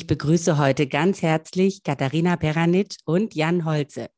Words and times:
Ich 0.00 0.06
begrüße 0.06 0.58
heute 0.58 0.86
ganz 0.86 1.22
herzlich 1.22 1.82
Katharina 1.82 2.36
Peranitsch 2.36 2.98
und 3.04 3.34
Jan 3.34 3.64
Holze. 3.64 4.10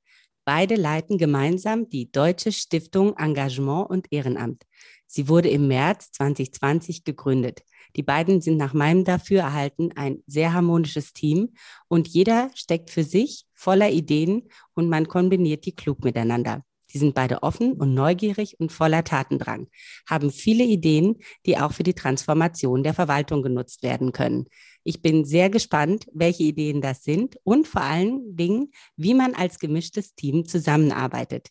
Beide 0.45 0.75
leiten 0.75 1.17
gemeinsam 1.17 1.89
die 1.89 2.13
Deutsche 2.13 2.53
Stiftung 2.53 3.17
Engagement 3.17 3.89
und 3.89 4.07
Ehrenamt. 4.11 4.65
Sie 5.07 5.27
wurde 5.27 5.49
im 5.49 5.69
März 5.69 6.13
2020 6.13 7.05
gegründet. 7.05 7.63
Die 7.97 8.03
beiden 8.03 8.43
sind 8.43 8.59
nach 8.59 8.75
meinem 8.75 9.05
Dafürerhalten 9.05 9.97
ein 9.97 10.23
sehr 10.27 10.53
harmonisches 10.53 11.15
Team 11.15 11.55
und 11.89 12.09
jeder 12.09 12.51
steckt 12.55 12.91
für 12.91 13.03
sich 13.03 13.47
voller 13.55 13.89
Ideen 13.89 14.51
und 14.75 14.91
man 14.91 15.09
kombiniert 15.09 15.65
die 15.65 15.75
klug 15.75 16.05
miteinander. 16.05 16.63
Sie 16.91 16.99
sind 16.99 17.15
beide 17.15 17.43
offen 17.45 17.73
und 17.73 17.95
neugierig 17.95 18.59
und 18.59 18.73
voller 18.73 19.05
Tatendrang, 19.05 19.69
haben 20.09 20.31
viele 20.31 20.65
Ideen, 20.65 21.19
die 21.47 21.57
auch 21.59 21.73
für 21.73 21.85
die 21.85 21.95
Transformation 21.95 22.83
der 22.83 22.95
Verwaltung 22.95 23.43
genutzt 23.43 23.83
werden 23.85 24.11
können. 24.13 24.47
Ich 24.83 25.01
bin 25.03 25.25
sehr 25.25 25.51
gespannt, 25.51 26.07
welche 26.13 26.43
Ideen 26.43 26.81
das 26.81 27.05
sind 27.05 27.37
und 27.45 27.69
vor 27.69 27.83
allen 27.83 28.35
Dingen, 28.37 28.73
wie 28.97 29.15
man 29.15 29.35
als 29.35 29.59
gemischtes 29.59 30.15
Team 30.15 30.47
zusammenarbeitet. 30.47 31.49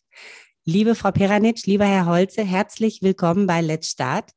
Liebe 0.66 0.94
Frau 0.94 1.10
Peranitsch, 1.10 1.64
lieber 1.64 1.86
Herr 1.86 2.04
Holze, 2.04 2.44
herzlich 2.44 3.00
willkommen 3.00 3.46
bei 3.46 3.62
Let's 3.62 3.88
Start. 3.88 4.30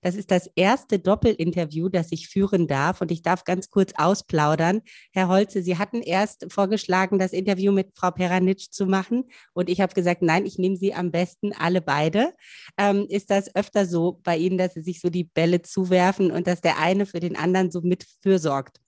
Das 0.00 0.14
ist 0.14 0.30
das 0.30 0.48
erste 0.54 0.98
Doppelinterview, 0.98 1.88
das 1.88 2.12
ich 2.12 2.28
führen 2.28 2.66
darf. 2.66 3.00
Und 3.00 3.10
ich 3.10 3.22
darf 3.22 3.44
ganz 3.44 3.70
kurz 3.70 3.92
ausplaudern. 3.96 4.82
Herr 5.12 5.28
Holze, 5.28 5.62
Sie 5.62 5.78
hatten 5.78 6.02
erst 6.02 6.46
vorgeschlagen, 6.52 7.18
das 7.18 7.32
Interview 7.32 7.72
mit 7.72 7.90
Frau 7.94 8.10
Peranitsch 8.10 8.70
zu 8.70 8.86
machen. 8.86 9.24
Und 9.54 9.68
ich 9.68 9.80
habe 9.80 9.94
gesagt, 9.94 10.22
nein, 10.22 10.46
ich 10.46 10.58
nehme 10.58 10.76
Sie 10.76 10.94
am 10.94 11.10
besten 11.10 11.52
alle 11.52 11.80
beide. 11.80 12.32
Ähm, 12.76 13.06
ist 13.08 13.30
das 13.30 13.54
öfter 13.54 13.86
so 13.86 14.20
bei 14.22 14.36
Ihnen, 14.36 14.58
dass 14.58 14.74
Sie 14.74 14.82
sich 14.82 15.00
so 15.00 15.10
die 15.10 15.24
Bälle 15.24 15.62
zuwerfen 15.62 16.30
und 16.30 16.46
dass 16.46 16.60
der 16.60 16.78
eine 16.78 17.06
für 17.06 17.20
den 17.20 17.36
anderen 17.36 17.70
so 17.70 17.80
mit 17.80 18.06
fürsorgt? 18.22 18.80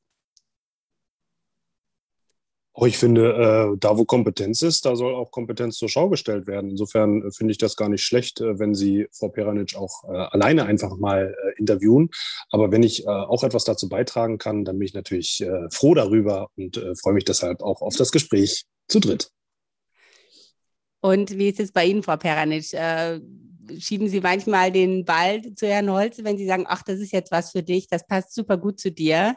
Auch 2.72 2.86
ich 2.86 2.98
finde, 2.98 3.72
äh, 3.72 3.76
da 3.80 3.98
wo 3.98 4.04
Kompetenz 4.04 4.62
ist, 4.62 4.86
da 4.86 4.94
soll 4.94 5.14
auch 5.14 5.32
Kompetenz 5.32 5.76
zur 5.76 5.88
Schau 5.88 6.08
gestellt 6.08 6.46
werden. 6.46 6.70
Insofern 6.70 7.22
äh, 7.26 7.32
finde 7.32 7.50
ich 7.50 7.58
das 7.58 7.76
gar 7.76 7.88
nicht 7.88 8.04
schlecht, 8.04 8.40
äh, 8.40 8.60
wenn 8.60 8.74
Sie 8.74 9.08
Frau 9.12 9.28
Peranic 9.28 9.74
auch 9.76 10.04
alleine 10.04 10.64
einfach 10.66 10.96
mal 10.96 11.34
interviewen. 11.56 12.10
Aber 12.50 12.70
wenn 12.70 12.82
ich 12.82 13.06
auch 13.06 13.44
etwas 13.44 13.64
dazu 13.64 13.88
beitragen 13.88 14.38
kann, 14.38 14.64
dann 14.64 14.78
bin 14.78 14.86
ich 14.86 14.94
natürlich 14.94 15.44
froh 15.70 15.94
darüber 15.94 16.48
und 16.56 16.82
freue 17.00 17.14
mich 17.14 17.24
deshalb 17.24 17.62
auch 17.62 17.82
auf 17.82 17.96
das 17.96 18.12
Gespräch 18.12 18.64
zu 18.88 19.00
dritt. 19.00 19.30
Und 21.00 21.36
wie 21.38 21.48
ist 21.48 21.60
es 21.60 21.72
bei 21.72 21.86
Ihnen, 21.86 22.02
Frau 22.02 22.16
Peranic? 22.16 22.74
schieben 23.78 24.08
Sie 24.08 24.20
manchmal 24.20 24.72
den 24.72 25.04
Ball 25.04 25.41
zu 25.54 25.66
Herrn 25.66 25.91
Holz, 25.91 26.18
wenn 26.22 26.38
Sie 26.38 26.46
sagen, 26.46 26.64
ach, 26.66 26.82
das 26.82 26.98
ist 26.98 27.12
jetzt 27.12 27.30
was 27.30 27.52
für 27.52 27.62
dich, 27.62 27.88
das 27.88 28.06
passt 28.06 28.34
super 28.34 28.56
gut 28.56 28.80
zu 28.80 28.91
dir? 28.91 29.36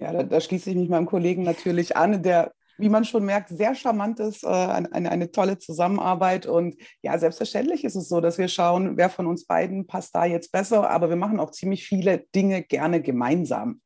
Ja, 0.00 0.12
da, 0.12 0.22
da, 0.22 0.40
schließe 0.40 0.70
ich 0.70 0.76
mich 0.76 0.88
meinem 0.88 1.06
Kollegen 1.06 1.42
natürlich 1.42 1.96
an, 1.96 2.22
der, 2.22 2.52
wie 2.78 2.88
man 2.88 3.04
schon 3.04 3.24
merkt, 3.24 3.50
sehr 3.50 3.74
charmant 3.74 4.18
ist, 4.18 4.44
äh, 4.44 4.46
eine, 4.46 5.10
eine 5.10 5.30
tolle 5.30 5.58
Zusammenarbeit. 5.58 6.46
Und 6.46 6.76
ja, 7.02 7.18
selbstverständlich 7.18 7.84
ist 7.84 7.96
es 7.96 8.08
so, 8.08 8.20
dass 8.20 8.38
wir 8.38 8.48
schauen, 8.48 8.96
wer 8.96 9.10
von 9.10 9.26
uns 9.26 9.44
beiden 9.44 9.86
passt 9.86 10.14
da 10.14 10.24
jetzt 10.24 10.52
besser, 10.52 10.88
aber 10.88 11.10
wir 11.10 11.16
machen 11.16 11.38
auch 11.38 11.50
ziemlich 11.50 11.86
viele 11.86 12.24
Dinge 12.34 12.62
gerne 12.62 13.02
gemeinsam. 13.02 13.82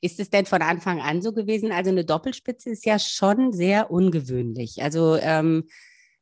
Ist 0.00 0.20
es 0.20 0.30
denn 0.30 0.46
von 0.46 0.62
Anfang 0.62 1.00
an 1.00 1.20
so 1.20 1.32
gewesen? 1.32 1.72
Also 1.72 1.90
eine 1.90 2.04
Doppelspitze 2.04 2.70
ist 2.70 2.86
ja 2.86 2.98
schon 2.98 3.52
sehr 3.52 3.90
ungewöhnlich. 3.90 4.82
Also 4.82 5.16
ähm, 5.16 5.64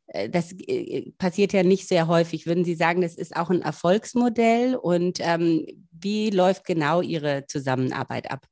äh, 0.08 0.28
das 0.28 0.52
äh, 0.52 1.12
passiert 1.18 1.52
ja 1.52 1.62
nicht 1.62 1.86
sehr 1.86 2.08
häufig. 2.08 2.46
Würden 2.46 2.64
Sie 2.64 2.74
sagen, 2.74 3.00
das 3.00 3.14
ist 3.14 3.36
auch 3.36 3.50
ein 3.50 3.62
Erfolgsmodell? 3.62 4.74
Und 4.74 5.18
ähm, 5.20 5.66
wie 5.92 6.30
läuft 6.30 6.64
genau 6.64 7.00
Ihre 7.00 7.46
Zusammenarbeit 7.46 8.30
ab? 8.30 8.46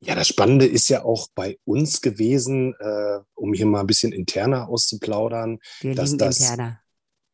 Ja, 0.00 0.14
das 0.14 0.28
Spannende 0.28 0.66
ist 0.66 0.88
ja 0.88 1.04
auch 1.04 1.28
bei 1.34 1.58
uns 1.64 2.00
gewesen, 2.00 2.74
äh, 2.78 3.18
um 3.34 3.54
hier 3.54 3.66
mal 3.66 3.80
ein 3.80 3.86
bisschen 3.86 4.12
interner 4.12 4.68
auszuplaudern, 4.68 5.58
Wir 5.80 5.94
dass 5.94 6.16
das, 6.16 6.40
interner. 6.40 6.80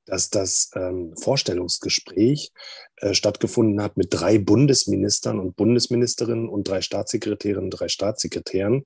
dass 0.06 0.30
das 0.30 0.70
ähm, 0.74 1.14
Vorstellungsgespräch 1.20 2.52
äh, 2.96 3.14
stattgefunden 3.14 3.82
hat 3.82 3.96
mit 3.96 4.08
drei 4.10 4.38
Bundesministern 4.38 5.40
und 5.40 5.56
Bundesministerinnen 5.56 6.48
und 6.48 6.68
drei 6.68 6.80
Staatssekretärinnen 6.80 7.64
und 7.64 7.70
drei 7.70 7.88
Staatssekretären. 7.88 8.84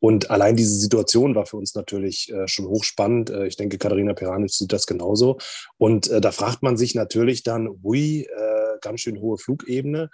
Und 0.00 0.30
allein 0.30 0.56
diese 0.56 0.74
Situation 0.74 1.34
war 1.34 1.44
für 1.44 1.58
uns 1.58 1.74
natürlich 1.74 2.32
äh, 2.32 2.48
schon 2.48 2.66
hochspannend. 2.66 3.28
Äh, 3.28 3.46
ich 3.46 3.56
denke, 3.56 3.76
Katharina 3.76 4.14
Peranic 4.14 4.50
sieht 4.50 4.72
das 4.72 4.86
genauso. 4.86 5.38
Und 5.76 6.08
äh, 6.08 6.20
da 6.20 6.32
fragt 6.32 6.62
man 6.62 6.78
sich 6.78 6.94
natürlich 6.94 7.42
dann, 7.42 7.68
hui, 7.84 8.22
äh, 8.22 8.78
ganz 8.80 9.00
schön 9.02 9.20
hohe 9.20 9.36
Flugebene 9.38 10.10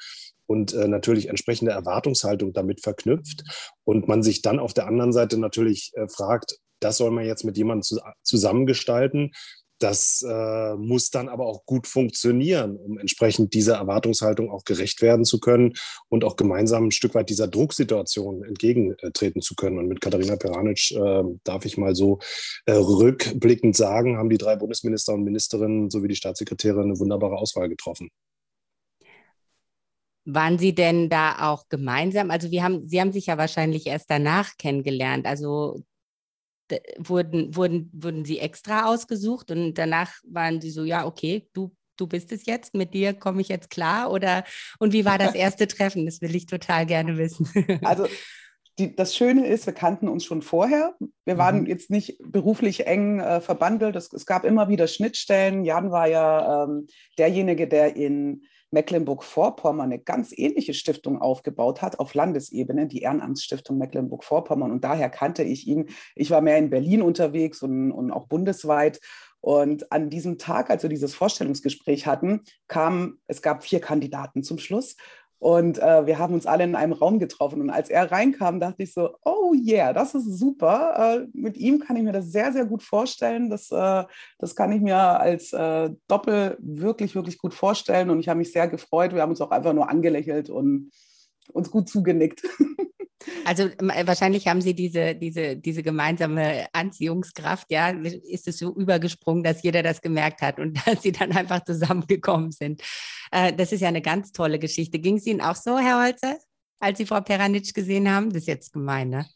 und 0.48 0.72
äh, 0.72 0.88
natürlich 0.88 1.28
entsprechende 1.28 1.72
Erwartungshaltung 1.72 2.52
damit 2.52 2.80
verknüpft 2.80 3.44
und 3.84 4.08
man 4.08 4.22
sich 4.22 4.42
dann 4.42 4.58
auf 4.58 4.72
der 4.72 4.86
anderen 4.86 5.12
Seite 5.12 5.38
natürlich 5.38 5.92
äh, 5.94 6.08
fragt, 6.08 6.58
das 6.80 6.96
soll 6.96 7.10
man 7.10 7.26
jetzt 7.26 7.44
mit 7.44 7.56
jemandem 7.56 7.82
zu, 7.82 8.00
zusammengestalten. 8.22 9.32
Das 9.80 10.24
äh, 10.28 10.74
muss 10.74 11.10
dann 11.10 11.28
aber 11.28 11.46
auch 11.46 11.64
gut 11.64 11.86
funktionieren, 11.86 12.76
um 12.76 12.98
entsprechend 12.98 13.54
dieser 13.54 13.76
Erwartungshaltung 13.76 14.50
auch 14.50 14.64
gerecht 14.64 15.02
werden 15.02 15.24
zu 15.24 15.38
können 15.38 15.74
und 16.08 16.24
auch 16.24 16.34
gemeinsam 16.34 16.86
ein 16.86 16.90
Stück 16.90 17.14
weit 17.14 17.30
dieser 17.30 17.46
Drucksituation 17.46 18.42
entgegentreten 18.42 19.40
zu 19.40 19.54
können. 19.54 19.78
Und 19.78 19.86
mit 19.86 20.00
Katharina 20.00 20.34
Peranic 20.36 20.90
äh, 20.92 21.22
darf 21.44 21.64
ich 21.64 21.76
mal 21.76 21.94
so 21.94 22.18
äh, 22.66 22.72
rückblickend 22.72 23.76
sagen, 23.76 24.16
haben 24.16 24.30
die 24.30 24.38
drei 24.38 24.56
Bundesminister 24.56 25.14
und 25.14 25.22
Ministerinnen 25.22 25.90
sowie 25.90 26.08
die 26.08 26.16
Staatssekretäre 26.16 26.82
eine 26.82 26.98
wunderbare 26.98 27.36
Auswahl 27.36 27.68
getroffen. 27.68 28.08
Waren 30.30 30.58
Sie 30.58 30.74
denn 30.74 31.08
da 31.08 31.50
auch 31.50 31.68
gemeinsam? 31.70 32.30
Also 32.30 32.50
wir 32.50 32.62
haben, 32.62 32.86
Sie 32.86 33.00
haben 33.00 33.12
sich 33.12 33.26
ja 33.26 33.38
wahrscheinlich 33.38 33.86
erst 33.86 34.10
danach 34.10 34.58
kennengelernt. 34.58 35.26
Also 35.26 35.82
wurden, 36.98 37.56
wurden, 37.56 37.90
wurden 37.94 38.26
Sie 38.26 38.38
extra 38.38 38.84
ausgesucht 38.86 39.50
und 39.50 39.74
danach 39.74 40.12
waren 40.24 40.60
Sie 40.60 40.70
so, 40.70 40.84
ja, 40.84 41.06
okay, 41.06 41.48
du, 41.54 41.74
du 41.96 42.06
bist 42.06 42.30
es 42.30 42.44
jetzt, 42.44 42.74
mit 42.74 42.92
dir 42.92 43.14
komme 43.14 43.40
ich 43.40 43.48
jetzt 43.48 43.70
klar? 43.70 44.10
Oder 44.10 44.44
und 44.78 44.92
wie 44.92 45.06
war 45.06 45.16
das 45.16 45.34
erste 45.34 45.66
Treffen? 45.66 46.04
Das 46.04 46.20
will 46.20 46.36
ich 46.36 46.44
total 46.44 46.84
gerne 46.84 47.16
wissen. 47.16 47.48
Also 47.82 48.06
die, 48.78 48.94
das 48.94 49.16
Schöne 49.16 49.46
ist, 49.46 49.66
wir 49.66 49.72
kannten 49.72 50.08
uns 50.08 50.24
schon 50.24 50.42
vorher. 50.42 50.94
Wir 51.24 51.36
waren 51.36 51.62
mhm. 51.62 51.66
jetzt 51.66 51.90
nicht 51.90 52.18
beruflich 52.22 52.86
eng 52.86 53.18
äh, 53.18 53.40
verbandelt. 53.40 53.96
Es, 53.96 54.12
es, 54.12 54.24
gab 54.24 54.44
immer 54.44 54.68
wieder 54.68 54.86
Schnittstellen. 54.86 55.64
Jan 55.64 55.90
war 55.90 56.06
ja 56.06 56.64
ähm, 56.64 56.86
derjenige, 57.16 57.66
der 57.66 57.96
in 57.96 58.42
Mecklenburg-Vorpommern 58.70 59.86
eine 59.92 59.98
ganz 59.98 60.32
ähnliche 60.36 60.74
Stiftung 60.74 61.20
aufgebaut 61.20 61.82
hat 61.82 61.98
auf 61.98 62.14
Landesebene, 62.14 62.86
die 62.86 63.02
Ehrenamtsstiftung 63.02 63.78
Mecklenburg-Vorpommern. 63.78 64.70
Und 64.70 64.84
daher 64.84 65.10
kannte 65.10 65.42
ich 65.42 65.66
ihn. 65.66 65.88
Ich 66.14 66.30
war 66.30 66.40
mehr 66.40 66.58
in 66.58 66.70
Berlin 66.70 67.02
unterwegs 67.02 67.62
und, 67.62 67.92
und 67.92 68.12
auch 68.12 68.26
bundesweit. 68.26 69.00
Und 69.40 69.92
an 69.92 70.10
diesem 70.10 70.38
Tag, 70.38 70.70
als 70.70 70.82
wir 70.82 70.90
dieses 70.90 71.14
Vorstellungsgespräch 71.14 72.06
hatten, 72.06 72.42
kam, 72.66 73.18
es 73.26 73.40
gab 73.40 73.62
vier 73.62 73.80
Kandidaten 73.80 74.42
zum 74.42 74.58
Schluss. 74.58 74.96
Und 75.38 75.78
äh, 75.78 76.06
wir 76.06 76.18
haben 76.18 76.34
uns 76.34 76.46
alle 76.46 76.64
in 76.64 76.74
einem 76.74 76.92
Raum 76.92 77.18
getroffen. 77.18 77.60
Und 77.60 77.70
als 77.70 77.90
er 77.90 78.10
reinkam, 78.10 78.58
dachte 78.58 78.82
ich 78.82 78.92
so, 78.92 79.10
oh 79.24 79.54
yeah, 79.54 79.92
das 79.92 80.14
ist 80.14 80.38
super. 80.38 81.20
Äh, 81.22 81.28
mit 81.32 81.56
ihm 81.56 81.78
kann 81.78 81.96
ich 81.96 82.02
mir 82.02 82.12
das 82.12 82.32
sehr, 82.32 82.52
sehr 82.52 82.66
gut 82.66 82.82
vorstellen. 82.82 83.48
Das, 83.48 83.70
äh, 83.70 84.04
das 84.38 84.56
kann 84.56 84.72
ich 84.72 84.80
mir 84.80 84.96
als 84.96 85.52
äh, 85.52 85.90
Doppel 86.08 86.56
wirklich, 86.60 87.14
wirklich 87.14 87.38
gut 87.38 87.54
vorstellen. 87.54 88.10
Und 88.10 88.18
ich 88.18 88.28
habe 88.28 88.38
mich 88.38 88.52
sehr 88.52 88.68
gefreut. 88.68 89.14
Wir 89.14 89.22
haben 89.22 89.30
uns 89.30 89.40
auch 89.40 89.52
einfach 89.52 89.72
nur 89.72 89.88
angelächelt 89.88 90.50
und 90.50 90.90
uns 91.48 91.70
gut 91.70 91.88
zugenickt. 91.88 92.42
Also 93.44 93.68
wahrscheinlich 93.80 94.46
haben 94.46 94.60
Sie 94.60 94.74
diese, 94.74 95.14
diese, 95.14 95.56
diese 95.56 95.82
gemeinsame 95.82 96.66
Anziehungskraft, 96.72 97.70
ja, 97.70 97.90
ist 97.90 98.46
es 98.48 98.58
so 98.58 98.74
übergesprungen, 98.74 99.42
dass 99.42 99.62
jeder 99.62 99.82
das 99.82 100.00
gemerkt 100.00 100.40
hat 100.40 100.58
und 100.58 100.78
dass 100.86 101.02
Sie 101.02 101.12
dann 101.12 101.32
einfach 101.32 101.64
zusammengekommen 101.64 102.52
sind. 102.52 102.82
Äh, 103.32 103.52
das 103.52 103.72
ist 103.72 103.80
ja 103.80 103.88
eine 103.88 104.02
ganz 104.02 104.32
tolle 104.32 104.58
Geschichte. 104.58 104.98
Ging 104.98 105.16
es 105.16 105.26
Ihnen 105.26 105.40
auch 105.40 105.56
so, 105.56 105.78
Herr 105.78 106.04
Holzer, 106.04 106.36
als 106.78 106.98
Sie 106.98 107.06
Frau 107.06 107.20
Peranitsch 107.20 107.74
gesehen 107.74 108.10
haben? 108.10 108.30
Das 108.30 108.42
ist 108.42 108.48
jetzt 108.48 108.72
gemein, 108.72 109.10
ne? 109.10 109.26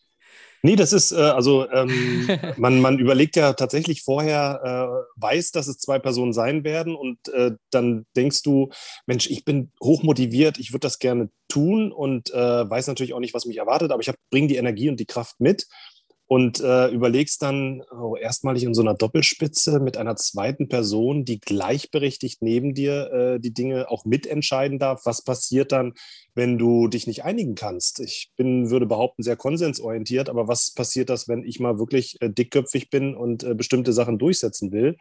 Nee, 0.64 0.76
das 0.76 0.92
ist, 0.92 1.10
äh, 1.10 1.16
also 1.16 1.68
ähm, 1.70 2.28
man, 2.56 2.80
man 2.80 2.98
überlegt 2.98 3.34
ja 3.34 3.52
tatsächlich 3.52 4.02
vorher, 4.02 4.60
äh, 4.64 5.20
weiß, 5.20 5.50
dass 5.50 5.66
es 5.66 5.78
zwei 5.78 5.98
Personen 5.98 6.32
sein 6.32 6.62
werden 6.62 6.94
und 6.94 7.18
äh, 7.28 7.52
dann 7.70 8.06
denkst 8.16 8.42
du, 8.42 8.70
Mensch, 9.06 9.28
ich 9.28 9.44
bin 9.44 9.72
hochmotiviert, 9.82 10.58
ich 10.58 10.72
würde 10.72 10.86
das 10.86 11.00
gerne 11.00 11.30
tun 11.48 11.90
und 11.90 12.32
äh, 12.32 12.70
weiß 12.70 12.86
natürlich 12.86 13.12
auch 13.12 13.20
nicht, 13.20 13.34
was 13.34 13.44
mich 13.44 13.56
erwartet, 13.56 13.90
aber 13.90 14.02
ich 14.02 14.12
bringe 14.30 14.46
die 14.46 14.56
Energie 14.56 14.88
und 14.88 15.00
die 15.00 15.06
Kraft 15.06 15.40
mit 15.40 15.66
und 16.32 16.60
äh, 16.60 16.88
überlegst 16.88 17.42
dann 17.42 17.82
oh, 17.94 18.16
erstmalig 18.16 18.64
in 18.64 18.72
so 18.72 18.80
einer 18.80 18.94
Doppelspitze 18.94 19.80
mit 19.80 19.98
einer 19.98 20.16
zweiten 20.16 20.66
Person, 20.66 21.26
die 21.26 21.38
gleichberechtigt 21.38 22.40
neben 22.40 22.72
dir 22.72 23.12
äh, 23.12 23.38
die 23.38 23.52
Dinge 23.52 23.90
auch 23.90 24.06
mitentscheiden 24.06 24.78
darf. 24.78 25.02
Was 25.04 25.22
passiert 25.24 25.72
dann, 25.72 25.92
wenn 26.34 26.56
du 26.56 26.88
dich 26.88 27.06
nicht 27.06 27.22
einigen 27.22 27.54
kannst? 27.54 28.00
Ich 28.00 28.30
bin, 28.34 28.70
würde 28.70 28.86
behaupten, 28.86 29.22
sehr 29.22 29.36
konsensorientiert, 29.36 30.30
aber 30.30 30.48
was 30.48 30.72
passiert 30.72 31.10
das, 31.10 31.28
wenn 31.28 31.44
ich 31.44 31.60
mal 31.60 31.78
wirklich 31.78 32.16
äh, 32.22 32.30
dickköpfig 32.30 32.88
bin 32.88 33.14
und 33.14 33.44
äh, 33.44 33.54
bestimmte 33.54 33.92
Sachen 33.92 34.18
durchsetzen 34.18 34.72
will? 34.72 34.96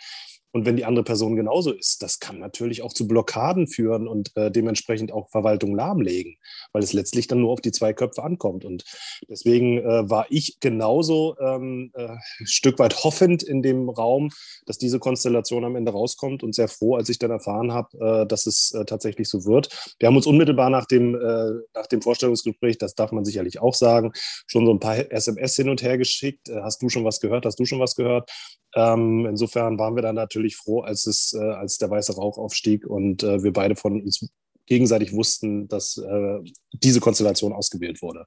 Und 0.54 0.66
wenn 0.66 0.76
die 0.76 0.86
andere 0.86 1.04
Person 1.04 1.36
genauso 1.36 1.72
ist, 1.72 2.04
das 2.04 2.20
kann 2.20 2.40
natürlich 2.40 2.82
auch 2.82 2.94
zu 2.94 3.08
Blockaden 3.08 3.68
führen 3.68 4.08
und 4.08 4.36
äh, 4.36 4.52
dementsprechend 4.52 5.12
auch 5.12 5.30
Verwaltung 5.30 5.76
lahmlegen, 5.76 6.38
weil 6.74 6.84
es 6.84 6.94
letztlich 6.94 7.28
dann 7.28 7.42
nur 7.42 7.52
auf 7.52 7.62
die 7.62 7.72
zwei 7.72 7.94
Köpfe 7.94 8.24
ankommt. 8.24 8.66
Und 8.66 8.84
deswegen 9.30 9.78
äh, 9.80 10.10
war 10.10 10.26
ich 10.30 10.60
genauso 10.60 11.38
ähm, 11.40 11.92
äh, 11.94 12.08
ein 12.08 12.20
Stück 12.46 12.80
weit 12.80 13.04
hoffend 13.04 13.44
in 13.44 13.62
dem 13.62 13.90
Raum, 13.90 14.30
dass 14.66 14.78
diese 14.78 15.00
Konstellation 15.00 15.64
am 15.64 15.76
Ende 15.76 15.92
rauskommt 15.92 16.44
und 16.44 16.54
sehr 16.54 16.68
froh, 16.68 16.96
als 16.96 17.10
ich 17.10 17.20
dann 17.20 17.32
erfahren 17.32 17.72
habe, 17.72 18.24
äh, 18.24 18.28
dass 18.28 18.46
es 18.46 18.74
äh, 18.74 18.84
tatsächlich 18.84 19.30
so 19.30 19.46
wird. 19.46 19.70
Wir 20.00 20.08
haben 20.08 20.18
uns 20.18 20.28
unmittelbar 20.28 20.70
nach 20.70 20.86
dem, 20.86 21.16
äh, 21.16 21.52
nach 21.74 21.88
dem 21.88 22.02
Vorstellungsgespräch, 22.02 22.78
das 22.78 22.96
darf 22.96 23.12
man 23.12 23.24
sicherlich 23.24 23.62
auch 23.62 23.74
sagen, 23.74 24.12
schon 24.48 24.66
so 24.66 24.74
ein 24.74 24.80
paar 24.80 25.12
SMS 25.12 25.56
hin 25.56 25.70
und 25.70 25.82
her 25.82 25.98
geschickt. 25.98 26.50
hast 26.62 26.82
du 26.82 26.90
schon 26.90 27.06
was 27.06 27.20
gehört? 27.20 27.46
Hast 27.46 27.60
du 27.60 27.66
schon 27.66 27.80
was 27.80 27.96
gehört? 27.96 28.30
Ähm, 28.76 29.26
insofern 29.26 29.78
waren 29.78 29.96
wir 29.96 30.02
dann 30.02 30.16
natürlich 30.16 30.56
froh, 30.56 30.82
als, 30.82 31.06
es, 31.08 31.34
äh, 31.34 31.44
als 31.44 31.78
der 31.78 31.90
weiße 31.90 32.16
Rauch 32.16 32.38
aufstieg 32.38 32.86
und 32.86 33.24
äh, 33.24 33.44
wir 33.44 33.52
beide 33.52 33.76
von 33.76 34.02
uns 34.02 34.30
gegenseitig 34.66 35.14
wussten, 35.14 35.68
dass 35.68 35.98
äh, 35.98 36.40
diese 36.72 37.02
Konstellation 37.02 37.52
ausgewählt 37.52 38.02
wurde. 38.02 38.26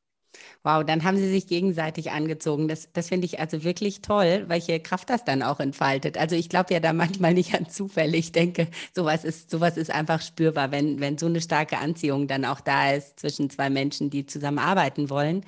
Wow, 0.62 0.84
dann 0.84 1.04
haben 1.04 1.16
sie 1.16 1.30
sich 1.30 1.46
gegenseitig 1.46 2.10
angezogen. 2.10 2.68
Das, 2.68 2.88
das 2.92 3.08
finde 3.08 3.26
ich 3.26 3.38
also 3.38 3.64
wirklich 3.64 4.00
toll, 4.00 4.44
welche 4.48 4.80
Kraft 4.80 5.10
das 5.10 5.24
dann 5.24 5.42
auch 5.42 5.60
entfaltet. 5.60 6.18
Also 6.18 6.36
ich 6.36 6.48
glaube 6.48 6.74
ja 6.74 6.80
da 6.80 6.92
manchmal 6.92 7.34
nicht 7.34 7.54
an 7.54 7.68
Zufälle. 7.68 8.16
Ich 8.16 8.32
denke, 8.32 8.68
sowas 8.94 9.24
ist, 9.24 9.50
sowas 9.50 9.76
ist 9.76 9.90
einfach 9.90 10.22
spürbar, 10.22 10.72
wenn, 10.72 11.00
wenn 11.00 11.18
so 11.18 11.26
eine 11.26 11.40
starke 11.40 11.78
Anziehung 11.78 12.26
dann 12.26 12.44
auch 12.44 12.60
da 12.60 12.92
ist 12.92 13.20
zwischen 13.20 13.50
zwei 13.50 13.70
Menschen, 13.70 14.10
die 14.10 14.26
zusammenarbeiten 14.26 15.10
wollen. 15.10 15.44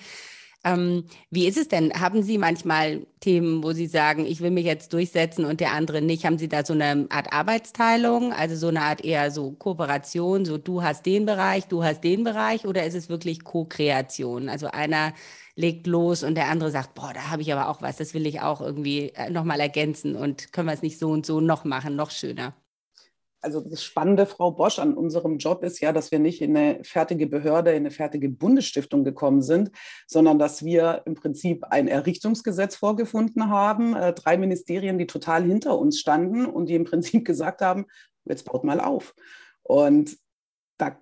Ähm, 0.67 1.05
wie 1.31 1.47
ist 1.47 1.57
es 1.57 1.69
denn? 1.69 1.93
Haben 1.95 2.25
Sie 2.25 2.39
manchmal 2.39 3.07
Themen, 3.21 3.63
wo 3.63 3.73
Sie 3.73 3.87
sagen, 3.87 4.27
ich 4.27 4.41
will 4.41 4.51
mich 4.51 4.67
jetzt 4.67 4.93
durchsetzen 4.93 5.45
und 5.45 5.61
der 5.61 5.73
andere 5.73 6.03
nicht? 6.03 6.27
Haben 6.27 6.39
Sie 6.39 6.49
da 6.49 6.65
so 6.65 6.73
eine 6.73 7.07
Art 7.09 7.33
Arbeitsteilung, 7.33 8.33
also 8.33 8.57
so 8.57 8.67
eine 8.69 8.83
Art 8.83 9.05
eher 9.05 9.31
so 9.31 9.53
Kooperation, 9.53 10.45
so 10.45 10.59
du 10.59 10.83
hast 10.83 11.07
den 11.07 11.25
Bereich, 11.25 11.67
du 11.69 11.85
hast 11.85 12.03
den 12.03 12.25
Bereich 12.25 12.67
oder 12.67 12.85
ist 12.85 12.95
es 12.97 13.09
wirklich 13.09 13.45
Co-Kreation? 13.45 14.49
Also 14.49 14.67
einer 14.67 15.15
legt 15.55 15.87
los 15.87 16.25
und 16.25 16.35
der 16.35 16.49
andere 16.49 16.73
sagt, 16.73 16.95
boah, 16.97 17.13
da 17.15 17.31
habe 17.31 17.43
ich 17.43 17.53
aber 17.53 17.69
auch 17.69 17.81
was, 17.81 17.97
das 17.97 18.13
will 18.13 18.27
ich 18.27 18.41
auch 18.41 18.61
irgendwie 18.61 19.11
äh, 19.15 19.31
nochmal 19.31 19.61
ergänzen 19.61 20.17
und 20.17 20.53
können 20.53 20.67
wir 20.69 20.75
es 20.75 20.83
nicht 20.83 20.99
so 20.99 21.11
und 21.11 21.25
so 21.27 21.41
noch 21.41 21.65
machen, 21.65 21.95
noch 21.97 22.11
schöner 22.11 22.55
also 23.41 23.61
das 23.61 23.83
Spannende, 23.85 24.27
Frau 24.27 24.51
Bosch, 24.51 24.79
an 24.79 24.95
unserem 24.95 25.39
Job 25.39 25.63
ist 25.63 25.81
ja, 25.81 25.93
dass 25.93 26.11
wir 26.11 26.19
nicht 26.19 26.43
in 26.43 26.57
eine 26.57 26.83
fertige 26.85 27.27
Behörde, 27.27 27.71
in 27.71 27.79
eine 27.79 27.91
fertige 27.91 28.29
Bundesstiftung 28.29 29.05
gekommen 29.05 29.43
sind, 29.43 29.71
sondern 30.07 30.39
dass 30.39 30.65
wir 30.65 31.03
im 31.07 31.15
Prinzip 31.15 31.65
ein 31.65 31.89
Errichtungsgesetz 31.89 32.77
vorgefunden 32.77 33.49
haben, 33.49 33.95
äh, 33.95 34.13
drei 34.13 34.37
Ministerien, 34.37 34.99
die 34.99 35.07
total 35.07 35.45
hinter 35.45 35.79
uns 35.79 35.99
standen 35.99 36.47
und 36.47 36.69
die 36.69 36.75
im 36.75 36.85
Prinzip 36.85 37.25
gesagt 37.25 37.61
haben, 37.61 37.87
jetzt 38.25 38.45
baut 38.45 38.65
mal 38.65 38.81
auf. 38.81 39.15
Und 39.63 40.17
da 40.79 40.99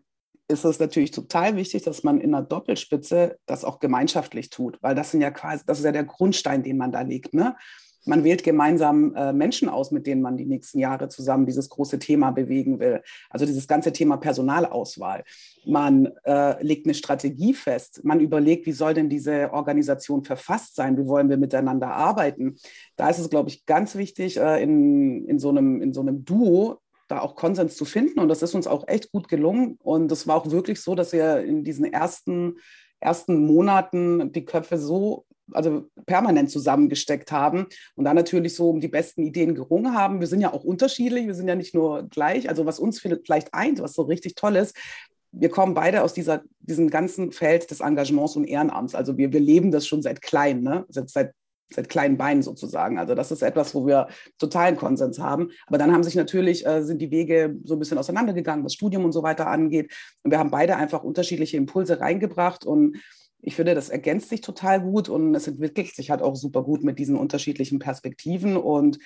ist 0.49 0.65
es 0.65 0.79
natürlich 0.79 1.11
total 1.11 1.57
wichtig, 1.57 1.83
dass 1.83 2.03
man 2.03 2.21
in 2.21 2.35
einer 2.35 2.45
Doppelspitze 2.45 3.39
das 3.47 3.65
auch 3.65 3.81
gemeinschaftlich 3.81 4.51
tut, 4.51 4.79
weil 4.83 4.95
das 4.95 5.11
sind 5.11 5.21
ja 5.21 5.31
quasi, 5.31 5.65
das 5.67 5.79
ist 5.79 5.85
ja 5.85 5.93
der 5.93 6.05
Grundstein, 6.05 6.63
den 6.63 6.77
man 6.77 6.93
da 6.93 7.01
legt. 7.01 7.33
Ne? 7.33 7.57
Man 8.07 8.25
wählt 8.25 8.45
gemeinsam 8.45 9.15
äh, 9.15 9.33
Menschen 9.33 9.69
aus, 9.69 9.91
mit 9.91 10.07
denen 10.07 10.23
man 10.23 10.37
die 10.37 10.47
nächsten 10.47 10.79
Jahre 10.79 11.09
zusammen 11.09 11.47
dieses 11.47 11.69
große 11.69 11.99
Thema 11.99 12.31
bewegen 12.31 12.79
will. 12.79 13.03
Also 13.31 13.47
dieses 13.47 13.67
ganze 13.67 13.93
Thema 13.93 14.17
Personalauswahl. 14.17 15.25
Man 15.67 16.11
äh, 16.25 16.63
legt 16.63 16.87
eine 16.87 16.95
Strategie 16.95 17.55
fest. 17.55 18.03
Man 18.05 18.21
überlegt, 18.21 18.67
wie 18.67 18.73
soll 18.73 18.95
denn 18.95 19.09
diese 19.09 19.53
Organisation 19.53 20.25
verfasst 20.25 20.77
sein? 20.77 20.99
Wie 20.99 21.07
wollen 21.07 21.31
wir 21.31 21.39
miteinander 21.39 21.89
arbeiten? 21.89 22.57
Da 22.97 23.09
ist 23.09 23.19
es, 23.19 23.31
glaube 23.31 23.49
ich, 23.49 23.67
ganz 23.67 23.95
wichtig, 23.95 24.37
äh, 24.37 24.63
in, 24.63 25.27
in, 25.27 25.39
so 25.39 25.49
einem, 25.49 25.81
in 25.81 25.93
so 25.93 26.01
einem 26.01 26.25
Duo 26.25 26.81
da 27.09 27.21
auch 27.21 27.37
Konsens 27.37 27.77
zu 27.77 27.85
finden. 27.85 28.21
Und 28.21 28.29
das 28.29 28.43
ist 28.43 28.55
uns 28.55 28.67
auch 28.67 28.89
echt 28.89 29.13
gut 29.13 29.29
gelungen. 29.29 29.79
Und 29.83 30.11
es 30.11 30.27
war 30.27 30.37
auch 30.37 30.51
wirklich 30.51 30.81
so, 30.81 30.95
dass 30.95 31.13
wir 31.13 31.41
in 31.41 31.65
diesen 31.65 31.85
ersten 31.93 32.57
ersten 33.05 33.47
Monaten 33.47 34.33
die 34.33 34.45
Köpfe 34.45 34.79
so 34.79 35.27
also 35.53 35.89
permanent 36.07 36.51
zusammengesteckt 36.51 37.33
haben 37.33 37.67
und 37.97 38.05
dann 38.05 38.17
natürlich 38.17 38.55
so 38.55 38.71
um 38.71 38.81
die 38.81 38.89
besten 38.89 39.23
Ideen 39.23 39.55
gerungen 39.55 39.95
haben. 39.95 40.21
Wir 40.21 40.27
sind 40.27 40.41
ja 40.41 40.53
auch 40.53 40.65
unterschiedlich, 40.65 41.27
wir 41.27 41.35
sind 41.35 41.49
ja 41.49 41.55
nicht 41.55 41.75
nur 41.75 42.09
gleich. 42.09 42.49
Also 42.49 42.67
was 42.67 42.79
uns 42.79 43.01
vielleicht 43.01 43.53
eint, 43.53 43.81
was 43.81 43.95
so 43.95 44.03
richtig 44.03 44.35
toll 44.35 44.57
ist, 44.57 44.77
wir 45.37 45.49
kommen 45.49 45.75
beide 45.75 46.03
aus 46.03 46.15
dieser, 46.15 46.43
diesem 46.61 46.91
ganzen 46.91 47.33
Feld 47.33 47.71
des 47.71 47.81
Engagements 47.81 48.37
und 48.37 48.45
Ehrenamts. 48.45 48.95
Also 48.95 49.17
wir, 49.19 49.33
wir 49.33 49.41
leben 49.41 49.71
das 49.71 49.87
schon 49.87 50.03
seit 50.03 50.23
klein, 50.23 50.63
ne? 50.63 50.85
seit, 50.89 51.11
seit, 51.11 51.33
seit 51.73 51.89
kleinen 51.89 52.17
Beinen 52.17 52.43
sozusagen. 52.43 52.99
Also 52.99 53.15
das 53.15 53.33
ist 53.33 53.43
etwas, 53.43 53.75
wo 53.75 53.87
wir 53.87 54.09
totalen 54.39 54.77
Konsens 54.77 55.19
haben. 55.19 55.51
Aber 55.67 55.79
dann 55.79 55.93
haben 55.93 56.05
sich 56.05 56.15
natürlich, 56.15 56.65
äh, 56.67 56.83
sind 56.83 57.03
die 57.03 57.11
Wege 57.11 57.57
so 57.65 57.75
ein 57.75 57.81
bisschen 57.81 57.99
auseinandergegangen, 57.99 58.65
was 58.65 58.75
Studium 58.75 59.05
und 59.05 59.13
so 59.13 59.23
weiter 59.23 59.49
angeht. 59.49 59.93
Und 60.23 60.31
wir 60.31 60.39
haben 60.39 60.51
beide 60.51 60.77
einfach 60.77 61.03
unterschiedliche 61.03 61.57
Impulse 61.57 62.01
reingebracht 62.01 62.65
und 62.65 62.97
ich 63.47 63.57
finde, 63.57 63.75
das 63.75 63.91
ergänzt 63.91 64.31
sich 64.31 64.41
total 64.41 64.81
gut 64.81 65.11
und 65.11 65.35
es 65.35 65.47
entwickelt 65.47 65.95
sich 65.95 66.11
halt 66.11 66.23
auch 66.23 66.35
super 66.35 66.63
gut 66.63 66.83
mit 66.83 66.99
diesen 66.99 67.17
unterschiedlichen 67.17 67.79
Perspektiven. 67.79 68.57
Und 68.57 68.99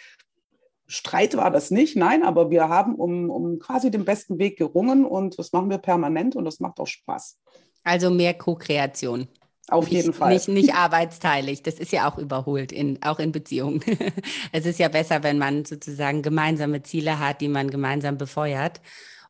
Streit 0.87 1.37
war 1.37 1.51
das 1.51 1.73
nicht, 1.73 1.97
nein, 1.97 2.23
aber 2.23 2.51
wir 2.51 2.69
haben 2.69 2.95
um, 2.95 3.31
um 3.31 3.59
quasi 3.59 3.91
den 3.91 4.05
besten 4.05 4.39
Weg 4.39 4.57
gerungen 4.57 5.05
und 5.05 5.39
das 5.39 5.53
machen 5.53 5.71
wir 5.71 5.79
permanent 5.79 6.37
und 6.37 6.45
das 6.45 6.61
macht 6.61 6.79
auch 6.79 6.87
Spaß. 6.87 7.39
Also 7.83 8.11
mehr 8.11 8.35
Co-Kreation. 8.35 9.27
Auf 9.71 9.85
nicht, 9.85 9.95
jeden 9.95 10.13
Fall. 10.13 10.33
Nicht, 10.33 10.49
nicht 10.49 10.75
arbeitsteilig. 10.75 11.63
Das 11.63 11.75
ist 11.75 11.93
ja 11.93 12.11
auch 12.11 12.17
überholt, 12.17 12.71
in, 12.71 13.03
auch 13.03 13.19
in 13.19 13.33
Beziehungen. 13.33 13.83
es 14.53 14.67
ist 14.67 14.79
ja 14.79 14.89
besser, 14.89 15.25
wenn 15.25 15.39
man 15.39 15.65
sozusagen 15.65 16.23
gemeinsame 16.23 16.83
Ziele 16.85 17.19
hat, 17.19 17.41
die 17.41 17.49
man 17.49 17.71
gemeinsam 17.71 18.17
befeuert 18.17 18.81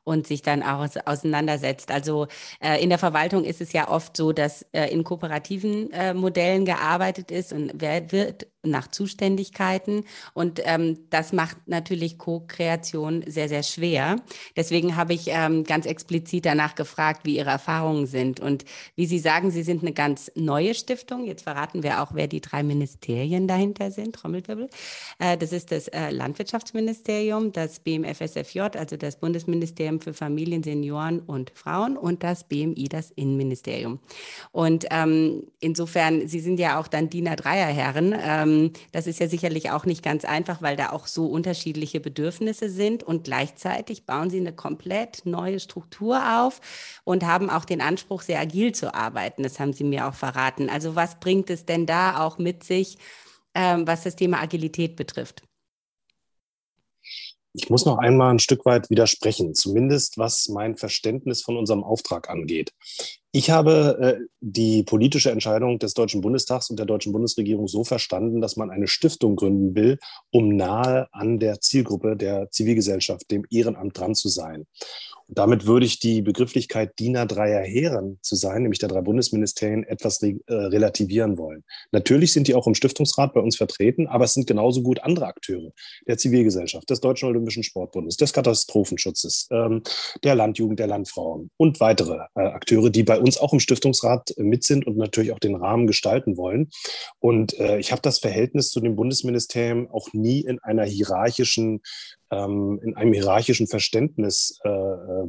und 0.09 0.27
sich 0.27 0.43
dann 0.43 0.63
auch 0.63 0.89
auseinandersetzt. 1.05 1.91
Also 1.91 2.27
äh, 2.61 2.83
in 2.83 2.89
der 2.89 2.99
Verwaltung 2.99 3.45
ist 3.45 3.61
es 3.61 3.73
ja 3.73 3.89
oft 3.89 4.17
so, 4.17 4.33
dass 4.33 4.63
äh, 4.73 4.87
in 4.91 5.05
kooperativen 5.05 5.93
äh, 5.93 6.15
Modellen 6.15 6.65
gearbeitet 6.65 7.31
ist 7.31 7.53
und 7.53 7.73
wer 7.75 8.11
wird 8.11 8.47
nach 8.63 8.89
Zuständigkeiten. 8.89 10.05
Und 10.35 10.61
ähm, 10.65 10.99
das 11.11 11.33
macht 11.33 11.57
natürlich 11.67 12.19
Co-Kreation 12.19 13.25
sehr, 13.27 13.49
sehr 13.49 13.63
schwer. 13.63 14.17
Deswegen 14.57 14.97
habe 14.97 15.15
ich 15.15 15.27
ähm, 15.29 15.65
ganz 15.65 15.87
explizit 15.87 16.45
danach 16.45 16.75
gefragt, 16.75 17.21
wie 17.25 17.37
Ihre 17.37 17.51
Erfahrungen 17.51 18.07
sind. 18.07 18.41
Und 18.41 18.65
wie 18.97 19.07
Sie 19.07 19.21
sagen, 19.21 19.51
Sie 19.51 19.63
sind 19.63 19.83
eine 19.83 19.93
ganz 19.93 20.33
neue 20.35 20.75
Stiftung. 20.75 21.25
Jetzt 21.25 21.43
verraten 21.43 21.83
wir 21.83 22.03
auch, 22.03 22.15
wer 22.15 22.27
die 22.27 22.41
drei 22.41 22.63
Ministerien 22.63 23.47
dahinter 23.47 23.91
sind. 23.91 24.15
Trommelwirbel. 24.17 24.69
Äh, 25.19 25.37
das 25.39 25.53
ist 25.53 25.71
das 25.71 25.89
äh, 25.89 26.11
Landwirtschaftsministerium, 26.11 27.53
das 27.53 27.79
BMFSFJ, 27.79 28.61
also 28.77 28.97
das 28.97 29.17
Bundesministerium 29.17 30.01
für 30.01 30.15
Familien, 30.15 30.65
Senioren 30.65 31.21
und 31.21 31.53
Frauen 31.55 31.97
und 31.97 32.25
das 32.25 32.45
BMI, 32.45 32.89
das 32.91 33.13
Innenministerium. 33.13 34.01
Und 34.51 34.87
ähm, 34.91 35.45
insofern, 35.61 36.27
Sie 36.27 36.41
sind 36.41 36.59
ja 36.59 36.81
auch 36.81 36.89
dann 36.89 37.09
Diener 37.09 37.37
Dreierherren. 37.37 38.15
Ähm, 38.21 38.48
ähm, 38.49 38.73
das 38.93 39.07
ist 39.07 39.21
ja 39.21 39.29
sicherlich 39.29 39.71
auch 39.71 39.85
nicht 39.85 40.03
ganz 40.03 40.25
einfach, 40.25 40.63
weil 40.63 40.77
da 40.77 40.91
auch 40.91 41.07
so 41.07 41.27
unterschiedliche 41.27 42.01
Bedürfnisse 42.01 42.69
sind 42.69 43.03
und 43.03 43.25
gleichzeitig 43.25 44.07
bauen 44.07 44.31
sie 44.31 44.41
eine 44.41 44.53
komplett 44.53 45.23
neue 45.25 45.61
Struktur 45.61 46.41
auf 46.41 46.61
und 47.05 47.25
haben 47.25 47.51
auch 47.51 47.65
den 47.65 47.81
Anspruch, 47.81 48.23
sehr 48.23 48.41
agil 48.41 48.75
zu 48.75 48.95
arbeiten. 48.95 49.43
Das 49.43 49.61
haben 49.61 49.73
sie 49.73 49.85
mir 49.85 50.09
auch 50.09 50.15
verraten. 50.15 50.71
Also 50.71 50.97
was 50.97 51.21
bringt 51.21 51.51
es 51.51 51.67
denn 51.67 51.87
da 51.87 52.25
auch 52.25 52.39
mit 52.39 52.65
sich, 52.65 52.99
ähm, 53.55 53.87
was 53.87 54.03
das 54.03 54.17
Thema 54.17 54.41
Agilität 54.41 54.97
betrifft? 54.97 55.43
Ich 57.55 57.71
muss 57.71 57.87
noch 57.87 57.99
einmal 57.99 58.31
ein 58.31 58.39
Stück 58.39 58.65
weit 58.67 58.89
widersprechen, 58.91 59.55
zumindest 59.55 60.19
was 60.19 60.49
mein 60.49 60.77
Verständnis 60.77 61.43
von 61.43 61.57
unserem 61.57 61.83
Auftrag 61.83 62.29
angeht. 62.31 62.73
Ich 63.39 63.51
habe 63.51 63.99
äh, 64.01 64.27
die 64.41 64.83
politische 64.83 65.31
Entscheidung 65.31 65.79
des 65.79 65.95
Deutschen 65.95 66.23
Bundestags 66.23 66.71
und 66.71 66.77
der 66.81 66.87
deutschen 66.87 67.13
Bundesregierung 67.13 67.69
so 67.69 67.85
verstanden, 67.85 68.41
dass 68.41 68.57
man 68.57 68.69
eine 68.69 68.89
Stiftung 68.89 69.37
gründen 69.37 69.77
will, 69.77 70.01
um 70.33 70.57
nahe 70.57 71.07
an 71.13 71.39
der 71.39 71.61
Zielgruppe 71.61 72.17
der 72.17 72.51
Zivilgesellschaft, 72.51 73.31
dem 73.31 73.45
Ehrenamt 73.49 73.97
dran 73.97 74.17
zu 74.17 74.29
sein. 74.29 74.67
Damit 75.31 75.67
würde 75.67 75.85
ich 75.85 75.99
die 75.99 76.23
Begrifflichkeit 76.23 76.99
Diener 76.99 77.27
dreier 77.27 77.63
Heeren 77.63 78.19
zu 78.23 78.35
sein, 78.35 78.63
nämlich 78.63 78.79
der 78.79 78.89
drei 78.89 79.03
Bundesministerien, 79.03 79.85
etwas 79.85 80.23
re 80.23 80.37
äh, 80.47 80.55
relativieren 80.55 81.37
wollen. 81.37 81.65
Natürlich 81.93 82.33
sind 82.33 82.49
die 82.49 82.55
auch 82.55 82.67
im 82.67 82.75
Stiftungsrat 82.75 83.35
bei 83.35 83.41
uns 83.41 83.57
vertreten, 83.57 84.07
aber 84.07 84.25
es 84.25 84.35
sind 84.35 84.47
genauso 84.47 84.83
gut 84.83 85.01
andere 85.01 85.27
Akteure 85.27 85.73
der 86.07 86.17
Zivilgesellschaft, 86.17 86.89
des 86.89 87.01
Deutschen 87.01 87.29
Olympischen 87.29 87.63
Sportbundes, 87.63 88.17
des 88.17 88.33
Katastrophenschutzes, 88.33 89.49
ähm, 89.51 89.83
der 90.25 90.35
Landjugend, 90.35 90.79
der 90.79 90.87
Landfrauen 90.87 91.51
und 91.59 91.79
weitere 91.81 92.19
äh, 92.35 92.41
Akteure, 92.41 92.89
die 92.89 93.03
bei 93.03 93.19
uns 93.19 93.37
auch 93.37 93.53
im 93.53 93.61
Stiftungsrat 93.61 94.35
äh, 94.37 94.43
mit 94.43 94.65
sind 94.65 94.87
und 94.87 94.97
natürlich 94.97 95.33
auch 95.33 95.39
den 95.39 95.57
Rahmen 95.57 95.87
gestalten 95.87 96.39
wollen. 96.39 96.71
Und 97.19 97.59
äh, 97.59 97.79
ich 97.79 97.93
habe 97.93 98.01
das 98.01 98.19
Verhältnis 98.19 98.71
zu 98.71 98.81
den 98.81 98.97
Bundesministerien 98.97 99.89
auch 99.91 100.13
nie 100.13 100.41
in 100.41 100.59
einer 100.61 100.85
hierarchischen 100.85 101.81
ähm, 102.31 102.81
in 102.83 102.97
einem 102.97 103.13
hierarchischen 103.13 103.67
Verständnis 103.67 104.59
äh, 104.65 104.69
äh, 104.69 104.73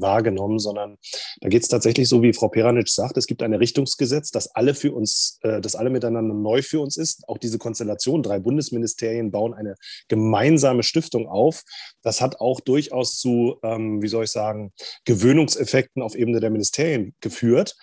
wahrgenommen, 0.02 0.60
sondern 0.60 0.98
da 1.42 1.50
geht 1.50 1.64
es 1.64 1.70
tatsächlich 1.70 2.10
so, 2.10 2.22
wie 2.22 2.34
Frau 2.34 2.50
Peranitsch 2.50 2.92
sagt, 2.92 3.18
es 3.18 3.28
gibt 3.28 3.44
ein 3.44 3.54
Richtungsgesetz, 3.54 4.32
das 4.32 4.54
alle 4.56 4.74
für 4.74 4.94
uns, 4.94 5.40
äh, 5.44 5.62
das 5.62 5.76
alle 5.76 5.90
miteinander 5.90 6.34
neu 6.34 6.62
für 6.62 6.80
uns 6.80 6.98
ist. 6.98 7.28
Auch 7.28 7.38
diese 7.38 7.58
Konstellation, 7.58 8.24
drei 8.24 8.40
Bundesministerien 8.40 9.32
bauen 9.32 9.54
eine 9.54 9.76
gemeinsame 10.08 10.84
Stiftung 10.84 11.28
auf. 11.28 11.64
Das 12.02 12.22
hat 12.22 12.40
auch 12.40 12.60
durchaus 12.60 13.20
zu, 13.20 13.58
ähm, 13.64 14.02
wie 14.02 14.08
soll 14.08 14.26
ich 14.26 14.32
sagen, 14.32 14.74
Gewöhnungseffekten 15.06 16.02
auf 16.02 16.16
Ebene 16.16 16.40
der 16.40 16.50
Ministerien 16.50 17.16
geführt 17.22 17.76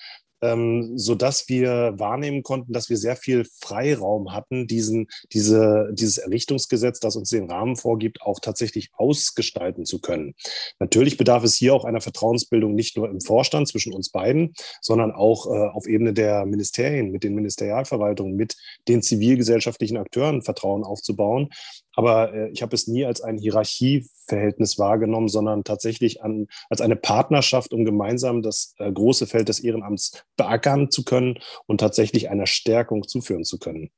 ähm, 0.43 0.99
sodass 0.99 1.49
wir 1.49 1.95
wahrnehmen 1.97 2.43
konnten, 2.43 2.73
dass 2.73 2.90
wir 2.90 2.97
sehr 2.97 3.16
viel 3.16 3.47
Freiraum 3.61 4.33
hatten, 4.33 4.66
diesen, 4.66 5.09
diese, 5.33 5.90
dieses 5.93 6.19
Errichtungsgesetz, 6.19 7.00
das 7.00 7.16
uns 7.16 7.31
den 7.31 7.50
Rahmen 7.50 7.76
vorgibt, 7.76 8.23
auch 8.23 8.40
tatsächlich 8.40 8.90
ausgestalten 8.95 9.85
zu 9.85 10.00
können. 10.00 10.35
Natürlich 10.78 11.16
bedarf 11.16 11.45
es 11.45 11.55
hier 11.55 11.75
auch 11.75 11.85
einer 11.85 12.00
Vertrauensbildung 12.00 12.75
nicht 12.75 12.97
nur 12.97 13.09
im 13.09 13.21
Vorstand 13.21 13.69
zwischen 13.69 13.93
uns 13.93 14.11
beiden, 14.11 14.55
sondern 14.81 15.12
auch 15.12 15.47
äh, 15.47 15.69
auf 15.69 15.87
Ebene 15.87 16.12
der 16.12 16.47
Ministerien, 16.47 17.11
mit 17.11 17.25
den 17.25 17.35
Ministerialverwaltungen, 17.35 18.37
mit 18.37 18.57
den 18.88 19.02
zivilgesellschaftlichen 19.02 19.97
Akteuren 19.97 20.43
Vertrauen 20.43 20.85
aufzubauen. 20.85 21.49
Aber 21.96 22.32
äh, 22.32 22.50
ich 22.50 22.62
habe 22.62 22.76
es 22.76 22.86
nie 22.86 23.04
als 23.04 23.22
ein 23.22 23.38
Hierarchieverhältnis 23.38 24.78
wahrgenommen, 24.78 25.28
sondern 25.28 25.64
tatsächlich 25.64 26.22
an, 26.22 26.46
als 26.70 26.80
eine 26.80 26.94
Partnerschaft, 26.94 27.72
um 27.72 27.84
gemeinsam 27.84 28.42
das 28.42 28.74
äh, 28.78 28.92
große 28.92 29.26
Feld 29.26 29.48
des 29.48 29.60
Ehrenamts 29.60 30.24
beackern 30.36 30.90
zu 30.90 31.04
können 31.04 31.38
und 31.66 31.80
tatsächlich 31.80 32.28
einer 32.30 32.46
Stärkung 32.46 33.08
zuführen 33.08 33.44
zu 33.44 33.58
können. 33.58 33.90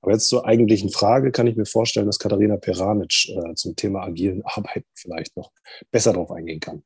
Aber 0.00 0.12
jetzt 0.12 0.28
zur 0.28 0.46
eigentlichen 0.46 0.90
Frage 0.90 1.32
kann 1.32 1.46
ich 1.46 1.56
mir 1.56 1.66
vorstellen, 1.66 2.06
dass 2.06 2.18
Katharina 2.18 2.56
Peranic 2.56 3.28
äh, 3.28 3.54
zum 3.54 3.74
Thema 3.76 4.02
agilen 4.02 4.42
Arbeiten 4.44 4.86
vielleicht 4.94 5.36
noch 5.36 5.52
besser 5.90 6.12
darauf 6.12 6.30
eingehen 6.30 6.60
kann. 6.60 6.82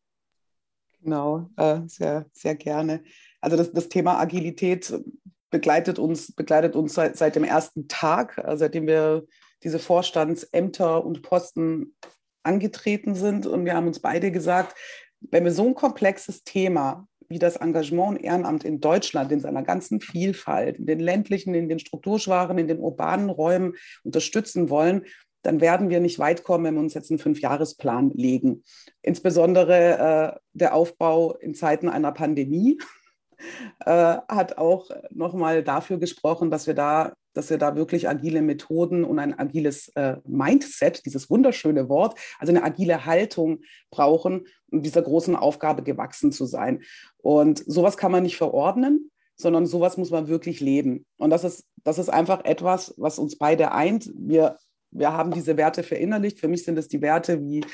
Genau, 1.02 1.48
äh, 1.56 1.80
sehr, 1.86 2.26
sehr 2.32 2.54
gerne. 2.54 3.02
Also 3.40 3.56
das, 3.56 3.72
das 3.72 3.88
Thema 3.88 4.18
Agilität 4.18 4.92
begleitet 5.50 5.98
uns, 5.98 6.32
begleitet 6.32 6.76
uns 6.76 6.94
seit, 6.94 7.16
seit 7.16 7.36
dem 7.36 7.44
ersten 7.44 7.88
Tag, 7.88 8.38
äh, 8.38 8.56
seitdem 8.56 8.86
wir 8.86 9.26
diese 9.62 9.78
Vorstandsämter 9.78 11.04
und 11.04 11.22
Posten 11.22 11.94
angetreten 12.42 13.14
sind. 13.14 13.46
Und 13.46 13.64
wir 13.64 13.74
haben 13.74 13.86
uns 13.86 14.00
beide 14.00 14.30
gesagt, 14.30 14.76
wenn 15.20 15.44
wir 15.44 15.52
so 15.52 15.66
ein 15.66 15.74
komplexes 15.74 16.44
Thema 16.44 17.06
wie 17.28 17.38
das 17.38 17.56
Engagement 17.56 18.18
und 18.18 18.24
Ehrenamt 18.24 18.64
in 18.64 18.80
Deutschland 18.80 19.30
in 19.30 19.40
seiner 19.40 19.62
ganzen 19.62 20.00
Vielfalt, 20.00 20.78
in 20.78 20.86
den 20.86 20.98
ländlichen, 20.98 21.54
in 21.54 21.68
den 21.68 21.78
strukturschwachen, 21.78 22.58
in 22.58 22.66
den 22.66 22.80
urbanen 22.80 23.30
Räumen 23.30 23.74
unterstützen 24.02 24.68
wollen, 24.68 25.04
dann 25.42 25.60
werden 25.60 25.88
wir 25.88 26.00
nicht 26.00 26.18
weit 26.18 26.42
kommen, 26.42 26.64
wenn 26.64 26.74
wir 26.74 26.82
uns 26.82 26.94
jetzt 26.94 27.10
einen 27.10 27.20
Fünfjahresplan 27.20 28.10
legen. 28.10 28.64
Insbesondere 29.00 30.34
äh, 30.34 30.38
der 30.52 30.74
Aufbau 30.74 31.36
in 31.36 31.54
Zeiten 31.54 31.88
einer 31.88 32.12
Pandemie 32.12 32.78
äh, 33.84 34.16
hat 34.28 34.58
auch 34.58 34.90
nochmal 35.10 35.62
dafür 35.62 35.98
gesprochen, 35.98 36.50
dass 36.50 36.66
wir 36.66 36.74
da 36.74 37.12
dass 37.32 37.50
wir 37.50 37.58
da 37.58 37.76
wirklich 37.76 38.08
agile 38.08 38.42
Methoden 38.42 39.04
und 39.04 39.18
ein 39.18 39.38
agiles 39.38 39.88
äh, 39.94 40.16
Mindset, 40.26 41.04
dieses 41.06 41.30
wunderschöne 41.30 41.88
Wort, 41.88 42.18
also 42.38 42.52
eine 42.52 42.64
agile 42.64 43.06
Haltung 43.06 43.60
brauchen, 43.90 44.46
um 44.70 44.82
dieser 44.82 45.02
großen 45.02 45.36
Aufgabe 45.36 45.82
gewachsen 45.82 46.32
zu 46.32 46.46
sein. 46.46 46.82
Und 47.18 47.62
sowas 47.66 47.96
kann 47.96 48.12
man 48.12 48.22
nicht 48.22 48.36
verordnen, 48.36 49.10
sondern 49.36 49.66
sowas 49.66 49.96
muss 49.96 50.10
man 50.10 50.28
wirklich 50.28 50.60
leben. 50.60 51.06
Und 51.18 51.30
das 51.30 51.44
ist, 51.44 51.66
das 51.84 51.98
ist 51.98 52.08
einfach 52.08 52.44
etwas, 52.44 52.94
was 52.98 53.18
uns 53.18 53.38
beide 53.38 53.72
eint. 53.72 54.10
Wir, 54.14 54.58
wir 54.90 55.12
haben 55.12 55.30
diese 55.30 55.56
Werte 55.56 55.82
verinnerlicht. 55.82 56.40
Für 56.40 56.48
mich 56.48 56.64
sind 56.64 56.78
es 56.78 56.88
die 56.88 57.00
Werte 57.00 57.40
wie 57.40 57.64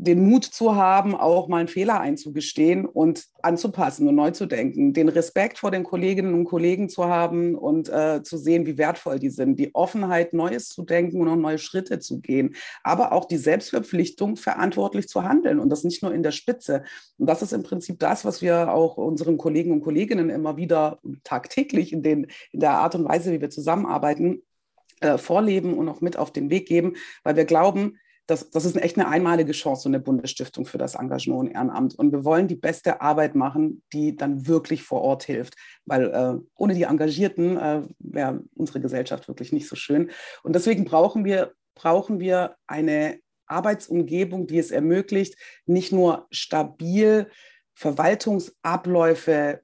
den 0.00 0.28
Mut 0.28 0.44
zu 0.44 0.76
haben, 0.76 1.16
auch 1.16 1.48
mal 1.48 1.58
einen 1.58 1.68
Fehler 1.68 2.00
einzugestehen 2.00 2.86
und 2.86 3.24
anzupassen 3.42 4.06
und 4.06 4.14
neu 4.14 4.30
zu 4.30 4.46
denken, 4.46 4.92
den 4.92 5.08
Respekt 5.08 5.58
vor 5.58 5.72
den 5.72 5.82
Kolleginnen 5.82 6.34
und 6.34 6.44
Kollegen 6.44 6.88
zu 6.88 7.06
haben 7.06 7.56
und 7.56 7.88
äh, 7.88 8.22
zu 8.22 8.38
sehen, 8.38 8.64
wie 8.64 8.78
wertvoll 8.78 9.18
die 9.18 9.30
sind, 9.30 9.58
die 9.58 9.74
Offenheit, 9.74 10.32
Neues 10.32 10.68
zu 10.68 10.84
denken 10.84 11.20
und 11.20 11.28
auch 11.28 11.36
neue 11.36 11.58
Schritte 11.58 11.98
zu 11.98 12.20
gehen, 12.20 12.54
aber 12.84 13.10
auch 13.10 13.24
die 13.24 13.38
Selbstverpflichtung, 13.38 14.36
verantwortlich 14.36 15.08
zu 15.08 15.24
handeln 15.24 15.58
und 15.58 15.68
das 15.68 15.82
nicht 15.82 16.02
nur 16.02 16.14
in 16.14 16.22
der 16.22 16.30
Spitze. 16.30 16.84
Und 17.18 17.28
das 17.28 17.42
ist 17.42 17.52
im 17.52 17.64
Prinzip 17.64 17.98
das, 17.98 18.24
was 18.24 18.40
wir 18.40 18.72
auch 18.72 18.98
unseren 18.98 19.36
Kollegen 19.36 19.72
und 19.72 19.80
Kolleginnen 19.80 20.30
immer 20.30 20.56
wieder 20.56 21.00
tagtäglich 21.24 21.92
in, 21.92 22.04
den, 22.04 22.28
in 22.52 22.60
der 22.60 22.72
Art 22.72 22.94
und 22.94 23.04
Weise, 23.04 23.32
wie 23.32 23.40
wir 23.40 23.50
zusammenarbeiten, 23.50 24.42
äh, 25.00 25.18
vorleben 25.18 25.74
und 25.74 25.88
auch 25.88 26.00
mit 26.00 26.16
auf 26.16 26.32
den 26.32 26.50
Weg 26.50 26.66
geben, 26.66 26.94
weil 27.24 27.36
wir 27.36 27.44
glauben, 27.44 27.98
das, 28.28 28.50
das 28.50 28.66
ist 28.66 28.76
echt 28.76 28.98
eine 28.98 29.08
einmalige 29.08 29.52
Chance, 29.52 29.82
so 29.82 29.88
eine 29.88 30.00
Bundesstiftung 30.00 30.66
für 30.66 30.76
das 30.76 30.94
Engagement 30.94 31.40
und 31.40 31.48
Ehrenamt. 31.48 31.94
Und 31.94 32.12
wir 32.12 32.24
wollen 32.26 32.46
die 32.46 32.56
beste 32.56 33.00
Arbeit 33.00 33.34
machen, 33.34 33.82
die 33.94 34.16
dann 34.16 34.46
wirklich 34.46 34.82
vor 34.82 35.00
Ort 35.00 35.24
hilft. 35.24 35.54
Weil 35.86 36.10
äh, 36.12 36.34
ohne 36.54 36.74
die 36.74 36.82
Engagierten 36.82 37.56
äh, 37.56 37.82
wäre 37.98 38.44
unsere 38.54 38.80
Gesellschaft 38.80 39.28
wirklich 39.28 39.50
nicht 39.52 39.66
so 39.66 39.76
schön. 39.76 40.10
Und 40.42 40.54
deswegen 40.54 40.84
brauchen 40.84 41.24
wir, 41.24 41.54
brauchen 41.74 42.20
wir 42.20 42.56
eine 42.66 43.18
Arbeitsumgebung, 43.46 44.46
die 44.46 44.58
es 44.58 44.70
ermöglicht, 44.70 45.36
nicht 45.64 45.90
nur 45.90 46.26
stabil 46.30 47.30
Verwaltungsabläufe 47.72 49.62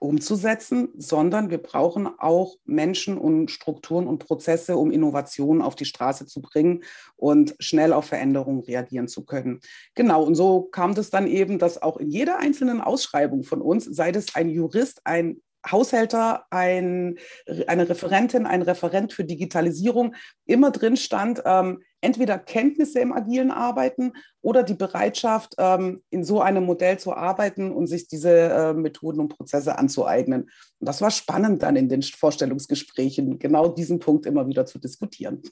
umzusetzen, 0.00 0.88
sondern 0.96 1.50
wir 1.50 1.58
brauchen 1.58 2.08
auch 2.18 2.56
Menschen 2.64 3.18
und 3.18 3.50
Strukturen 3.50 4.06
und 4.06 4.26
Prozesse, 4.26 4.76
um 4.76 4.90
Innovationen 4.90 5.62
auf 5.62 5.76
die 5.76 5.84
Straße 5.84 6.26
zu 6.26 6.40
bringen 6.40 6.82
und 7.16 7.54
schnell 7.60 7.92
auf 7.92 8.06
Veränderungen 8.06 8.60
reagieren 8.60 9.08
zu 9.08 9.24
können. 9.24 9.60
Genau, 9.94 10.24
und 10.24 10.34
so 10.34 10.62
kam 10.62 10.94
das 10.94 11.10
dann 11.10 11.26
eben, 11.26 11.58
dass 11.58 11.80
auch 11.80 11.98
in 11.98 12.08
jeder 12.08 12.38
einzelnen 12.38 12.80
Ausschreibung 12.80 13.44
von 13.44 13.60
uns, 13.60 13.84
sei 13.84 14.10
das 14.10 14.34
ein 14.34 14.48
Jurist, 14.48 15.02
ein 15.04 15.42
Haushälter, 15.68 16.44
ein, 16.50 17.18
eine 17.66 17.88
Referentin, 17.88 18.46
ein 18.46 18.62
Referent 18.62 19.12
für 19.12 19.24
Digitalisierung 19.24 20.14
immer 20.46 20.70
drin 20.70 20.96
stand, 20.96 21.42
ähm, 21.44 21.82
entweder 22.00 22.38
Kenntnisse 22.38 23.00
im 23.00 23.12
agilen 23.12 23.50
Arbeiten 23.50 24.12
oder 24.40 24.62
die 24.62 24.74
Bereitschaft, 24.74 25.54
ähm, 25.58 26.02
in 26.10 26.24
so 26.24 26.40
einem 26.40 26.64
Modell 26.64 26.98
zu 26.98 27.14
arbeiten 27.14 27.72
und 27.72 27.86
sich 27.86 28.08
diese 28.08 28.30
äh, 28.30 28.72
Methoden 28.72 29.20
und 29.20 29.28
Prozesse 29.28 29.78
anzueignen. 29.78 30.42
Und 30.78 30.88
das 30.88 31.02
war 31.02 31.10
spannend 31.10 31.62
dann 31.62 31.76
in 31.76 31.88
den 31.88 32.02
Vorstellungsgesprächen, 32.02 33.38
genau 33.38 33.68
diesen 33.68 33.98
Punkt 33.98 34.26
immer 34.26 34.48
wieder 34.48 34.66
zu 34.66 34.78
diskutieren. 34.78 35.42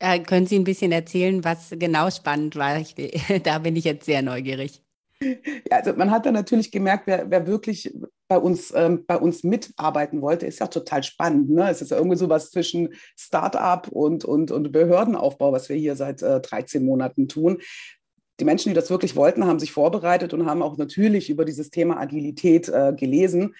Äh, 0.00 0.20
können 0.20 0.46
Sie 0.46 0.58
ein 0.58 0.64
bisschen 0.64 0.92
erzählen, 0.92 1.44
was 1.44 1.70
genau 1.70 2.10
spannend 2.10 2.56
war? 2.56 2.78
Ich, 2.78 2.94
da 3.44 3.58
bin 3.58 3.76
ich 3.76 3.84
jetzt 3.84 4.06
sehr 4.06 4.22
neugierig. 4.22 4.83
Ja, 5.70 5.78
also 5.78 5.94
man 5.94 6.10
hat 6.10 6.26
dann 6.26 6.34
natürlich 6.34 6.70
gemerkt, 6.70 7.06
wer, 7.06 7.30
wer 7.30 7.46
wirklich 7.46 7.92
bei 8.28 8.38
uns, 8.38 8.72
ähm, 8.74 9.04
bei 9.06 9.16
uns 9.16 9.44
mitarbeiten 9.44 10.22
wollte, 10.22 10.46
ist 10.46 10.60
ja 10.60 10.66
total 10.66 11.02
spannend. 11.02 11.50
Ne? 11.50 11.70
Es 11.70 11.82
ist 11.82 11.90
ja 11.90 11.96
irgendwie 11.96 12.16
so 12.16 12.28
was 12.28 12.50
zwischen 12.50 12.94
Start-up 13.16 13.88
und, 13.88 14.24
und, 14.24 14.50
und 14.50 14.72
Behördenaufbau, 14.72 15.52
was 15.52 15.68
wir 15.68 15.76
hier 15.76 15.96
seit 15.96 16.22
äh, 16.22 16.40
13 16.40 16.84
Monaten 16.84 17.28
tun. 17.28 17.58
Die 18.40 18.44
Menschen, 18.44 18.70
die 18.70 18.74
das 18.74 18.90
wirklich 18.90 19.14
wollten, 19.14 19.46
haben 19.46 19.60
sich 19.60 19.72
vorbereitet 19.72 20.34
und 20.34 20.46
haben 20.46 20.62
auch 20.62 20.76
natürlich 20.76 21.30
über 21.30 21.44
dieses 21.44 21.70
Thema 21.70 22.00
Agilität 22.00 22.68
äh, 22.68 22.92
gelesen. 22.96 23.54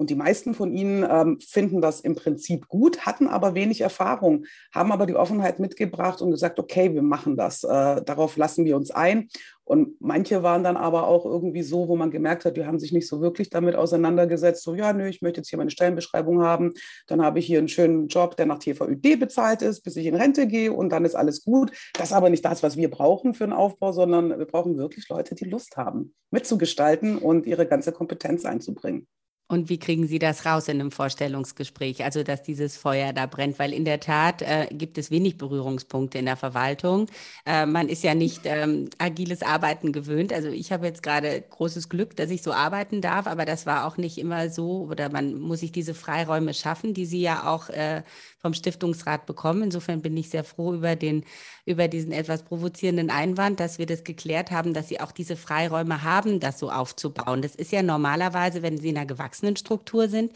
Und 0.00 0.08
die 0.08 0.14
meisten 0.14 0.54
von 0.54 0.72
ihnen 0.72 1.06
ähm, 1.06 1.38
finden 1.46 1.82
das 1.82 2.00
im 2.00 2.14
Prinzip 2.14 2.68
gut, 2.68 3.04
hatten 3.04 3.28
aber 3.28 3.54
wenig 3.54 3.82
Erfahrung, 3.82 4.46
haben 4.74 4.92
aber 4.92 5.04
die 5.04 5.14
Offenheit 5.14 5.58
mitgebracht 5.58 6.22
und 6.22 6.30
gesagt, 6.30 6.58
okay, 6.58 6.94
wir 6.94 7.02
machen 7.02 7.36
das, 7.36 7.64
äh, 7.64 8.02
darauf 8.02 8.38
lassen 8.38 8.64
wir 8.64 8.76
uns 8.76 8.90
ein. 8.90 9.28
Und 9.62 10.00
manche 10.00 10.42
waren 10.42 10.64
dann 10.64 10.78
aber 10.78 11.06
auch 11.06 11.26
irgendwie 11.26 11.62
so, 11.62 11.86
wo 11.86 11.96
man 11.96 12.10
gemerkt 12.10 12.46
hat, 12.46 12.56
die 12.56 12.64
haben 12.64 12.78
sich 12.78 12.92
nicht 12.92 13.06
so 13.06 13.20
wirklich 13.20 13.50
damit 13.50 13.76
auseinandergesetzt. 13.76 14.62
So, 14.62 14.74
ja, 14.74 14.94
nö, 14.94 15.06
ich 15.06 15.20
möchte 15.20 15.40
jetzt 15.40 15.50
hier 15.50 15.58
meine 15.58 15.70
Stellenbeschreibung 15.70 16.40
haben. 16.40 16.72
Dann 17.06 17.22
habe 17.22 17.38
ich 17.38 17.44
hier 17.44 17.58
einen 17.58 17.68
schönen 17.68 18.08
Job, 18.08 18.38
der 18.38 18.46
nach 18.46 18.58
TVÖD 18.58 19.20
bezahlt 19.20 19.60
ist, 19.60 19.82
bis 19.82 19.96
ich 19.96 20.06
in 20.06 20.14
Rente 20.14 20.46
gehe 20.46 20.72
und 20.72 20.88
dann 20.88 21.04
ist 21.04 21.14
alles 21.14 21.44
gut. 21.44 21.72
Das 21.92 22.08
ist 22.08 22.14
aber 22.14 22.30
nicht 22.30 22.46
das, 22.46 22.62
was 22.62 22.78
wir 22.78 22.90
brauchen 22.90 23.34
für 23.34 23.44
einen 23.44 23.52
Aufbau, 23.52 23.92
sondern 23.92 24.30
wir 24.30 24.46
brauchen 24.46 24.78
wirklich 24.78 25.10
Leute, 25.10 25.34
die 25.34 25.44
Lust 25.44 25.76
haben, 25.76 26.14
mitzugestalten 26.30 27.18
und 27.18 27.46
ihre 27.46 27.66
ganze 27.66 27.92
Kompetenz 27.92 28.46
einzubringen. 28.46 29.06
Und 29.50 29.68
wie 29.68 29.78
kriegen 29.80 30.06
Sie 30.06 30.20
das 30.20 30.46
raus 30.46 30.68
in 30.68 30.78
einem 30.78 30.92
Vorstellungsgespräch? 30.92 32.04
Also, 32.04 32.22
dass 32.22 32.44
dieses 32.44 32.76
Feuer 32.76 33.12
da 33.12 33.26
brennt, 33.26 33.58
weil 33.58 33.72
in 33.72 33.84
der 33.84 33.98
Tat 33.98 34.42
äh, 34.42 34.68
gibt 34.70 34.96
es 34.96 35.10
wenig 35.10 35.38
Berührungspunkte 35.38 36.18
in 36.18 36.26
der 36.26 36.36
Verwaltung. 36.36 37.06
Äh, 37.44 37.66
man 37.66 37.88
ist 37.88 38.04
ja 38.04 38.14
nicht 38.14 38.42
ähm, 38.44 38.90
agiles 38.98 39.42
Arbeiten 39.42 39.90
gewöhnt. 39.90 40.32
Also, 40.32 40.50
ich 40.50 40.70
habe 40.70 40.86
jetzt 40.86 41.02
gerade 41.02 41.42
großes 41.50 41.88
Glück, 41.88 42.14
dass 42.14 42.30
ich 42.30 42.42
so 42.42 42.52
arbeiten 42.52 43.00
darf, 43.00 43.26
aber 43.26 43.44
das 43.44 43.66
war 43.66 43.88
auch 43.88 43.96
nicht 43.96 44.18
immer 44.18 44.50
so 44.50 44.86
oder 44.88 45.10
man 45.10 45.40
muss 45.40 45.58
sich 45.60 45.72
diese 45.72 45.94
Freiräume 45.94 46.54
schaffen, 46.54 46.94
die 46.94 47.04
Sie 47.04 47.20
ja 47.20 47.52
auch 47.52 47.70
äh, 47.70 48.04
vom 48.38 48.54
Stiftungsrat 48.54 49.26
bekommen. 49.26 49.64
Insofern 49.64 50.00
bin 50.00 50.16
ich 50.16 50.30
sehr 50.30 50.44
froh 50.44 50.74
über 50.74 50.94
den, 50.94 51.24
über 51.70 51.88
diesen 51.88 52.12
etwas 52.12 52.42
provozierenden 52.42 53.10
Einwand, 53.10 53.60
dass 53.60 53.78
wir 53.78 53.86
das 53.86 54.04
geklärt 54.04 54.50
haben, 54.50 54.74
dass 54.74 54.88
Sie 54.88 55.00
auch 55.00 55.12
diese 55.12 55.36
Freiräume 55.36 56.02
haben, 56.02 56.40
das 56.40 56.58
so 56.58 56.70
aufzubauen. 56.70 57.42
Das 57.42 57.54
ist 57.54 57.72
ja 57.72 57.82
normalerweise, 57.82 58.62
wenn 58.62 58.78
Sie 58.78 58.90
in 58.90 58.96
einer 58.96 59.06
gewachsenen 59.06 59.56
Struktur 59.56 60.08
sind, 60.08 60.32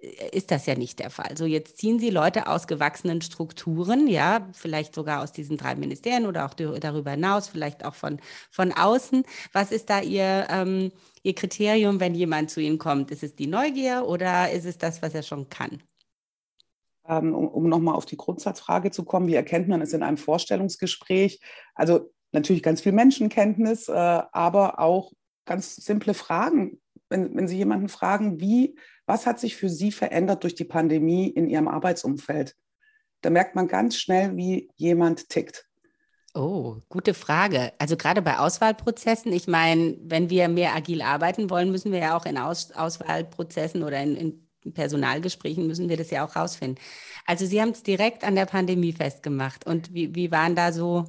äh, 0.00 0.36
ist 0.36 0.50
das 0.50 0.66
ja 0.66 0.74
nicht 0.76 0.98
der 1.00 1.10
Fall. 1.10 1.36
So, 1.36 1.44
jetzt 1.46 1.78
ziehen 1.78 1.98
Sie 1.98 2.10
Leute 2.10 2.46
aus 2.48 2.66
gewachsenen 2.66 3.20
Strukturen, 3.22 4.08
ja, 4.08 4.48
vielleicht 4.52 4.94
sogar 4.94 5.22
aus 5.22 5.32
diesen 5.32 5.56
drei 5.56 5.74
Ministerien 5.74 6.26
oder 6.26 6.46
auch 6.46 6.54
darüber 6.54 7.10
hinaus, 7.12 7.48
vielleicht 7.48 7.84
auch 7.84 7.94
von, 7.94 8.20
von 8.50 8.72
außen. 8.72 9.24
Was 9.52 9.72
ist 9.72 9.90
da 9.90 10.00
Ihr, 10.00 10.46
ähm, 10.50 10.92
Ihr 11.22 11.34
Kriterium, 11.34 12.00
wenn 12.00 12.14
jemand 12.14 12.50
zu 12.50 12.60
Ihnen 12.60 12.78
kommt? 12.78 13.10
Ist 13.10 13.22
es 13.22 13.34
die 13.34 13.46
Neugier 13.48 14.04
oder 14.06 14.50
ist 14.52 14.66
es 14.66 14.78
das, 14.78 15.02
was 15.02 15.14
er 15.14 15.22
schon 15.22 15.48
kann? 15.50 15.82
Ähm, 17.08 17.34
um, 17.34 17.48
um 17.48 17.68
nochmal 17.68 17.94
auf 17.94 18.06
die 18.06 18.16
Grundsatzfrage 18.16 18.90
zu 18.90 19.04
kommen, 19.04 19.28
wie 19.28 19.34
erkennt 19.34 19.68
man 19.68 19.80
es 19.80 19.92
in 19.92 20.02
einem 20.02 20.16
Vorstellungsgespräch? 20.16 21.40
Also 21.74 22.12
natürlich 22.32 22.62
ganz 22.62 22.80
viel 22.80 22.92
Menschenkenntnis, 22.92 23.88
äh, 23.88 23.92
aber 23.92 24.78
auch 24.80 25.12
ganz 25.44 25.76
simple 25.76 26.14
Fragen. 26.14 26.80
Wenn, 27.08 27.36
wenn 27.36 27.48
Sie 27.48 27.56
jemanden 27.56 27.88
fragen, 27.88 28.40
wie, 28.40 28.76
was 29.06 29.26
hat 29.26 29.38
sich 29.38 29.56
für 29.56 29.68
Sie 29.68 29.92
verändert 29.92 30.42
durch 30.42 30.54
die 30.54 30.64
Pandemie 30.64 31.28
in 31.28 31.48
Ihrem 31.48 31.68
Arbeitsumfeld? 31.68 32.56
Da 33.22 33.30
merkt 33.30 33.54
man 33.54 33.68
ganz 33.68 33.96
schnell, 33.96 34.36
wie 34.36 34.70
jemand 34.76 35.28
tickt. 35.28 35.66
Oh, 36.34 36.76
gute 36.90 37.14
Frage. 37.14 37.72
Also 37.78 37.96
gerade 37.96 38.20
bei 38.20 38.38
Auswahlprozessen, 38.38 39.32
ich 39.32 39.46
meine, 39.46 39.96
wenn 40.02 40.28
wir 40.28 40.48
mehr 40.48 40.74
agil 40.74 41.00
arbeiten 41.00 41.48
wollen, 41.48 41.70
müssen 41.70 41.92
wir 41.92 42.00
ja 42.00 42.16
auch 42.16 42.26
in 42.26 42.36
Aus 42.36 42.72
Auswahlprozessen 42.72 43.82
oder 43.82 44.02
in, 44.02 44.16
in 44.16 44.45
Personalgesprächen 44.72 45.66
müssen 45.66 45.88
wir 45.88 45.96
das 45.96 46.10
ja 46.10 46.24
auch 46.24 46.36
rausfinden. 46.36 46.82
Also 47.26 47.46
Sie 47.46 47.60
haben 47.60 47.70
es 47.70 47.82
direkt 47.82 48.24
an 48.24 48.34
der 48.34 48.46
Pandemie 48.46 48.92
festgemacht. 48.92 49.66
Und 49.66 49.92
wie, 49.92 50.14
wie 50.14 50.30
waren 50.30 50.54
da 50.54 50.72
so? 50.72 51.04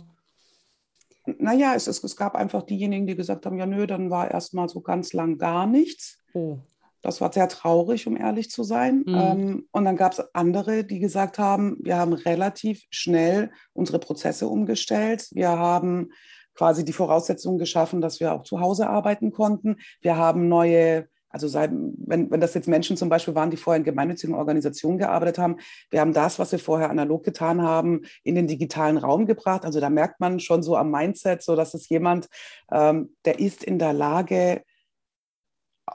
Naja, 1.25 1.75
es, 1.75 1.87
es, 1.87 2.03
es 2.03 2.15
gab 2.15 2.35
einfach 2.35 2.63
diejenigen, 2.63 3.07
die 3.07 3.15
gesagt 3.15 3.45
haben, 3.45 3.57
ja 3.57 3.65
nö, 3.65 3.85
dann 3.85 4.09
war 4.09 4.31
erstmal 4.31 4.69
so 4.69 4.81
ganz 4.81 5.13
lang 5.13 5.37
gar 5.37 5.67
nichts. 5.67 6.19
Oh. 6.33 6.59
Das 7.01 7.21
war 7.21 7.31
sehr 7.31 7.47
traurig, 7.47 8.07
um 8.07 8.17
ehrlich 8.17 8.49
zu 8.49 8.63
sein. 8.63 9.03
Mhm. 9.05 9.15
Ähm, 9.15 9.67
und 9.71 9.85
dann 9.85 9.95
gab 9.95 10.13
es 10.13 10.23
andere, 10.33 10.83
die 10.83 10.99
gesagt 10.99 11.37
haben, 11.37 11.77
wir 11.81 11.97
haben 11.97 12.13
relativ 12.13 12.83
schnell 12.89 13.51
unsere 13.73 13.99
Prozesse 13.99 14.47
umgestellt. 14.47 15.27
Wir 15.31 15.49
haben 15.49 16.11
quasi 16.53 16.83
die 16.83 16.93
Voraussetzungen 16.93 17.59
geschaffen, 17.59 18.01
dass 18.01 18.19
wir 18.19 18.33
auch 18.33 18.43
zu 18.43 18.59
Hause 18.59 18.89
arbeiten 18.89 19.31
konnten. 19.31 19.77
Wir 20.01 20.17
haben 20.17 20.47
neue 20.47 21.07
also 21.38 21.48
sei, 21.48 21.70
wenn, 21.72 22.32
wenn 22.32 22.41
das 22.41 22.56
jetzt 22.56 22.67
Menschen 22.67 22.98
zum 22.98 23.10
Beispiel 23.10 23.36
waren, 23.36 23.51
die 23.51 23.58
vorher 23.58 23.77
in 23.77 23.84
gemeinnützigen 23.84 24.34
Organisationen 24.34 24.98
gearbeitet 24.98 25.38
haben, 25.38 25.58
wir 25.91 26.01
haben 26.01 26.13
das, 26.13 26.39
was 26.39 26.51
wir 26.51 26.58
vorher 26.58 26.89
analog 26.89 27.24
getan 27.24 27.62
haben, 27.62 28.01
in 28.24 28.34
den 28.34 28.48
digitalen 28.48 28.98
Raum 28.98 29.27
gebracht. 29.27 29.63
Also 29.63 29.79
da 29.79 29.91
merkt 29.91 30.20
man 30.20 30.39
schon 30.39 30.63
so 30.63 30.75
am 30.75 30.89
Mindset, 30.89 31.44
so 31.44 31.56
dass 31.56 31.75
es 31.75 31.89
jemand, 31.89 32.27
ähm, 32.72 33.15
der 33.25 33.38
ist 33.38 33.63
in 33.63 33.77
der 33.77 33.94
Lage, 33.94 34.63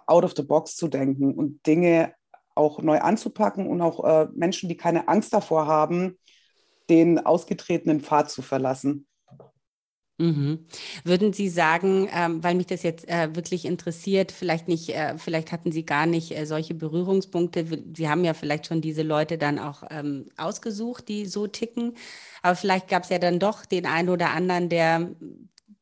out 0.07 0.23
of 0.23 0.35
the 0.37 0.43
box 0.43 0.77
zu 0.77 0.87
denken 0.87 1.35
und 1.35 1.67
Dinge 1.67 2.15
auch 2.55 2.81
neu 2.81 3.01
anzupacken 3.01 3.67
und 3.67 3.81
auch 3.81 4.05
äh, 4.05 4.29
Menschen, 4.33 4.69
die 4.69 4.77
keine 4.77 5.09
Angst 5.09 5.33
davor 5.33 5.67
haben, 5.67 6.19
den 6.89 7.19
ausgetretenen 7.19 8.01
Pfad 8.01 8.31
zu 8.31 8.43
verlassen. 8.43 9.09
Mhm. 10.23 10.67
Würden 11.03 11.33
Sie 11.33 11.49
sagen, 11.49 12.09
ähm, 12.15 12.45
weil 12.45 12.55
mich 12.55 12.67
das 12.69 12.85
jetzt 12.85 13.09
äh, 13.09 13.35
wirklich 13.35 13.65
interessiert, 13.65 14.31
vielleicht 14.31 14.69
nicht, 14.69 14.91
äh, 14.91 15.19
vielleicht 15.19 15.51
hatten 15.51 15.73
Sie 15.73 15.85
gar 15.85 16.07
nicht 16.07 16.31
äh, 16.39 16.47
solche 16.47 16.75
Berührungspunkte. 16.75 17.67
Sie 17.97 18.09
haben 18.09 18.25
ja 18.25 18.33
vielleicht 18.33 18.67
schon 18.69 18.81
diese 18.81 19.03
Leute 19.03 19.37
dann 19.37 19.59
auch 19.59 19.83
ähm, 19.91 20.27
ausgesucht, 20.37 21.09
die 21.09 21.27
so 21.27 21.49
ticken. 21.49 21.97
Aber 22.41 22.55
vielleicht 22.55 22.87
gab 22.87 23.03
es 23.03 23.09
ja 23.09 23.19
dann 23.19 23.41
doch 23.41 23.67
den 23.67 23.85
einen 23.85 24.11
oder 24.11 24.31
anderen, 24.31 24.69
der 24.69 25.11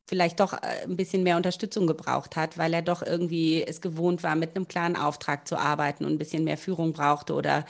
vielleicht 0.07 0.39
doch 0.39 0.53
äh, 0.53 0.85
ein 0.85 0.97
bisschen 0.97 1.21
mehr 1.21 1.37
Unterstützung 1.37 1.85
gebraucht 1.85 2.35
hat, 2.35 2.57
weil 2.57 2.73
er 2.73 2.81
doch 2.81 3.03
irgendwie 3.03 3.61
es 3.63 3.79
gewohnt 3.79 4.23
war, 4.23 4.35
mit 4.35 4.55
einem 4.55 4.67
klaren 4.67 4.95
Auftrag 4.95 5.47
zu 5.47 5.55
arbeiten 5.55 6.03
und 6.03 6.13
ein 6.13 6.17
bisschen 6.17 6.45
mehr 6.45 6.57
Führung 6.57 6.93
brauchte 6.93 7.35
oder 7.35 7.63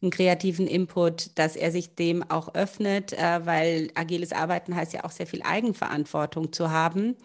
einen 0.00 0.10
kreativen 0.10 0.66
Input, 0.66 1.38
dass 1.38 1.56
er 1.56 1.72
sich 1.72 1.94
dem 1.94 2.28
auch 2.30 2.54
öffnet, 2.54 3.12
äh, 3.12 3.44
weil 3.44 3.90
agiles 3.94 4.32
Arbeiten 4.32 4.74
heißt 4.76 4.92
ja 4.92 5.04
auch 5.04 5.10
sehr 5.10 5.26
viel 5.26 5.42
Eigenverantwortung 5.42 6.52
zu 6.52 6.70
haben 6.70 7.16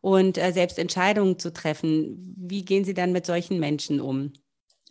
und 0.00 0.38
äh, 0.38 0.52
selbst 0.52 0.78
Entscheidungen 0.78 1.38
zu 1.38 1.52
treffen. 1.52 2.34
Wie 2.36 2.64
gehen 2.64 2.84
Sie 2.84 2.94
dann 2.94 3.12
mit 3.12 3.26
solchen 3.26 3.58
Menschen 3.58 4.00
um? 4.00 4.32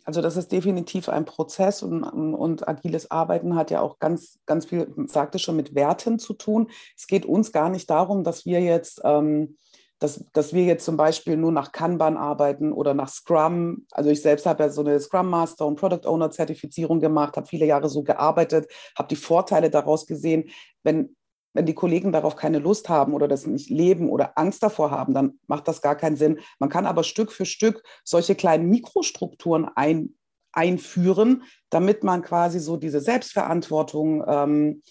Also 0.04 0.22
das 0.22 0.38
ist 0.38 0.52
definitiv 0.52 1.10
ein 1.10 1.26
Prozess 1.26 1.82
und, 1.82 2.02
und, 2.02 2.66
agiles 2.66 3.10
Arbeiten 3.10 3.54
hat 3.56 3.70
ja 3.70 3.82
auch 3.82 3.98
ganz, 3.98 4.38
ganz 4.46 4.64
viel, 4.64 4.90
sagte 5.06 5.38
schon, 5.38 5.54
mit 5.56 5.74
Werten 5.74 6.18
zu 6.18 6.32
tun. 6.32 6.70
Es 6.96 7.06
geht 7.06 7.26
uns 7.26 7.52
gar 7.52 7.68
nicht 7.68 7.90
darum, 7.90 8.24
dass 8.24 8.46
wir 8.46 8.60
jetzt 8.62 9.02
ähm, 9.04 9.58
dass, 9.98 10.24
dass 10.32 10.52
wir 10.52 10.64
jetzt 10.64 10.84
zum 10.84 10.96
Beispiel 10.96 11.36
nur 11.36 11.52
nach 11.52 11.72
Kanban 11.72 12.16
arbeiten 12.16 12.72
oder 12.72 12.94
nach 12.94 13.08
Scrum. 13.08 13.86
Also 13.90 14.10
ich 14.10 14.22
selbst 14.22 14.46
habe 14.46 14.64
ja 14.64 14.70
so 14.70 14.82
eine 14.82 14.98
Scrum 15.00 15.28
Master 15.28 15.66
und 15.66 15.76
Product 15.76 16.06
Owner 16.08 16.30
Zertifizierung 16.30 17.00
gemacht, 17.00 17.36
habe 17.36 17.46
viele 17.46 17.66
Jahre 17.66 17.88
so 17.88 18.02
gearbeitet, 18.02 18.70
habe 18.96 19.08
die 19.08 19.16
Vorteile 19.16 19.70
daraus 19.70 20.06
gesehen. 20.06 20.50
Wenn, 20.84 21.16
wenn 21.52 21.66
die 21.66 21.74
Kollegen 21.74 22.12
darauf 22.12 22.36
keine 22.36 22.60
Lust 22.60 22.88
haben 22.88 23.12
oder 23.12 23.26
das 23.26 23.46
nicht 23.46 23.70
leben 23.70 24.08
oder 24.08 24.38
Angst 24.38 24.62
davor 24.62 24.90
haben, 24.92 25.14
dann 25.14 25.40
macht 25.48 25.66
das 25.66 25.82
gar 25.82 25.96
keinen 25.96 26.16
Sinn. 26.16 26.38
Man 26.60 26.68
kann 26.68 26.86
aber 26.86 27.02
Stück 27.02 27.32
für 27.32 27.46
Stück 27.46 27.82
solche 28.04 28.36
kleinen 28.36 28.68
Mikrostrukturen 28.68 29.68
ein, 29.74 30.14
einführen, 30.52 31.42
damit 31.70 32.04
man 32.04 32.22
quasi 32.22 32.60
so 32.60 32.76
diese 32.76 33.00
Selbstverantwortung 33.00 34.24
ähm, 34.26 34.82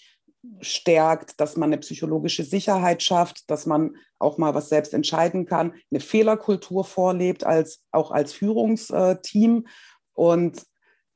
stärkt, 0.60 1.40
dass 1.40 1.56
man 1.56 1.70
eine 1.70 1.78
psychologische 1.78 2.44
Sicherheit 2.44 3.02
schafft, 3.02 3.50
dass 3.50 3.66
man 3.66 3.96
auch 4.18 4.38
mal 4.38 4.54
was 4.54 4.68
selbst 4.68 4.94
entscheiden 4.94 5.46
kann, 5.46 5.74
eine 5.90 6.00
Fehlerkultur 6.00 6.84
vorlebt, 6.84 7.44
als, 7.44 7.84
auch 7.90 8.10
als 8.10 8.32
Führungsteam 8.32 9.66
und 10.14 10.62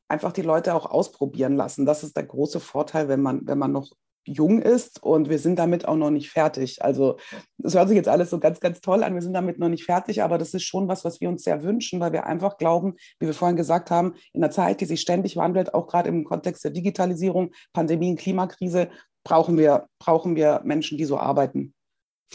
einfach 0.08 0.32
die 0.32 0.42
Leute 0.42 0.74
auch 0.74 0.87
ausprobieren 0.87 1.56
lassen. 1.56 1.87
Das 1.87 2.02
ist 2.02 2.16
der 2.16 2.26
große 2.26 2.61
Vorteil, 2.61 3.08
wenn 3.08 3.22
man, 3.22 3.46
wenn 3.46 3.58
man 3.58 3.72
noch 3.72 3.90
jung 4.24 4.61
ist 4.62 5.02
und 5.02 5.28
wir 5.28 5.38
sind 5.38 5.58
damit 5.58 5.87
auch 5.87 5.96
noch 5.96 6.11
nicht 6.11 6.30
fertig. 6.30 6.85
Also 6.85 7.16
es 7.62 7.74
hört 7.74 7.88
sich 7.88 7.96
jetzt 7.96 8.08
alles 8.08 8.30
so 8.30 8.38
ganz, 8.38 8.61
ganz 8.61 8.80
toll 8.80 9.02
an, 9.02 9.14
wir 9.14 9.22
sind 9.22 9.32
damit 9.32 9.58
noch 9.58 9.68
nicht 9.68 9.85
fertig, 9.85 10.22
aber 10.22 10.38
das 10.38 10.54
ist 10.54 10.62
schon 10.62 10.87
was, 10.88 11.04
was 11.04 11.20
wir 11.20 11.28
uns 11.28 11.42
sehr 11.42 11.62
wünschen, 11.62 11.98
weil 12.00 12.12
wir 12.12 12.26
einfach 12.26 12.56
glauben, 12.56 12.94
wie 13.18 13.26
wir 13.26 13.35
vorhin 13.35 13.56
gesagt 13.56 13.90
haben, 13.90 14.14
in 14.32 14.42
einer 14.42 14.52
Zeit, 14.52 14.80
die 14.80 14.85
sich 14.85 15.00
ständig 15.00 15.37
wandelt, 15.37 15.74
auch 15.74 15.88
gerade 15.88 16.08
im 16.08 16.24
Kontext 16.24 16.62
der 16.62 16.70
Digitalisierung, 16.70 17.52
Pandemien, 17.72 18.16
Klimakrise, 18.16 18.90
brauchen 19.24 19.58
wir, 19.58 19.88
brauchen 19.98 20.37
wir 20.37 20.61
Menschen, 20.64 20.98
die 20.98 21.04
so 21.04 21.18
arbeiten 21.18 21.74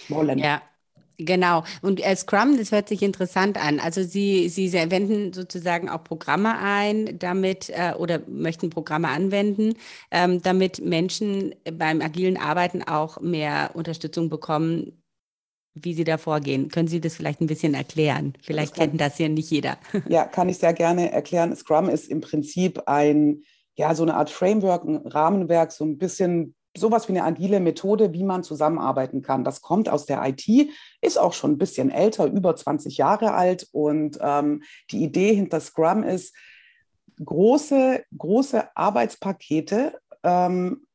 wollen. 0.10 0.40
Ja. 0.40 0.62
Genau. 1.20 1.64
Und 1.82 2.00
äh, 2.06 2.16
Scrum, 2.16 2.58
das 2.58 2.72
hört 2.72 2.88
sich 2.88 3.02
interessant 3.02 3.58
an. 3.58 3.80
Also 3.80 4.04
Sie, 4.04 4.50
Sie 4.50 4.72
wenden 4.72 5.34
sozusagen 5.34 5.90
auch 5.90 6.04
Programme 6.04 6.60
ein, 6.60 7.18
damit 7.18 7.70
äh, 7.70 7.94
oder 7.98 8.22
möchten 8.28 8.70
Programme 8.70 9.10
anwenden, 9.10 9.74
ähm, 10.12 10.44
damit 10.44 10.80
Menschen 10.80 11.56
beim 11.74 12.02
agilen 12.02 12.38
Arbeiten 12.38 12.84
auch 12.84 13.20
mehr 13.20 13.72
Unterstützung 13.74 14.30
bekommen, 14.30 15.02
wie 15.74 15.96
Sie 15.96 16.04
da 16.04 16.20
vorgehen. 16.20 16.70
Können 16.70 16.88
Sie 16.88 17.02
das 17.02 17.16
vielleicht 17.16 17.42
ein 17.42 17.48
bisschen 17.48 17.74
erklären? 17.74 18.34
Vielleicht 18.44 18.74
das 18.74 18.80
kennt 18.80 19.02
das 19.02 19.18
ja 19.18 19.28
nicht 19.28 19.50
jeder. 19.50 19.78
Ja, 20.08 20.26
kann 20.26 20.50
ich 20.50 20.60
sehr 20.60 20.74
gerne 20.74 21.12
erklären. 21.12 21.56
Scrum 21.56 21.90
ist 21.90 22.10
im 22.10 22.22
Prinzip 22.22 22.84
ein, 22.86 23.42
ja, 23.76 23.96
so 23.96 24.04
eine 24.04 24.14
Art 24.14 24.30
Framework, 24.30 24.84
ein 24.84 24.98
Rahmenwerk, 24.98 25.72
so 25.72 25.84
ein 25.84 25.98
bisschen 25.98 26.56
sowas 26.80 27.08
wie 27.08 27.14
eine 27.14 27.24
agile 27.24 27.60
Methode, 27.60 28.14
wie 28.14 28.24
man 28.24 28.44
zusammenarbeiten 28.44 29.22
kann. 29.22 29.44
Das 29.44 29.62
kommt 29.62 29.90
aus 29.90 30.06
der 30.06 30.24
IT, 30.26 30.72
ist 31.02 31.20
auch 31.20 31.34
schon 31.34 31.52
ein 31.52 31.58
bisschen 31.58 31.90
älter, 31.92 32.26
über 32.26 32.56
20 32.56 32.98
Jahre 32.98 33.34
alt. 33.34 33.68
Und 33.72 34.18
ähm, 34.22 34.64
die 34.92 35.04
Idee 35.04 35.34
hinter 35.34 35.60
Scrum 35.60 36.04
ist, 36.04 36.36
große, 37.24 38.04
große 38.18 38.76
Arbeitspakete 38.76 40.00
ähm, 40.24 40.88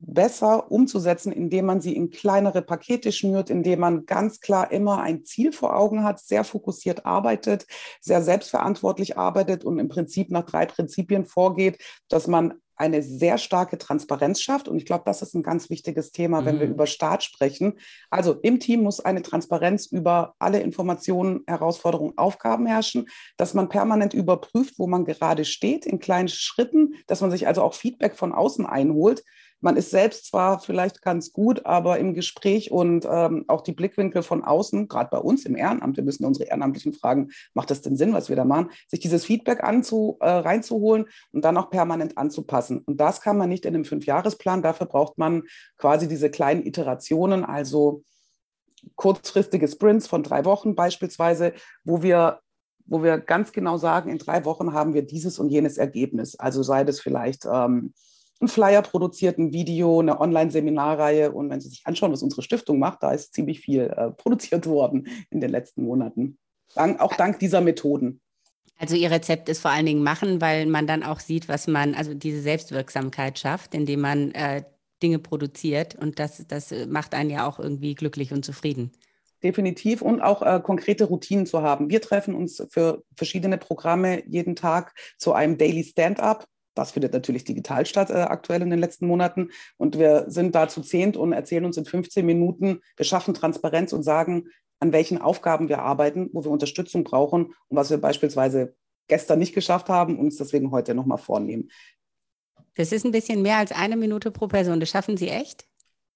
besser 0.00 0.72
umzusetzen, 0.72 1.30
indem 1.30 1.66
man 1.66 1.80
sie 1.80 1.94
in 1.94 2.10
kleinere 2.10 2.62
Pakete 2.62 3.12
schnürt, 3.12 3.50
indem 3.50 3.80
man 3.80 4.06
ganz 4.06 4.40
klar 4.40 4.72
immer 4.72 5.02
ein 5.02 5.24
Ziel 5.24 5.52
vor 5.52 5.76
Augen 5.76 6.04
hat, 6.04 6.20
sehr 6.20 6.42
fokussiert 6.42 7.04
arbeitet, 7.04 7.66
sehr 8.00 8.22
selbstverantwortlich 8.22 9.18
arbeitet 9.18 9.62
und 9.62 9.78
im 9.78 9.88
Prinzip 9.88 10.30
nach 10.30 10.46
drei 10.46 10.64
Prinzipien 10.64 11.26
vorgeht, 11.26 11.82
dass 12.08 12.26
man 12.26 12.54
eine 12.80 13.02
sehr 13.02 13.36
starke 13.36 13.76
Transparenz 13.76 14.40
schafft. 14.40 14.66
Und 14.66 14.78
ich 14.78 14.86
glaube, 14.86 15.02
das 15.04 15.20
ist 15.20 15.34
ein 15.34 15.42
ganz 15.42 15.68
wichtiges 15.68 16.12
Thema, 16.12 16.46
wenn 16.46 16.56
mhm. 16.56 16.60
wir 16.60 16.68
über 16.68 16.86
Staat 16.86 17.22
sprechen. 17.22 17.74
Also 18.08 18.32
im 18.40 18.58
Team 18.58 18.82
muss 18.82 19.00
eine 19.00 19.20
Transparenz 19.20 19.84
über 19.84 20.34
alle 20.38 20.60
Informationen, 20.60 21.44
Herausforderungen, 21.46 22.16
Aufgaben 22.16 22.64
herrschen, 22.64 23.06
dass 23.36 23.52
man 23.52 23.68
permanent 23.68 24.14
überprüft, 24.14 24.78
wo 24.78 24.86
man 24.86 25.04
gerade 25.04 25.44
steht, 25.44 25.84
in 25.84 25.98
kleinen 25.98 26.28
Schritten, 26.28 26.94
dass 27.06 27.20
man 27.20 27.30
sich 27.30 27.46
also 27.46 27.62
auch 27.62 27.74
Feedback 27.74 28.16
von 28.16 28.32
außen 28.32 28.64
einholt 28.64 29.24
man 29.60 29.76
ist 29.76 29.90
selbst 29.90 30.26
zwar 30.26 30.60
vielleicht 30.60 31.02
ganz 31.02 31.32
gut, 31.32 31.66
aber 31.66 31.98
im 31.98 32.14
Gespräch 32.14 32.70
und 32.70 33.06
ähm, 33.10 33.44
auch 33.48 33.60
die 33.60 33.72
Blickwinkel 33.72 34.22
von 34.22 34.44
außen, 34.44 34.88
gerade 34.88 35.10
bei 35.10 35.18
uns 35.18 35.44
im 35.44 35.56
Ehrenamt, 35.56 35.96
wir 35.96 36.04
müssen 36.04 36.24
unsere 36.24 36.48
Ehrenamtlichen 36.48 36.92
fragen, 36.92 37.30
macht 37.54 37.70
das 37.70 37.82
denn 37.82 37.96
Sinn, 37.96 38.12
was 38.12 38.28
wir 38.28 38.36
da 38.36 38.44
machen, 38.44 38.70
sich 38.88 39.00
dieses 39.00 39.24
Feedback 39.24 39.62
anzu, 39.62 40.16
äh, 40.20 40.28
reinzuholen 40.28 41.06
und 41.32 41.44
dann 41.44 41.56
auch 41.56 41.70
permanent 41.70 42.16
anzupassen. 42.16 42.78
Und 42.78 43.00
das 43.00 43.20
kann 43.20 43.36
man 43.36 43.48
nicht 43.48 43.66
in 43.66 43.74
einem 43.74 43.84
Fünfjahresplan. 43.84 44.62
Dafür 44.62 44.86
braucht 44.86 45.18
man 45.18 45.42
quasi 45.76 46.08
diese 46.08 46.30
kleinen 46.30 46.64
Iterationen, 46.64 47.44
also 47.44 48.02
kurzfristige 48.96 49.68
Sprints 49.68 50.06
von 50.06 50.22
drei 50.22 50.44
Wochen 50.44 50.74
beispielsweise, 50.74 51.52
wo 51.84 52.02
wir 52.02 52.40
wo 52.86 53.04
wir 53.04 53.18
ganz 53.18 53.52
genau 53.52 53.76
sagen, 53.76 54.10
in 54.10 54.18
drei 54.18 54.44
Wochen 54.44 54.72
haben 54.72 54.94
wir 54.94 55.02
dieses 55.02 55.38
und 55.38 55.48
jenes 55.48 55.78
Ergebnis. 55.78 56.34
Also 56.34 56.64
sei 56.64 56.82
das 56.82 56.98
vielleicht 56.98 57.46
ähm, 57.46 57.94
einen 58.40 58.48
Flyer 58.48 58.82
produziert, 58.82 59.38
ein 59.38 59.52
Video, 59.52 60.00
eine 60.00 60.20
Online-Seminarreihe. 60.20 61.32
Und 61.32 61.50
wenn 61.50 61.60
Sie 61.60 61.68
sich 61.68 61.82
anschauen, 61.84 62.12
was 62.12 62.22
unsere 62.22 62.42
Stiftung 62.42 62.78
macht, 62.78 63.02
da 63.02 63.12
ist 63.12 63.34
ziemlich 63.34 63.60
viel 63.60 63.82
äh, 63.82 64.10
produziert 64.10 64.66
worden 64.66 65.08
in 65.30 65.40
den 65.40 65.50
letzten 65.50 65.84
Monaten. 65.84 66.38
Dank, 66.74 67.00
auch 67.00 67.14
dank 67.14 67.38
dieser 67.38 67.60
Methoden. 67.60 68.20
Also 68.78 68.96
Ihr 68.96 69.10
Rezept 69.10 69.48
ist 69.50 69.60
vor 69.60 69.70
allen 69.70 69.84
Dingen 69.84 70.02
machen, 70.02 70.40
weil 70.40 70.64
man 70.66 70.86
dann 70.86 71.02
auch 71.02 71.20
sieht, 71.20 71.48
was 71.48 71.66
man, 71.66 71.94
also 71.94 72.14
diese 72.14 72.40
Selbstwirksamkeit 72.40 73.38
schafft, 73.38 73.74
indem 73.74 74.00
man 74.00 74.30
äh, 74.32 74.62
Dinge 75.02 75.18
produziert. 75.18 75.96
Und 75.96 76.18
das, 76.18 76.44
das 76.48 76.72
macht 76.88 77.14
einen 77.14 77.30
ja 77.30 77.46
auch 77.46 77.58
irgendwie 77.58 77.94
glücklich 77.94 78.32
und 78.32 78.44
zufrieden. 78.44 78.92
Definitiv 79.42 80.02
und 80.02 80.20
auch 80.20 80.42
äh, 80.42 80.60
konkrete 80.62 81.04
Routinen 81.04 81.46
zu 81.46 81.62
haben. 81.62 81.90
Wir 81.90 82.00
treffen 82.00 82.34
uns 82.34 82.62
für 82.70 83.02
verschiedene 83.16 83.58
Programme 83.58 84.22
jeden 84.26 84.56
Tag 84.56 84.94
zu 85.18 85.32
einem 85.32 85.58
Daily 85.58 85.84
Stand-up 85.84 86.46
das 86.80 86.92
findet 86.92 87.12
natürlich 87.12 87.44
digital 87.44 87.84
statt 87.86 88.10
äh, 88.10 88.14
aktuell 88.14 88.62
in 88.62 88.70
den 88.70 88.78
letzten 88.78 89.06
Monaten. 89.06 89.50
Und 89.76 89.98
wir 89.98 90.24
sind 90.28 90.54
da 90.54 90.68
zu 90.68 90.80
zehnt 90.80 91.16
und 91.16 91.32
erzählen 91.32 91.64
uns 91.64 91.76
in 91.76 91.84
15 91.84 92.24
Minuten, 92.24 92.80
wir 92.96 93.04
schaffen 93.04 93.34
Transparenz 93.34 93.92
und 93.92 94.02
sagen, 94.02 94.48
an 94.80 94.92
welchen 94.92 95.18
Aufgaben 95.18 95.68
wir 95.68 95.80
arbeiten, 95.80 96.30
wo 96.32 96.42
wir 96.42 96.50
Unterstützung 96.50 97.04
brauchen 97.04 97.54
und 97.68 97.76
was 97.76 97.90
wir 97.90 97.98
beispielsweise 97.98 98.74
gestern 99.08 99.38
nicht 99.38 99.54
geschafft 99.54 99.90
haben 99.90 100.18
und 100.18 100.24
uns 100.24 100.36
deswegen 100.36 100.70
heute 100.70 100.94
nochmal 100.94 101.18
vornehmen. 101.18 101.70
Das 102.76 102.92
ist 102.92 103.04
ein 103.04 103.10
bisschen 103.10 103.42
mehr 103.42 103.58
als 103.58 103.72
eine 103.72 103.96
Minute 103.96 104.30
pro 104.30 104.46
Person. 104.46 104.80
Das 104.80 104.88
schaffen 104.88 105.18
Sie 105.18 105.28
echt? 105.28 105.66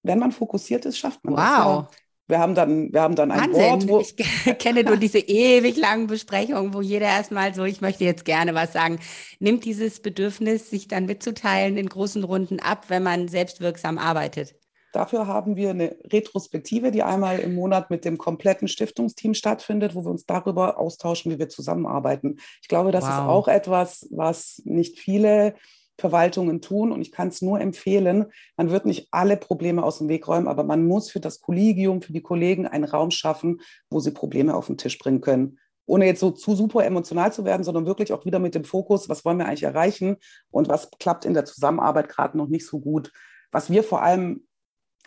Wenn 0.03 0.19
man 0.19 0.33
fokussiert 0.33 0.87
ist, 0.87 0.97
schafft 0.97 1.23
man 1.25 1.35
wow. 1.35 1.41
das. 1.41 1.59
Wow. 1.59 1.67
Ja. 1.67 1.91
Wir 2.27 2.39
haben 2.39 2.55
dann, 2.55 2.93
wir 2.93 3.03
haben 3.03 3.17
dann 3.17 3.31
ein 3.31 3.53
Wahnsinn. 3.53 3.89
Wort. 3.91 4.15
ich 4.17 4.59
kenne 4.59 4.83
nur 4.83 4.97
diese 4.97 5.19
ewig 5.19 5.77
langen 5.77 6.07
Besprechungen, 6.07 6.73
wo 6.73 6.81
jeder 6.81 7.07
erstmal 7.07 7.55
so, 7.55 7.65
ich 7.65 7.83
möchte 7.83 8.05
jetzt 8.05 8.25
gerne 8.25 8.55
was 8.55 8.73
sagen, 8.73 8.99
nimmt 9.41 9.65
dieses 9.65 10.01
Bedürfnis, 10.01 10.71
sich 10.71 10.89
dann 10.89 11.05
mitzuteilen 11.05 11.77
in 11.77 11.89
großen 11.89 12.25
Runden 12.25 12.61
ab, 12.61 12.87
wenn 12.89 13.03
man 13.03 13.29
selbstwirksam 13.29 13.99
arbeitet. 13.99 14.55
Dafür 14.95 15.27
haben 15.27 15.57
wir 15.57 15.71
eine 15.71 15.97
Retrospektive, 16.05 16.93
die 16.93 17.03
einmal 17.03 17.41
im 17.41 17.57
Monat 17.57 17.91
mit 17.91 18.05
dem 18.05 18.17
kompletten 18.17 18.69
Stiftungsteam 18.69 19.35
stattfindet, 19.35 19.97
wo 19.97 20.05
wir 20.05 20.11
uns 20.11 20.25
darüber 20.25 20.79
austauschen, 20.79 21.33
wie 21.33 21.39
wir 21.41 21.49
zusammenarbeiten. 21.49 22.37
Ich 22.63 22.69
glaube, 22.69 22.93
das 22.93 23.03
wow. 23.03 23.11
ist 23.11 23.19
auch 23.19 23.49
etwas, 23.49 24.07
was 24.13 24.63
nicht 24.65 25.01
viele 25.01 25.57
Verwaltungen 25.99 26.61
tun. 26.61 26.93
Und 26.93 27.01
ich 27.01 27.13
kann 27.13 27.29
es 27.29 27.43
nur 27.43 27.61
empfehlen, 27.61 28.27
man 28.57 28.71
wird 28.71 28.87
nicht 28.87 29.09
alle 29.11 29.37
Probleme 29.37 29.83
aus 29.83 29.99
dem 29.99 30.09
Weg 30.09 30.27
räumen, 30.29 30.49
aber 30.49 30.65
man 30.65 30.87
muss 30.87 31.11
für 31.11 31.21
das 31.21 31.41
Kollegium, 31.41 32.03
für 32.03 32.13
die 32.13 32.23
Kollegen 32.23 32.67
einen 32.67 32.85
Raum 32.85 33.11
schaffen, 33.11 33.61
wo 33.91 34.01
sie 34.01 34.11
Probleme 34.11 34.55
auf 34.55 34.67
den 34.67 34.79
Tisch 34.79 34.99
bringen 34.99 35.21
können. 35.21 35.59
Ohne 35.87 36.07
jetzt 36.07 36.21
so 36.21 36.31
zu 36.31 36.55
super 36.57 36.85
emotional 36.85 37.33
zu 37.33 37.45
werden, 37.45 37.63
sondern 37.63 37.87
wirklich 37.87 38.13
auch 38.13 38.25
wieder 38.25 38.39
mit 38.39 38.55
dem 38.55 38.65
Fokus, 38.65 39.09
was 39.09 39.25
wollen 39.25 39.39
wir 39.39 39.47
eigentlich 39.47 39.65
erreichen 39.65 40.17
und 40.51 40.69
was 40.69 40.91
klappt 40.99 41.27
in 41.27 41.35
der 41.35 41.45
Zusammenarbeit 41.45 42.09
gerade 42.09 42.39
noch 42.39 42.49
nicht 42.49 42.67
so 42.67 42.81
gut. 42.81 43.13
Was 43.51 43.71
wir 43.71 43.85
vor 43.85 44.03
allem 44.03 44.47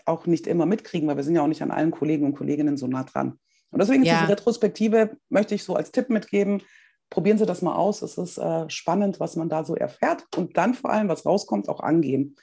auch 0.05 0.25
nicht 0.25 0.47
immer 0.47 0.65
mitkriegen, 0.65 1.07
weil 1.07 1.17
wir 1.17 1.23
sind 1.23 1.35
ja 1.35 1.41
auch 1.41 1.47
nicht 1.47 1.63
an 1.63 1.71
allen 1.71 1.91
Kollegen 1.91 2.25
und 2.25 2.35
Kolleginnen 2.35 2.77
so 2.77 2.87
nah 2.87 3.03
dran. 3.03 3.39
Und 3.71 3.81
deswegen 3.81 4.03
ja. 4.03 4.13
ist 4.13 4.21
diese 4.21 4.31
Retrospektive, 4.31 5.17
möchte 5.29 5.55
ich 5.55 5.63
so 5.63 5.75
als 5.75 5.91
Tipp 5.91 6.09
mitgeben, 6.09 6.61
probieren 7.09 7.37
Sie 7.37 7.45
das 7.45 7.61
mal 7.61 7.75
aus. 7.75 8.01
Es 8.01 8.17
ist 8.17 8.37
äh, 8.37 8.69
spannend, 8.69 9.19
was 9.19 9.35
man 9.35 9.49
da 9.49 9.63
so 9.63 9.75
erfährt 9.75 10.23
und 10.35 10.57
dann 10.57 10.73
vor 10.73 10.91
allem, 10.91 11.07
was 11.07 11.25
rauskommt, 11.25 11.69
auch 11.69 11.79
angehen. 11.79 12.35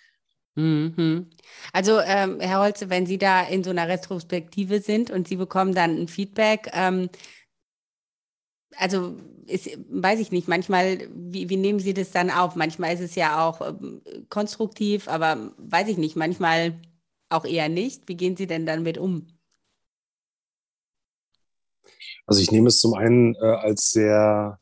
Mhm. 0.56 1.30
Also, 1.72 1.98
ähm, 2.00 2.38
Herr 2.40 2.60
Holze, 2.60 2.88
wenn 2.88 3.06
Sie 3.06 3.18
da 3.18 3.42
in 3.42 3.64
so 3.64 3.70
einer 3.70 3.88
Retrospektive 3.88 4.80
sind 4.80 5.10
und 5.10 5.26
Sie 5.26 5.36
bekommen 5.36 5.74
dann 5.74 5.96
ein 5.96 6.08
Feedback, 6.08 6.70
ähm, 6.72 7.08
also 8.76 9.16
ist, 9.46 9.70
weiß 9.90 10.20
ich 10.20 10.32
nicht, 10.32 10.48
manchmal, 10.48 11.08
wie, 11.14 11.48
wie, 11.48 11.56
nehmen 11.56 11.80
Sie 11.80 11.94
das 11.94 12.10
dann 12.10 12.30
auf? 12.30 12.56
Manchmal 12.56 12.94
ist 12.94 13.00
es 13.00 13.14
ja 13.14 13.46
auch 13.46 13.60
ähm, 13.60 14.02
konstruktiv, 14.28 15.08
aber 15.08 15.52
weiß 15.58 15.88
ich 15.88 15.98
nicht, 15.98 16.16
manchmal 16.16 16.80
auch 17.28 17.44
eher 17.44 17.68
nicht. 17.68 18.08
Wie 18.08 18.16
gehen 18.16 18.36
Sie 18.36 18.46
denn 18.46 18.66
dann 18.66 18.82
mit 18.82 18.98
um? 18.98 19.26
Also 22.26 22.40
ich 22.40 22.50
nehme 22.50 22.68
es 22.68 22.78
zum 22.78 22.94
einen 22.94 23.34
äh, 23.34 23.46
als 23.46 23.90
sehr 23.90 24.58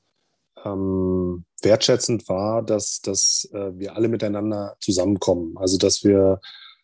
ähm, 0.64 1.44
wertschätzend 1.62 2.28
wahr, 2.28 2.62
dass, 2.62 3.00
dass 3.00 3.48
äh, 3.52 3.78
wir 3.78 3.96
alle 3.96 4.08
miteinander 4.08 4.76
zusammenkommen. 4.80 5.56
Also 5.56 5.78
dass 5.78 6.04
wir 6.04 6.40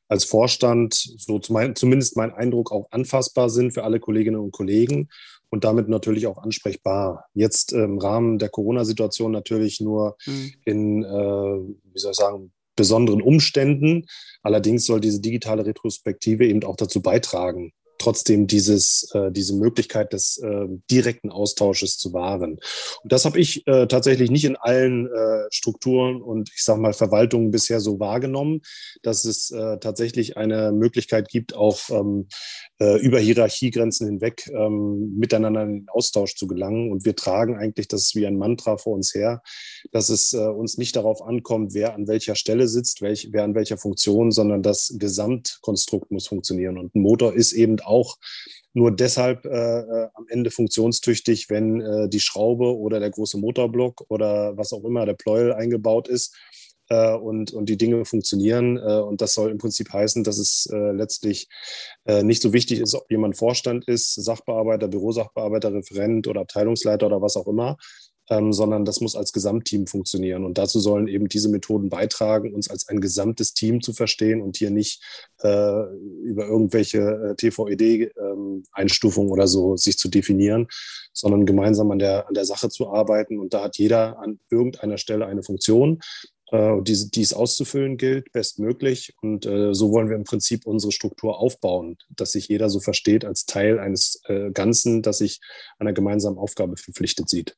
als 0.09 0.25
Vorstand, 0.25 0.95
so 0.95 1.39
zum, 1.39 1.75
zumindest 1.75 2.17
mein 2.17 2.33
Eindruck, 2.33 2.73
auch 2.73 2.89
anfassbar 2.91 3.51
sind 3.51 3.73
für 3.73 3.85
alle 3.85 4.01
Kolleginnen 4.01 4.41
und 4.41 4.53
Kollegen 4.53 5.09
und 5.51 5.65
damit 5.65 5.89
natürlich 5.89 6.27
auch 6.27 6.39
ansprechbar. 6.39 7.27
Jetzt 7.35 7.73
im 7.73 7.99
Rahmen 7.99 8.39
der 8.39 8.49
Corona-Situation 8.49 9.33
natürlich 9.33 9.81
nur 9.81 10.17
mhm. 10.27 10.53
in, 10.65 11.05
äh, 11.05 11.09
wie 11.09 11.99
soll 11.99 12.13
ich 12.13 12.17
sagen, 12.17 12.53
besonderen 12.77 13.21
Umständen. 13.21 14.07
Allerdings 14.43 14.87
soll 14.87 15.01
diese 15.01 15.21
digitale 15.21 15.67
Retrospektive 15.67 16.47
eben 16.47 16.63
auch 16.65 16.77
dazu 16.77 17.03
beitragen, 17.03 17.73
trotzdem 17.99 18.47
dieses, 18.47 19.11
äh, 19.15 19.31
diese 19.31 19.55
Möglichkeit 19.55 20.13
des 20.13 20.39
äh, 20.39 20.67
direkten 20.91 21.31
Austausches 21.31 21.99
zu 21.99 22.13
wahren. 22.13 22.59
Und 23.03 23.13
das 23.13 23.25
habe 23.25 23.39
ich 23.39 23.67
äh, 23.67 23.87
tatsächlich 23.87 24.31
nicht 24.31 24.45
in 24.45 24.57
allen 24.57 25.07
äh, 25.07 25.47
Strukturen 25.51 26.23
und 26.23 26.51
ich 26.55 26.65
sage 26.65 26.81
mal 26.81 26.93
Verwaltungen 26.93 27.51
bisher 27.51 27.81
so 27.81 28.01
wahrgenommen, 28.01 28.63
dass 29.03 29.25
es 29.25 29.51
äh, 29.51 29.79
tatsächlich 29.79 30.37
eine 30.37 30.73
Möglichkeit 30.73 31.29
gibt, 31.29 31.55
auch 31.55 31.79
ähm, 31.91 32.29
äh, 32.81 32.99
über 33.01 33.19
Hierarchiegrenzen 33.19 34.07
hinweg 34.07 34.49
ähm, 34.53 35.17
miteinander 35.17 35.63
in 35.63 35.73
den 35.73 35.89
Austausch 35.89 36.37
zu 36.37 36.47
gelangen. 36.47 36.93
Und 36.93 37.05
wir 37.05 37.17
tragen 37.17 37.57
eigentlich 37.57 37.89
das 37.89 38.15
wie 38.15 38.27
ein 38.27 38.39
Mantra 38.39 38.77
vor 38.77 38.95
uns 38.95 39.15
her, 39.15 39.43
dass 39.91 40.09
es 40.09 40.33
äh, 40.33 40.39
uns 40.39 40.79
nicht 40.79 40.97
darauf 40.97 41.23
ankommt, 41.23 41.75
wer 41.75 41.95
an 41.95 42.07
welcher 42.09 42.35
Stelle 42.35 42.69
sitzt, 42.69 43.03
welch, 43.03 43.29
wer 43.33 43.45
an 43.45 43.55
welcher 43.55 43.79
Funktion, 43.79 44.31
sondern 44.31 44.63
das 44.63 44.95
Gesamtkonstrukt 44.99 46.11
muss 46.11 46.29
funktionieren. 46.29 46.79
Und 46.79 46.95
ein 46.95 47.03
Motor 47.03 47.35
ist 47.35 47.53
eben 47.53 47.81
auch 47.81 48.17
nur 48.75 48.95
deshalb 48.95 49.45
äh, 49.45 49.81
äh, 49.81 50.09
am 50.15 50.27
Ende 50.29 50.51
funktionstüchtig, 50.51 51.51
wenn 51.51 51.81
äh, 51.81 52.09
die 52.09 52.21
Schraube 52.21 52.77
oder 52.77 53.01
der 53.01 53.11
große 53.11 53.39
Motorblock 53.39 54.05
oder 54.09 54.57
was 54.57 54.73
auch 54.73 54.85
immer, 54.85 55.05
der 55.05 55.15
Pleuel 55.15 55.53
eingebaut 55.53 56.09
ist 56.09 56.37
äh, 56.89 57.15
und, 57.15 57.53
und 57.53 57.69
die 57.69 57.77
Dinge 57.77 58.05
funktionieren. 58.05 58.77
Äh, 58.77 59.01
und 59.01 59.21
das 59.21 59.35
soll 59.35 59.51
im 59.51 59.59
Prinzip 59.59 59.93
heißen, 59.93 60.25
dass 60.25 60.39
es 60.39 60.69
äh, 60.73 60.93
letztlich 60.93 61.49
nicht 62.23 62.41
so 62.41 62.55
wichtig 62.55 62.81
ist, 62.81 62.95
ob 62.95 63.11
jemand 63.11 63.37
Vorstand 63.37 63.87
ist, 63.87 64.15
Sachbearbeiter, 64.15 64.89
Bürosachbearbeiter, 64.89 65.75
Referent 65.75 66.27
oder 66.27 66.41
Abteilungsleiter 66.41 67.07
oder 67.07 67.21
was 67.21 67.37
auch 67.37 67.47
immer, 67.47 67.77
ähm, 68.31 68.53
sondern 68.53 68.85
das 68.85 69.01
muss 69.01 69.17
als 69.17 69.33
Gesamtteam 69.33 69.87
funktionieren. 69.87 70.45
Und 70.45 70.59
dazu 70.59 70.81
sollen 70.81 71.09
eben 71.09 71.29
diese 71.29 71.49
Methoden 71.49 71.89
beitragen, 71.89 72.55
uns 72.55 72.69
als 72.69 72.89
ein 72.89 73.01
gesamtes 73.01 73.55
Team 73.55 73.81
zu 73.81 73.93
verstehen 73.93 74.43
und 74.43 74.57
hier 74.57 74.71
nicht 74.71 75.03
äh, 75.43 75.83
über 76.23 76.47
irgendwelche 76.47 76.99
äh, 76.99 77.35
TVED-Einstufungen 77.37 79.29
ähm, 79.29 79.33
oder 79.33 79.47
so 79.47 79.77
sich 79.77 79.99
zu 79.99 80.09
definieren, 80.09 80.69
sondern 81.13 81.47
gemeinsam 81.47 81.91
an 81.91 81.99
der, 81.99 82.29
an 82.29 82.35
der 82.35 82.45
Sache 82.45 82.69
zu 82.69 82.91
arbeiten. 82.91 83.39
Und 83.39 83.55
da 83.55 83.65
hat 83.65 83.79
jeder 83.79 84.19
an 84.19 84.41
irgendeiner 84.51 84.99
Stelle 84.99 85.27
eine 85.27 85.43
Funktion. 85.43 86.01
Äh, 86.51 86.81
die, 86.83 87.11
die 87.11 87.23
es 87.23 87.35
auszufüllen 87.35 87.99
gilt, 87.99 88.33
bestmöglich. 88.33 89.15
Und 89.21 89.45
äh, 89.45 89.75
so 89.75 89.93
wollen 89.93 90.09
wir 90.09 90.17
im 90.17 90.25
Prinzip 90.25 90.67
unsere 90.67 90.93
Struktur 90.93 91.39
aufbauen, 91.39 91.99
dass 92.09 92.33
sich 92.33 92.49
jeder 92.49 92.71
so 92.71 92.81
versteht 92.81 93.25
als 93.25 93.45
Teil 93.45 93.79
eines 93.79 94.23
äh, 94.27 94.51
Ganzen, 94.51 95.03
das 95.03 95.19
sich 95.19 95.41
einer 95.79 95.93
gemeinsamen 95.93 96.39
Aufgabe 96.39 96.77
verpflichtet 96.77 97.29
sieht. 97.29 97.57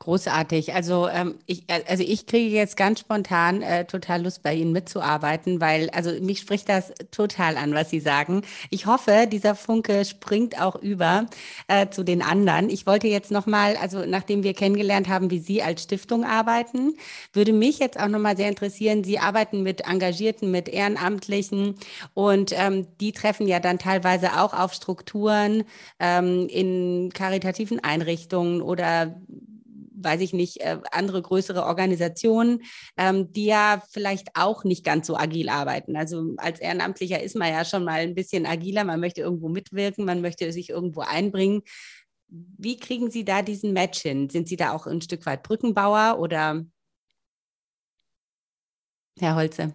Großartig. 0.00 0.74
Also, 0.74 1.08
ähm, 1.08 1.36
ich, 1.46 1.64
äh, 1.68 1.82
also 1.88 2.02
ich 2.02 2.26
kriege 2.26 2.54
jetzt 2.54 2.76
ganz 2.76 3.00
spontan 3.00 3.62
äh, 3.62 3.84
total 3.86 4.22
Lust, 4.22 4.42
bei 4.42 4.54
Ihnen 4.54 4.72
mitzuarbeiten, 4.72 5.60
weil 5.60 5.88
also 5.90 6.10
mich 6.20 6.40
spricht 6.40 6.68
das 6.68 6.92
total 7.10 7.56
an, 7.56 7.72
was 7.72 7.90
Sie 7.90 8.00
sagen. 8.00 8.42
Ich 8.70 8.86
hoffe, 8.86 9.26
dieser 9.30 9.54
Funke 9.54 10.04
springt 10.04 10.60
auch 10.60 10.76
über 10.76 11.26
äh, 11.68 11.88
zu 11.88 12.02
den 12.02 12.20
anderen. 12.22 12.68
Ich 12.68 12.86
wollte 12.86 13.06
jetzt 13.06 13.30
nochmal, 13.30 13.76
also 13.76 14.04
nachdem 14.04 14.42
wir 14.42 14.52
kennengelernt 14.52 15.08
haben, 15.08 15.30
wie 15.30 15.38
Sie 15.38 15.62
als 15.62 15.84
Stiftung 15.84 16.24
arbeiten, 16.24 16.96
würde 17.32 17.52
mich 17.52 17.78
jetzt 17.78 17.98
auch 17.98 18.08
nochmal 18.08 18.36
sehr 18.36 18.48
interessieren, 18.48 19.04
Sie 19.04 19.18
arbeiten 19.18 19.62
mit 19.62 19.82
Engagierten, 19.82 20.50
mit 20.50 20.68
Ehrenamtlichen 20.68 21.76
und 22.14 22.52
ähm, 22.52 22.86
die 23.00 23.12
treffen 23.12 23.46
ja 23.46 23.60
dann 23.60 23.78
teilweise 23.78 24.40
auch 24.40 24.52
auf 24.52 24.74
Strukturen 24.74 25.64
ähm, 26.00 26.48
in 26.48 27.10
karitativen 27.14 27.82
Einrichtungen 27.82 28.60
oder 28.60 29.14
weiß 29.94 30.20
ich 30.20 30.32
nicht, 30.32 30.60
äh, 30.60 30.78
andere 30.90 31.22
größere 31.22 31.64
Organisationen, 31.64 32.62
ähm, 32.96 33.32
die 33.32 33.46
ja 33.46 33.82
vielleicht 33.90 34.28
auch 34.34 34.64
nicht 34.64 34.84
ganz 34.84 35.06
so 35.06 35.16
agil 35.16 35.48
arbeiten. 35.48 35.96
Also 35.96 36.34
als 36.36 36.60
Ehrenamtlicher 36.60 37.22
ist 37.22 37.36
man 37.36 37.52
ja 37.52 37.64
schon 37.64 37.84
mal 37.84 38.00
ein 38.00 38.14
bisschen 38.14 38.46
agiler, 38.46 38.84
man 38.84 39.00
möchte 39.00 39.20
irgendwo 39.20 39.48
mitwirken, 39.48 40.04
man 40.04 40.20
möchte 40.20 40.52
sich 40.52 40.70
irgendwo 40.70 41.00
einbringen. 41.00 41.62
Wie 42.28 42.76
kriegen 42.76 43.10
Sie 43.10 43.24
da 43.24 43.42
diesen 43.42 43.72
Match 43.72 44.00
hin? 44.02 44.28
Sind 44.30 44.48
Sie 44.48 44.56
da 44.56 44.72
auch 44.72 44.86
ein 44.86 45.02
Stück 45.02 45.24
weit 45.26 45.42
Brückenbauer 45.42 46.18
oder 46.18 46.64
Herr 49.18 49.36
Holze? 49.36 49.74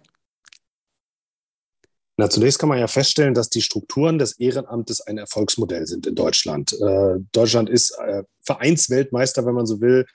Na, 2.20 2.30
zunächst 2.30 2.60
kann 2.60 2.68
man 2.68 2.80
ja 2.80 2.88
feststellen, 2.88 3.34
dass 3.34 3.50
die 3.50 3.62
Strukturen 3.62 4.20
des 4.20 4.38
Ehrenamtes 4.38 5.00
ein 5.00 5.18
Erfolgsmodell 5.18 5.88
sind 5.88 6.06
in 6.06 6.16
Deutschland. 6.16 6.74
Äh, 6.74 7.20
Deutschland 7.32 7.70
ist 7.70 7.92
äh, 7.92 8.24
Vereinsweltmeister, 8.42 9.46
wenn 9.46 9.54
man 9.54 9.66
so 9.66 9.80
will. 9.80 10.06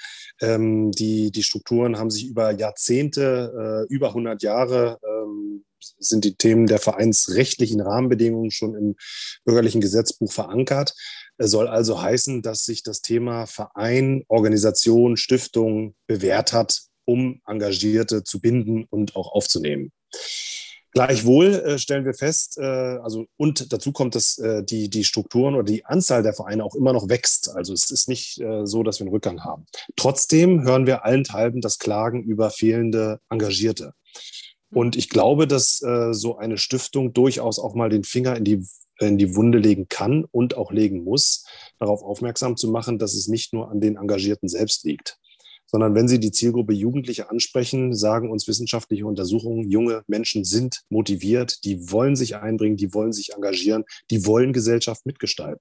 Ähm, 0.43 0.91
die, 0.93 1.31
die 1.31 1.43
Strukturen 1.43 1.97
haben 1.97 2.11
sich 2.11 2.27
über 2.27 2.51
Jahrzehnte, 2.51 3.87
äh, 3.89 3.91
über 3.91 4.09
100 4.09 4.43
Jahre, 4.43 4.99
ähm, 5.03 5.65
sind 5.99 6.27
die 6.27 6.35
Themen 6.35 6.67
der 6.67 6.79
vereinsrechtlichen 6.79 7.81
Rahmenbedingungen 7.81 8.51
schon 8.51 8.75
im 8.75 8.97
bürgerlichen 9.47 9.81
Gesetzbuch 9.81 10.31
verankert. 10.31 10.93
Es 11.39 11.53
soll 11.53 11.69
also 11.69 12.03
heißen, 12.03 12.43
dass 12.43 12.67
sich 12.67 12.83
das 12.83 13.01
Thema 13.01 13.47
Verein, 13.47 14.25
Organisation, 14.29 15.17
Stiftung 15.17 15.95
bewährt 16.07 16.53
hat, 16.53 16.83
um 17.07 17.41
Engagierte 17.47 18.25
zu 18.25 18.43
binden 18.43 18.85
und 18.91 19.17
auch 19.17 19.33
aufzunehmen. 19.33 19.91
Gleichwohl 20.95 21.55
äh, 21.55 21.79
stellen 21.79 22.05
wir 22.05 22.15
fest, 22.15 22.57
äh, 22.57 22.63
also 22.63 23.27
und 23.37 23.73
dazu 23.73 23.91
kommt, 23.91 24.15
dass 24.15 24.39
äh, 24.39 24.63
die, 24.63 24.89
die 24.89 25.03
Strukturen 25.03 25.57
oder 25.57 25.65
die 25.65 25.85
Anzahl 25.85 26.23
der 26.23 26.35
Vereine 26.35 26.65
auch 26.65 26.77
immer 26.77 26.93
noch 26.93 27.09
wächst. 27.09 27.51
Also 27.51 27.73
es 27.73 27.91
ist 27.91 28.09
nicht 28.09 28.41
äh, 28.41 28.65
so, 28.65 28.85
dass 28.85 29.01
wir 29.01 29.07
einen 29.07 29.13
Rückgang 29.13 29.43
haben. 29.43 29.67
Trotzdem 29.97 30.63
hören 30.63 30.87
wir 30.87 31.05
allenthalben 31.05 31.61
das 31.61 31.81
Klagen 31.81 32.23
über 32.23 32.51
fehlende 32.51 33.19
Engagierte. 33.29 33.95
Und 34.73 34.95
ich 34.95 35.09
glaube, 35.09 35.49
dass 35.49 35.83
äh, 35.83 36.15
so 36.15 36.37
eine 36.39 36.59
Stiftung 36.59 37.13
durchaus 37.13 37.59
auch 37.59 37.75
mal 37.75 37.89
den 37.89 38.05
Finger 38.05 38.37
in 38.37 38.45
die, 38.45 38.65
in 39.01 39.19
die 39.19 39.35
Wunde 39.35 39.59
legen 39.59 39.89
kann 39.89 40.25
und 40.31 40.57
auch 40.57 40.71
legen 40.71 41.03
muss, 41.03 41.45
darauf 41.81 42.05
aufmerksam 42.05 42.57
zu 42.57 42.71
machen, 42.71 43.01
dass 43.01 43.15
es 43.15 43.27
nicht 43.27 43.53
nur 43.53 43.69
an 43.69 43.81
den 43.81 43.97
Engagierten 43.97 44.49
selbst 44.49 44.85
liegt 44.85 45.19
sondern 45.67 45.95
wenn 45.95 46.09
Sie 46.09 46.21
die 46.21 46.33
Zielgruppe 46.33 46.73
Jugendliche 46.73 47.31
ansprechen, 47.31 47.95
sagen 47.95 48.31
uns 48.31 48.47
wissenschaftliche 48.49 49.07
Untersuchungen, 49.07 49.71
junge 49.71 50.03
Menschen 50.07 50.45
sind 50.45 50.83
motiviert, 50.89 51.65
die 51.65 51.91
wollen 51.91 52.17
sich 52.17 52.37
einbringen, 52.37 52.77
die 52.77 52.95
wollen 52.95 53.13
sich 53.13 53.35
engagieren, 53.35 53.85
die 54.11 54.27
wollen 54.27 54.53
Gesellschaft 54.53 55.07
mitgestalten. 55.07 55.61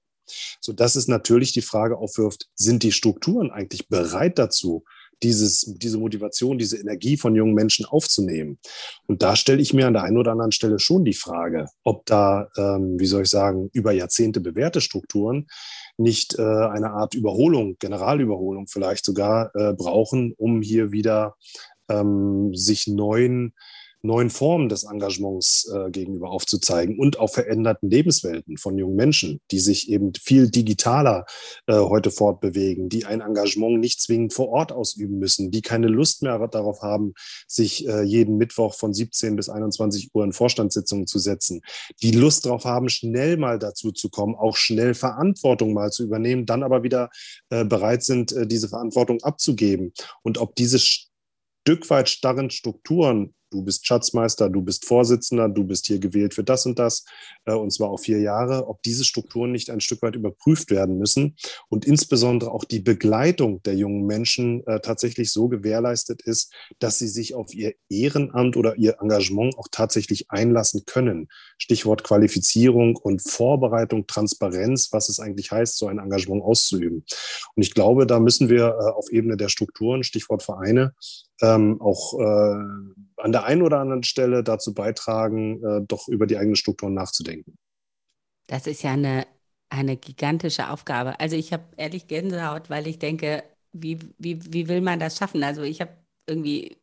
So 0.60 0.72
dass 0.72 0.96
es 0.96 1.08
natürlich 1.08 1.52
die 1.52 1.62
Frage 1.62 1.98
aufwirft, 1.98 2.48
sind 2.54 2.82
die 2.82 2.92
Strukturen 2.92 3.50
eigentlich 3.50 3.88
bereit 3.88 4.38
dazu, 4.38 4.84
dieses, 5.22 5.74
diese 5.78 5.98
Motivation, 5.98 6.58
diese 6.58 6.76
Energie 6.76 7.16
von 7.16 7.34
jungen 7.34 7.54
Menschen 7.54 7.86
aufzunehmen. 7.86 8.58
Und 9.06 9.22
da 9.22 9.36
stelle 9.36 9.62
ich 9.62 9.72
mir 9.72 9.86
an 9.86 9.94
der 9.94 10.02
einen 10.02 10.18
oder 10.18 10.32
anderen 10.32 10.52
Stelle 10.52 10.78
schon 10.78 11.04
die 11.04 11.14
Frage, 11.14 11.66
ob 11.82 12.04
da, 12.06 12.48
ähm, 12.56 12.98
wie 12.98 13.06
soll 13.06 13.22
ich 13.22 13.30
sagen, 13.30 13.70
über 13.72 13.92
Jahrzehnte 13.92 14.40
bewährte 14.40 14.80
Strukturen 14.80 15.46
nicht 15.96 16.38
äh, 16.38 16.42
eine 16.42 16.90
Art 16.90 17.14
Überholung, 17.14 17.76
Generalüberholung 17.78 18.66
vielleicht 18.66 19.04
sogar 19.04 19.50
äh, 19.54 19.72
brauchen, 19.74 20.34
um 20.36 20.62
hier 20.62 20.92
wieder 20.92 21.36
ähm, 21.88 22.54
sich 22.54 22.86
neuen 22.86 23.54
neuen 24.04 24.30
Formen 24.30 24.68
des 24.68 24.84
Engagements 24.84 25.68
äh, 25.72 25.90
gegenüber 25.90 26.30
aufzuzeigen 26.30 26.98
und 26.98 27.18
auch 27.18 27.30
veränderten 27.30 27.90
Lebenswelten 27.90 28.58
von 28.58 28.76
jungen 28.76 28.96
Menschen, 28.96 29.40
die 29.50 29.58
sich 29.58 29.88
eben 29.88 30.12
viel 30.14 30.50
digitaler 30.50 31.24
äh, 31.66 31.74
heute 31.74 32.10
fortbewegen, 32.10 32.88
die 32.88 33.06
ein 33.06 33.20
Engagement 33.20 33.80
nicht 33.80 34.00
zwingend 34.00 34.32
vor 34.32 34.48
Ort 34.48 34.72
ausüben 34.72 35.18
müssen, 35.18 35.50
die 35.50 35.62
keine 35.62 35.88
Lust 35.88 36.22
mehr 36.22 36.46
darauf 36.48 36.82
haben, 36.82 37.14
sich 37.48 37.88
äh, 37.88 38.02
jeden 38.02 38.36
Mittwoch 38.36 38.74
von 38.74 38.92
17 38.92 39.36
bis 39.36 39.48
21 39.48 40.10
Uhr 40.12 40.24
in 40.24 40.32
Vorstandssitzungen 40.32 41.06
zu 41.06 41.18
setzen, 41.18 41.62
die 42.02 42.12
Lust 42.12 42.44
darauf 42.44 42.64
haben, 42.64 42.88
schnell 42.88 43.36
mal 43.38 43.58
dazu 43.58 43.90
zu 43.90 44.10
kommen, 44.10 44.34
auch 44.34 44.56
schnell 44.56 44.94
Verantwortung 44.94 45.72
mal 45.72 45.90
zu 45.90 46.04
übernehmen, 46.04 46.44
dann 46.44 46.62
aber 46.62 46.82
wieder 46.82 47.10
äh, 47.48 47.64
bereit 47.64 48.02
sind, 48.02 48.32
äh, 48.32 48.46
diese 48.46 48.68
Verantwortung 48.68 49.22
abzugeben. 49.22 49.92
Und 50.22 50.38
ob 50.38 50.54
diese 50.56 50.78
Stück 50.78 51.88
weit 51.88 52.10
starren 52.10 52.50
Strukturen 52.50 53.34
du 53.54 53.62
bist 53.62 53.86
Schatzmeister, 53.86 54.50
du 54.50 54.62
bist 54.62 54.84
Vorsitzender, 54.84 55.48
du 55.48 55.64
bist 55.64 55.86
hier 55.86 56.00
gewählt 56.00 56.34
für 56.34 56.44
das 56.44 56.66
und 56.66 56.78
das, 56.78 57.04
äh, 57.44 57.54
und 57.54 57.70
zwar 57.70 57.90
auf 57.90 58.02
vier 58.02 58.20
Jahre, 58.20 58.66
ob 58.66 58.82
diese 58.82 59.04
Strukturen 59.04 59.52
nicht 59.52 59.70
ein 59.70 59.80
Stück 59.80 60.02
weit 60.02 60.16
überprüft 60.16 60.70
werden 60.70 60.98
müssen 60.98 61.36
und 61.68 61.84
insbesondere 61.84 62.50
auch 62.50 62.64
die 62.64 62.80
Begleitung 62.80 63.62
der 63.62 63.74
jungen 63.74 64.06
Menschen 64.06 64.66
äh, 64.66 64.80
tatsächlich 64.80 65.32
so 65.32 65.48
gewährleistet 65.48 66.22
ist, 66.22 66.52
dass 66.80 66.98
sie 66.98 67.08
sich 67.08 67.34
auf 67.34 67.54
ihr 67.54 67.74
Ehrenamt 67.88 68.56
oder 68.56 68.76
ihr 68.76 68.96
Engagement 69.00 69.56
auch 69.56 69.68
tatsächlich 69.70 70.30
einlassen 70.30 70.84
können. 70.84 71.28
Stichwort 71.58 72.04
Qualifizierung 72.04 72.96
und 72.96 73.22
Vorbereitung, 73.22 74.06
Transparenz, 74.06 74.92
was 74.92 75.08
es 75.08 75.20
eigentlich 75.20 75.50
heißt, 75.50 75.76
so 75.76 75.86
ein 75.86 75.98
Engagement 75.98 76.42
auszuüben. 76.42 77.04
Und 77.54 77.62
ich 77.62 77.74
glaube, 77.74 78.06
da 78.06 78.20
müssen 78.20 78.48
wir 78.48 78.66
äh, 78.66 78.92
auf 78.92 79.10
Ebene 79.10 79.36
der 79.36 79.48
Strukturen, 79.48 80.04
Stichwort 80.04 80.42
Vereine, 80.42 80.94
ähm, 81.40 81.80
auch 81.80 82.18
äh, 82.18 82.56
an 83.16 83.32
der 83.32 83.44
einen 83.44 83.62
oder 83.62 83.78
anderen 83.78 84.02
Stelle 84.02 84.44
dazu 84.44 84.74
beitragen, 84.74 85.62
äh, 85.64 85.80
doch 85.86 86.08
über 86.08 86.26
die 86.26 86.36
eigenen 86.36 86.56
Strukturen 86.56 86.94
nachzudenken. 86.94 87.58
Das 88.46 88.66
ist 88.66 88.82
ja 88.82 88.92
eine, 88.92 89.26
eine 89.70 89.96
gigantische 89.96 90.70
Aufgabe. 90.70 91.18
Also 91.20 91.36
ich 91.36 91.52
habe 91.52 91.64
ehrlich 91.76 92.06
Gänsehaut, 92.06 92.70
weil 92.70 92.86
ich 92.86 92.98
denke, 92.98 93.42
wie, 93.72 93.98
wie, 94.18 94.52
wie 94.52 94.68
will 94.68 94.80
man 94.80 95.00
das 95.00 95.16
schaffen? 95.16 95.42
Also 95.42 95.62
ich 95.62 95.80
habe 95.80 95.92
irgendwie 96.26 96.76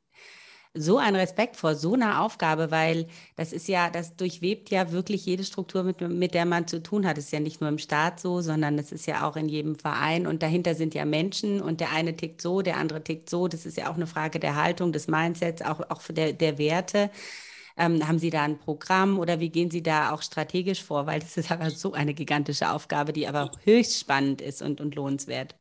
so 0.73 0.97
einen 0.97 1.17
Respekt 1.17 1.57
vor 1.57 1.75
so 1.75 1.93
einer 1.95 2.21
Aufgabe, 2.21 2.71
weil 2.71 3.07
das 3.35 3.51
ist 3.51 3.67
ja, 3.67 3.89
das 3.89 4.15
durchwebt 4.15 4.69
ja 4.69 4.91
wirklich 4.91 5.25
jede 5.25 5.43
Struktur, 5.43 5.83
mit, 5.83 5.99
mit 6.01 6.33
der 6.33 6.45
man 6.45 6.67
zu 6.67 6.81
tun 6.81 7.05
hat. 7.05 7.17
Es 7.17 7.25
ist 7.25 7.31
ja 7.33 7.41
nicht 7.41 7.59
nur 7.59 7.69
im 7.69 7.77
Staat 7.77 8.19
so, 8.21 8.41
sondern 8.41 8.79
es 8.79 8.91
ist 8.93 9.05
ja 9.05 9.27
auch 9.27 9.35
in 9.35 9.49
jedem 9.49 9.75
Verein 9.75 10.27
und 10.27 10.41
dahinter 10.43 10.73
sind 10.75 10.93
ja 10.93 11.03
Menschen 11.05 11.61
und 11.61 11.81
der 11.81 11.91
eine 11.91 12.15
tickt 12.15 12.41
so, 12.41 12.61
der 12.61 12.77
andere 12.77 13.03
tickt 13.03 13.29
so. 13.29 13.47
Das 13.49 13.65
ist 13.65 13.77
ja 13.77 13.89
auch 13.89 13.95
eine 13.95 14.07
Frage 14.07 14.39
der 14.39 14.55
Haltung, 14.55 14.93
des 14.93 15.07
Mindsets, 15.07 15.61
auch, 15.61 15.81
auch 15.89 16.01
der, 16.09 16.33
der 16.33 16.57
Werte. 16.57 17.11
Ähm, 17.77 18.07
haben 18.07 18.19
Sie 18.19 18.29
da 18.29 18.43
ein 18.43 18.59
Programm 18.59 19.19
oder 19.19 19.39
wie 19.39 19.49
gehen 19.49 19.71
Sie 19.71 19.83
da 19.83 20.11
auch 20.11 20.21
strategisch 20.21 20.83
vor? 20.83 21.05
Weil 21.07 21.19
das 21.21 21.37
ist 21.37 21.51
aber 21.51 21.69
so 21.71 21.93
eine 21.93 22.13
gigantische 22.13 22.71
Aufgabe, 22.71 23.13
die 23.13 23.27
aber 23.27 23.51
höchst 23.65 23.99
spannend 23.99 24.41
ist 24.41 24.61
und, 24.61 24.81
und 24.81 24.95
lohnenswert. 24.95 25.55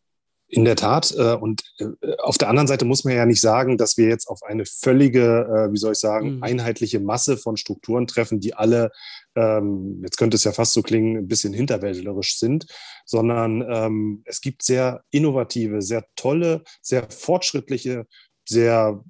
In 0.53 0.65
der 0.65 0.75
Tat. 0.75 1.15
Äh, 1.17 1.35
und 1.35 1.63
äh, 1.79 1.87
auf 2.19 2.37
der 2.37 2.49
anderen 2.49 2.67
Seite 2.67 2.85
muss 2.85 3.05
man 3.05 3.15
ja 3.15 3.25
nicht 3.25 3.41
sagen, 3.41 3.79
dass 3.79 3.97
wir 3.97 4.09
jetzt 4.09 4.27
auf 4.27 4.43
eine 4.43 4.65
völlige, 4.67 5.69
äh, 5.69 5.73
wie 5.73 5.79
soll 5.79 5.93
ich 5.93 5.99
sagen, 5.99 6.37
mhm. 6.37 6.43
einheitliche 6.43 6.99
Masse 6.99 7.37
von 7.37 7.57
Strukturen 7.57 8.09
treffen, 8.09 8.41
die 8.41 8.55
alle, 8.55 8.91
ähm, 9.37 10.01
jetzt 10.03 10.17
könnte 10.17 10.37
es 10.37 10.45
ja 10.45 10.53
fast 10.53 10.73
so 10.73 10.83
klingen, 10.83 11.17
ein 11.17 11.29
bisschen 11.29 11.53
hinterwäldlerisch 11.53 12.37
sind, 12.39 12.67
sondern 13.07 13.65
ähm, 13.71 14.23
es 14.25 14.41
gibt 14.41 14.63
sehr 14.63 15.05
innovative, 15.13 15.83
sehr 15.83 16.05
tolle, 16.17 16.65
sehr 16.83 17.09
fortschrittliche, 17.09 18.07
sehr 18.49 19.05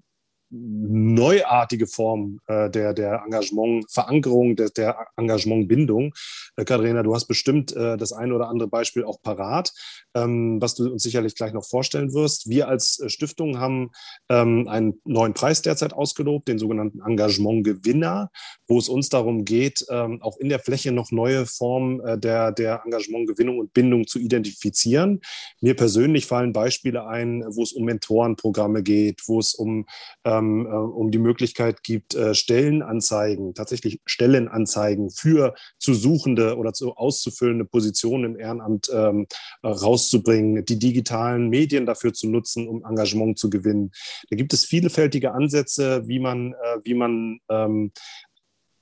neuartige 0.51 1.87
Form 1.87 2.41
äh, 2.47 2.69
der, 2.71 2.93
der 2.93 3.23
Engagement-Verankerung, 3.25 4.57
der, 4.57 4.71
der 4.71 5.07
Engagementbindung. 5.17 6.13
Äh, 6.61 6.65
Katharina, 6.65 7.03
du 7.03 7.15
hast 7.15 7.27
bestimmt 7.27 7.75
äh, 7.75 7.97
das 7.97 8.13
eine 8.13 8.35
oder 8.35 8.49
andere 8.49 8.69
Beispiel 8.69 9.05
auch 9.05 9.21
parat, 9.23 9.73
ähm, 10.15 10.61
was 10.61 10.75
du 10.75 10.91
uns 10.93 11.03
sicherlich 11.03 11.35
gleich 11.35 11.53
noch 11.53 11.65
vorstellen 11.65 12.13
wirst. 12.13 12.49
Wir 12.49 12.69
als 12.69 12.99
äh, 13.01 13.09
Stiftung 13.09 13.59
haben 13.59 13.91
ähm, 14.29 14.69
einen 14.69 15.01
neuen 15.05 15.35
Preis 15.35 15.63
derzeit 15.63 15.93
ausgelobt, 15.93 16.49
den 16.49 16.59
sogenannten 16.59 17.01
Engagement-Gewinner, 17.01 18.31
wo 18.69 18.79
es 18.79 18.89
uns 18.89 19.09
darum 19.09 19.45
geht, 19.45 19.85
ähm, 19.91 20.21
auch 20.23 20.37
in 20.39 20.49
der 20.49 20.59
Fläche 20.59 20.93
noch 20.93 21.11
neue 21.11 21.47
Formen 21.47 22.01
äh, 22.01 22.19
der, 22.19 22.53
der 22.53 22.83
Engagementgewinnung 22.85 23.59
und 23.59 23.73
Bindung 23.73 24.07
zu 24.07 24.19
identifizieren. 24.19 25.21
Mir 25.61 25.75
persönlich 25.75 26.27
fallen 26.27 26.53
Beispiele 26.53 27.07
ein, 27.07 27.45
wo 27.49 27.63
es 27.63 27.73
um 27.73 27.85
Mentorenprogramme 27.85 28.83
geht, 28.83 29.23
wo 29.27 29.39
es 29.39 29.55
um 29.55 29.87
ähm, 30.25 30.67
äh, 30.67 30.71
um 30.71 31.11
die 31.11 31.19
Möglichkeit 31.19 31.83
gibt, 31.83 32.15
äh, 32.15 32.35
Stellenanzeigen, 32.35 33.55
tatsächlich 33.55 34.01
Stellenanzeigen 34.05 35.11
für 35.11 35.55
zu 35.79 35.95
suchende 35.95 36.50
oder 36.59 36.73
zu 36.73 36.95
auszufüllende 36.95 37.65
Positionen 37.65 38.35
im 38.35 38.41
Ehrenamt 38.41 38.91
ähm, 38.93 39.27
äh, 39.63 39.69
rauszubringen, 39.69 40.65
die 40.65 40.79
digitalen 40.79 41.49
Medien 41.49 41.87
dafür 41.87 42.13
zu 42.13 42.29
nutzen, 42.29 42.69
um 42.69 42.85
Engagement 42.85 43.39
zu 43.39 43.51
gewinnen. 43.51 43.91
Da 44.31 44.37
gibt 44.37 44.53
es 44.53 44.65
vielfältige 44.65 45.33
Ansätze, 45.33 46.07
wie 46.07 46.19
man, 46.19 46.53
äh, 46.53 46.79
wie 46.85 46.95
man 46.95 47.41
ähm, 47.49 47.93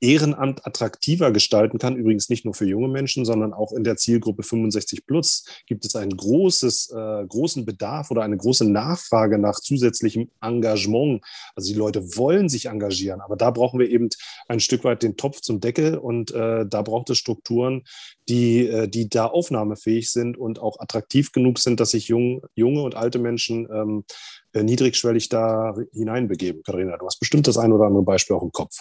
Ehrenamt 0.00 0.66
attraktiver 0.66 1.32
gestalten 1.32 1.78
kann. 1.78 1.96
Übrigens 1.96 2.28
nicht 2.28 2.44
nur 2.44 2.54
für 2.54 2.66
junge 2.66 2.88
Menschen, 2.88 3.24
sondern 3.24 3.52
auch 3.52 3.72
in 3.72 3.84
der 3.84 3.96
Zielgruppe 3.96 4.42
65 4.42 5.06
plus 5.06 5.44
gibt 5.66 5.84
es 5.84 5.96
einen 5.96 6.16
großes, 6.16 6.90
äh, 6.90 7.26
großen 7.26 7.64
Bedarf 7.64 8.11
oder 8.11 8.22
eine 8.22 8.37
große 8.37 8.70
Nachfrage 8.70 9.38
nach 9.38 9.61
zusätzlichem 9.61 10.30
Engagement. 10.40 11.24
Also 11.54 11.72
die 11.72 11.78
Leute 11.78 12.16
wollen 12.16 12.48
sich 12.48 12.66
engagieren, 12.66 13.20
aber 13.20 13.37
da 13.37 13.50
brauchen 13.50 13.80
wir 13.80 13.88
eben 13.88 14.08
ein 14.48 14.61
Stück 14.61 14.84
weit 14.84 15.02
den 15.02 15.16
Topf 15.16 15.40
zum 15.40 15.61
Deckel 15.61 15.98
und 15.98 16.30
äh, 16.32 16.66
da 16.66 16.82
braucht 16.82 17.11
es 17.11 17.18
Strukturen, 17.18 17.82
die, 18.28 18.66
äh, 18.66 18.88
die 18.88 19.08
da 19.08 19.26
aufnahmefähig 19.26 20.11
sind 20.11 20.37
und 20.37 20.61
auch 20.61 20.78
attraktiv 20.80 21.32
genug 21.32 21.58
sind, 21.58 21.80
dass 21.80 21.90
sich 21.90 22.08
jung, 22.08 22.42
junge 22.54 22.82
und 22.82 22.94
alte 22.94 23.18
Menschen 23.18 23.68
ähm, 23.72 24.04
äh, 24.52 24.62
niedrigschwellig 24.62 25.28
da 25.28 25.74
hineinbegeben. 25.92 26.62
Katharina, 26.62 26.96
du 26.96 27.06
hast 27.06 27.18
bestimmt 27.18 27.46
das 27.46 27.58
ein 27.58 27.72
oder 27.72 27.87
andere 27.87 28.04
Beispiel 28.04 28.37
auch 28.37 28.42
im 28.42 28.52
Kopf. 28.52 28.78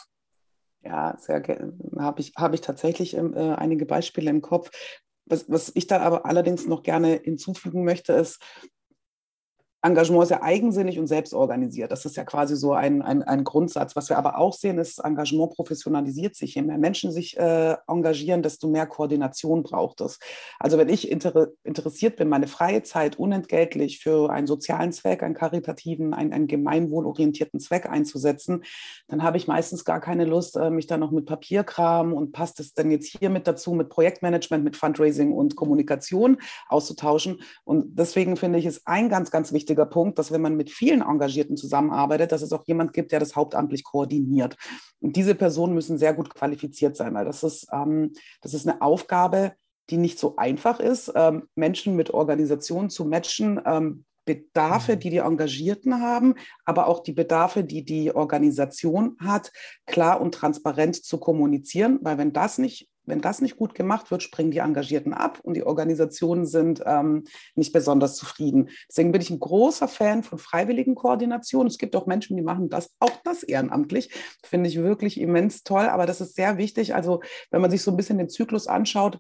Ja, 0.88 1.18
sehr 1.20 1.42
habe 2.00 2.22
ich, 2.22 2.32
hab 2.38 2.54
ich 2.54 2.62
tatsächlich 2.62 3.14
äh, 3.16 3.20
einige 3.58 3.86
Beispiele 3.86 4.30
im 4.30 4.42
Kopf. 4.42 4.72
Was, 5.26 5.50
was 5.50 5.70
ich 5.76 5.88
da 5.88 6.00
aber 6.00 6.26
allerdings 6.26 6.66
noch 6.66 6.82
gerne 6.82 7.20
hinzufügen 7.22 7.84
möchte, 7.84 8.14
ist, 8.14 8.42
Engagement 9.88 10.24
ist 10.24 10.30
ja 10.30 10.42
eigensinnig 10.42 11.00
und 11.00 11.08
selbstorganisiert. 11.08 11.92
Das 11.92 12.04
ist 12.06 12.18
ja 12.18 12.26
quasi 12.26 12.58
so 12.58 12.74
ein, 12.74 13.02
ein, 13.02 13.24
ein, 13.24 13.46
Grundsatz. 13.46 13.96
Was 13.96 14.10
wir 14.10 14.18
aber 14.18 14.38
auch 14.38 14.54
sehen, 14.54 14.80
ist, 14.80 15.00
Engagement 15.00 15.54
professionalisiert 15.54 16.36
sich. 16.36 16.56
Je 16.56 16.62
mehr 16.62 16.78
Menschen 16.78 17.12
sich 17.12 17.38
äh, 17.38 17.76
engagieren, 17.88 18.44
desto 18.44 18.68
mehr 18.68 18.86
Koordination 18.86 19.64
braucht 19.64 20.02
es. 20.02 20.20
Also 20.60 20.78
wenn 20.78 20.90
ich 20.90 21.10
inter 21.10 21.48
interessiert 21.64 22.18
bin, 22.18 22.28
meine 22.28 22.48
freie 22.48 22.84
Zeit 22.84 23.18
unentgeltlich 23.18 24.00
für 24.00 24.30
einen 24.30 24.46
sozialen 24.46 24.92
Zweck, 24.92 25.24
einen 25.24 25.36
karitativen, 25.36 26.14
einen, 26.14 26.34
einen 26.34 26.48
gemeinwohlorientierten 26.48 27.62
Zweck 27.62 27.90
einzusetzen, 27.90 28.64
dann 29.08 29.24
habe 29.24 29.38
ich 29.38 29.48
meistens 29.48 29.86
gar 29.86 30.02
keine 30.02 30.26
Lust, 30.26 30.58
äh, 30.58 30.70
mich 30.70 30.88
da 30.88 30.98
noch 30.98 31.12
mit 31.12 31.26
Papierkram 31.26 32.14
und 32.14 32.34
passt 32.34 32.60
es 32.60 32.74
denn 32.74 32.92
jetzt 32.92 33.08
hier 33.08 33.30
mit 33.30 33.48
dazu, 33.48 33.72
mit 33.72 33.88
Projektmanagement, 33.88 34.66
mit 34.66 34.76
Fundraising 34.76 35.32
und 35.32 35.56
Kommunikation 35.56 36.38
auszutauschen. 36.68 37.42
Und 37.64 37.98
deswegen 37.98 38.36
finde 38.36 38.60
ich 38.60 38.66
es 38.66 38.86
ein 38.86 39.08
ganz, 39.08 39.32
ganz 39.32 39.54
wichtiger 39.54 39.77
wichtiger 39.78 39.86
Punkt, 39.86 40.18
dass 40.18 40.32
wenn 40.32 40.42
man 40.42 40.58
mit 40.58 40.72
vielen 40.72 41.02
Engagierten 41.02 41.56
zusammenarbeitet, 41.56 42.32
dass 42.32 42.42
es 42.42 42.52
auch 42.52 42.66
jemand 42.66 42.94
gibt, 42.94 43.12
der 43.12 43.20
das 43.20 43.36
hauptamtlich 43.36 43.84
koordiniert. 43.84 44.58
Und 45.00 45.16
diese 45.16 45.36
Personen 45.36 45.74
müssen 45.74 45.98
sehr 45.98 46.14
gut 46.14 46.34
qualifiziert 46.34 46.96
sein, 46.96 47.14
weil 47.14 47.26
das 47.26 47.44
ist, 47.44 47.68
ähm, 47.72 48.14
das 48.42 48.54
ist 48.54 48.68
eine 48.68 48.82
Aufgabe, 48.82 49.54
die 49.90 49.98
nicht 49.98 50.20
so 50.20 50.36
einfach 50.36 50.80
ist, 50.80 51.12
ähm, 51.16 51.48
Menschen 51.56 51.96
mit 51.96 52.10
Organisationen 52.10 52.90
zu 52.90 53.06
matchen, 53.06 53.62
ähm, 53.66 54.04
Bedarfe, 54.26 54.96
mhm. 54.96 55.00
die 55.00 55.10
die 55.12 55.18
Engagierten 55.18 56.02
haben, 56.02 56.34
aber 56.66 56.88
auch 56.88 57.02
die 57.02 57.14
Bedarfe, 57.14 57.64
die 57.64 57.86
die 57.86 58.14
Organisation 58.14 59.16
hat, 59.20 59.52
klar 59.86 60.20
und 60.20 60.34
transparent 60.34 60.96
zu 60.96 61.20
kommunizieren, 61.20 62.00
weil 62.02 62.18
wenn 62.18 62.34
das 62.34 62.58
nicht 62.58 62.90
wenn 63.08 63.22
das 63.22 63.42
nicht 63.42 63.58
gut 63.58 63.74
gemacht 63.74 64.12
wird, 64.12 64.22
springen 64.22 64.52
die 64.52 64.60
Engagierten 64.60 65.14
ab 65.14 65.40
und 65.42 65.56
die 65.56 65.64
Organisationen 65.64 66.46
sind 66.46 66.84
ähm, 66.86 67.24
nicht 67.56 67.74
besonders 67.74 68.16
zufrieden. 68.16 68.70
Deswegen 68.90 69.12
bin 69.12 69.22
ich 69.22 69.30
ein 69.30 69.40
großer 69.40 69.88
Fan 69.88 70.24
von 70.24 70.38
freiwilligen 70.38 70.94
Koordinationen. 70.94 71.68
Es 71.68 71.78
gibt 71.78 71.96
auch 71.96 72.06
Menschen, 72.06 72.38
die 72.38 72.44
machen 72.44 72.70
das, 72.70 72.94
auch 73.00 73.18
das 73.24 73.44
ehrenamtlich. 73.44 74.14
Finde 74.44 74.70
ich 74.70 74.78
wirklich 74.78 75.20
immens 75.20 75.64
toll, 75.64 75.88
aber 75.88 76.06
das 76.06 76.22
ist 76.22 76.36
sehr 76.36 76.58
wichtig. 76.58 76.94
Also 76.94 77.22
wenn 77.50 77.62
man 77.62 77.72
sich 77.72 77.82
so 77.82 77.92
ein 77.92 77.98
bisschen 77.98 78.18
den 78.18 78.30
Zyklus 78.30 78.68
anschaut, 78.68 79.20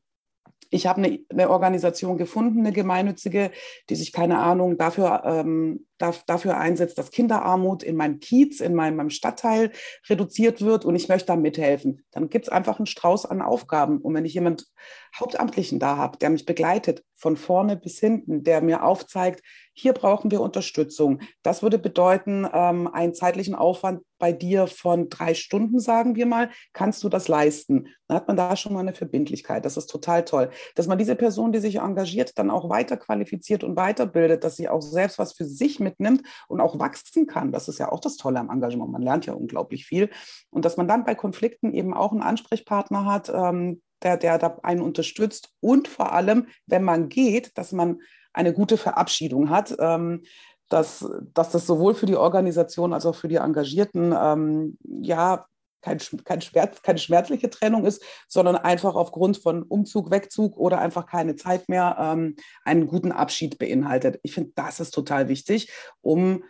ich 0.69 0.85
habe 0.85 1.01
eine, 1.01 1.19
eine, 1.29 1.49
Organisation 1.49 2.17
gefunden, 2.17 2.59
eine 2.59 2.73
gemeinnützige, 2.73 3.51
die 3.89 3.95
sich, 3.95 4.11
keine 4.11 4.39
Ahnung, 4.39 4.77
dafür 4.77 5.23
ähm, 5.25 5.86
dafür 5.97 6.57
einsetzt, 6.57 6.97
dass 6.97 7.11
Kinderarmut 7.11 7.83
in 7.83 7.95
meinem 7.95 8.19
Kiez, 8.19 8.59
in 8.59 8.75
meinem, 8.75 8.95
meinem 8.95 9.09
Stadtteil 9.09 9.71
reduziert 10.09 10.61
wird 10.61 10.85
und 10.85 10.95
ich 10.95 11.09
möchte 11.09 11.27
da 11.27 11.35
mithelfen. 11.35 12.05
Dann 12.11 12.29
gibt 12.29 12.45
es 12.45 12.51
einfach 12.51 12.79
einen 12.79 12.85
Strauß 12.85 13.25
an 13.25 13.41
Aufgaben. 13.41 13.99
Und 13.99 14.13
wenn 14.13 14.25
ich 14.25 14.33
jemand 14.33 14.67
Hauptamtlichen 15.15 15.79
da 15.79 15.97
habe, 15.97 16.17
der 16.17 16.29
mich 16.29 16.45
begleitet, 16.45 17.03
von 17.15 17.35
vorne 17.35 17.75
bis 17.75 17.99
hinten, 17.99 18.43
der 18.43 18.61
mir 18.61 18.83
aufzeigt, 18.83 19.41
hier 19.73 19.93
brauchen 19.93 20.31
wir 20.31 20.41
Unterstützung. 20.41 21.19
Das 21.43 21.61
würde 21.63 21.79
bedeuten, 21.79 22.47
ähm, 22.51 22.87
einen 22.87 23.13
zeitlichen 23.13 23.55
Aufwand 23.55 24.01
bei 24.19 24.31
dir 24.31 24.67
von 24.67 25.09
drei 25.09 25.33
Stunden, 25.33 25.79
sagen 25.79 26.15
wir 26.15 26.25
mal, 26.25 26.49
kannst 26.73 27.03
du 27.03 27.09
das 27.09 27.27
leisten? 27.27 27.87
Dann 28.07 28.17
hat 28.17 28.27
man 28.27 28.37
da 28.37 28.55
schon 28.55 28.73
mal 28.73 28.79
eine 28.79 28.93
Verbindlichkeit. 28.93 29.65
Das 29.65 29.77
ist 29.77 29.87
total 29.87 30.25
toll. 30.25 30.49
Dass 30.75 30.87
man 30.87 30.97
diese 30.97 31.15
Person, 31.15 31.51
die 31.51 31.59
sich 31.59 31.77
engagiert, 31.77 32.37
dann 32.37 32.49
auch 32.49 32.69
weiter 32.69 32.97
qualifiziert 32.97 33.63
und 33.63 33.75
weiterbildet, 33.75 34.43
dass 34.43 34.55
sie 34.55 34.69
auch 34.69 34.81
selbst 34.81 35.19
was 35.19 35.33
für 35.33 35.45
sich 35.45 35.79
mitnimmt 35.87 36.23
und 36.47 36.61
auch 36.61 36.79
wachsen 36.79 37.27
kann. 37.27 37.51
Das 37.51 37.67
ist 37.67 37.79
ja 37.79 37.91
auch 37.91 37.99
das 37.99 38.17
Tolle 38.17 38.39
am 38.39 38.49
Engagement. 38.49 38.91
Man 38.91 39.01
lernt 39.01 39.25
ja 39.25 39.33
unglaublich 39.33 39.85
viel. 39.85 40.09
Und 40.49 40.65
dass 40.65 40.77
man 40.77 40.87
dann 40.87 41.05
bei 41.05 41.15
Konflikten 41.15 41.73
eben 41.73 41.93
auch 41.93 42.11
einen 42.11 42.21
Ansprechpartner 42.21 43.05
hat, 43.05 43.31
ähm, 43.33 43.81
der, 44.03 44.17
der 44.17 44.37
da 44.37 44.59
einen 44.63 44.81
unterstützt 44.81 45.49
und 45.59 45.87
vor 45.87 46.13
allem, 46.13 46.47
wenn 46.67 46.83
man 46.83 47.09
geht, 47.09 47.57
dass 47.57 47.71
man 47.71 47.99
eine 48.33 48.53
gute 48.53 48.77
Verabschiedung 48.77 49.49
hat. 49.49 49.75
Ähm, 49.79 50.23
dass, 50.69 51.09
dass 51.33 51.51
das 51.51 51.65
sowohl 51.65 51.95
für 51.95 52.07
die 52.07 52.17
Organisation 52.17 52.91
als 52.93 53.05
auch 53.05 53.15
für 53.15 53.29
die 53.29 53.37
Engagierten 53.37 54.13
ähm, 54.13 54.77
ja 54.83 55.45
kein, 55.81 55.99
kein 56.25 56.41
Schmerz, 56.41 56.81
keine 56.81 56.99
schmerzliche 56.99 57.49
Trennung 57.49 57.85
ist, 57.85 58.03
sondern 58.27 58.55
einfach 58.55 58.95
aufgrund 58.95 59.37
von 59.37 59.63
Umzug, 59.63 60.11
Wegzug 60.11 60.57
oder 60.57 60.79
einfach 60.79 61.05
keine 61.05 61.35
Zeit 61.35 61.69
mehr 61.69 61.97
ähm, 61.99 62.35
einen 62.63 62.87
guten 62.87 63.11
Abschied 63.11 63.57
beinhaltet. 63.57 64.19
Ich 64.23 64.33
finde, 64.33 64.51
das 64.55 64.79
ist 64.79 64.91
total 64.91 65.27
wichtig, 65.29 65.71
um 66.01 66.43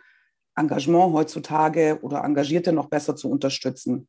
Engagement 0.56 1.12
heutzutage 1.12 1.98
oder 2.02 2.24
Engagierte 2.24 2.72
noch 2.72 2.88
besser 2.88 3.16
zu 3.16 3.30
unterstützen. 3.30 4.08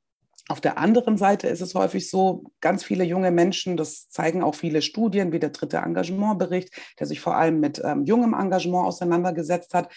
Auf 0.49 0.61
der 0.61 0.79
anderen 0.79 1.15
Seite 1.15 1.47
ist 1.47 1.61
es 1.61 1.75
häufig 1.75 2.09
so, 2.09 2.43
ganz 2.59 2.83
viele 2.83 3.03
junge 3.03 3.29
Menschen, 3.29 3.77
das 3.77 4.09
zeigen 4.09 4.41
auch 4.41 4.55
viele 4.55 4.81
Studien, 4.81 5.31
wie 5.31 5.37
der 5.37 5.51
dritte 5.51 5.77
Engagementbericht, 5.77 6.71
der 6.99 7.05
sich 7.05 7.19
vor 7.19 7.35
allem 7.35 7.59
mit 7.59 7.79
ähm, 7.85 8.03
jungem 8.03 8.33
Engagement 8.33 8.87
auseinandergesetzt 8.87 9.75
hat, 9.75 9.91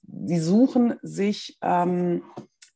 die 0.00 0.38
suchen 0.38 0.94
sich 1.02 1.58
ähm, 1.60 2.22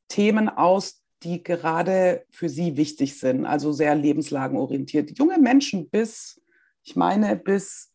Themen 0.08 0.50
aus, 0.50 1.01
die 1.22 1.42
gerade 1.42 2.24
für 2.30 2.48
sie 2.48 2.76
wichtig 2.76 3.18
sind, 3.18 3.46
also 3.46 3.72
sehr 3.72 3.94
lebenslagenorientiert. 3.94 5.18
Junge 5.18 5.38
Menschen 5.38 5.88
bis, 5.88 6.40
ich 6.82 6.96
meine, 6.96 7.36
bis 7.36 7.92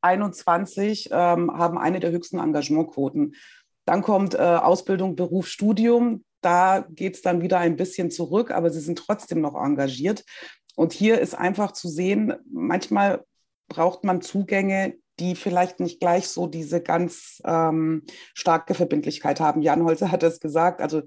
21 0.00 1.10
ähm, 1.10 1.52
haben 1.52 1.78
eine 1.78 2.00
der 2.00 2.10
höchsten 2.10 2.38
Engagementquoten. 2.38 3.34
Dann 3.84 4.02
kommt 4.02 4.34
äh, 4.34 4.38
Ausbildung, 4.38 5.16
Beruf, 5.16 5.48
Studium. 5.48 6.24
Da 6.40 6.86
geht 6.90 7.16
es 7.16 7.22
dann 7.22 7.42
wieder 7.42 7.58
ein 7.58 7.76
bisschen 7.76 8.10
zurück, 8.10 8.50
aber 8.50 8.70
sie 8.70 8.80
sind 8.80 8.98
trotzdem 8.98 9.40
noch 9.40 9.54
engagiert. 9.54 10.24
Und 10.76 10.92
hier 10.92 11.20
ist 11.20 11.34
einfach 11.34 11.72
zu 11.72 11.88
sehen, 11.88 12.34
manchmal 12.52 13.24
braucht 13.68 14.04
man 14.04 14.20
Zugänge, 14.20 14.94
die 15.18 15.34
vielleicht 15.34 15.80
nicht 15.80 16.00
gleich 16.00 16.28
so 16.28 16.46
diese 16.46 16.80
ganz 16.80 17.42
ähm, 17.44 18.04
starke 18.34 18.74
Verbindlichkeit 18.74 19.40
haben. 19.40 19.62
Jan 19.62 19.82
Holzer 19.82 20.12
hat 20.12 20.22
es 20.22 20.38
gesagt, 20.38 20.80
also 20.80 21.02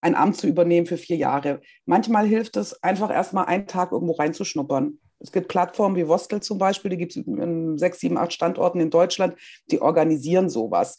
ein 0.00 0.14
Amt 0.14 0.36
zu 0.36 0.46
übernehmen 0.46 0.86
für 0.86 0.96
vier 0.96 1.16
Jahre. 1.16 1.60
Manchmal 1.86 2.26
hilft 2.26 2.56
es 2.56 2.82
einfach 2.82 3.10
erstmal 3.10 3.46
einen 3.46 3.66
Tag 3.66 3.92
irgendwo 3.92 4.12
reinzuschnuppern. 4.12 4.98
Es 5.20 5.32
gibt 5.32 5.48
Plattformen 5.48 5.96
wie 5.96 6.06
Vostel 6.06 6.40
zum 6.40 6.58
Beispiel, 6.58 6.90
die 6.90 6.96
gibt 6.96 7.16
es 7.16 7.16
in 7.16 7.76
sechs, 7.78 7.98
sieben, 7.98 8.18
acht 8.18 8.32
Standorten 8.32 8.80
in 8.80 8.90
Deutschland, 8.90 9.34
die 9.70 9.82
organisieren 9.82 10.48
sowas. 10.48 10.96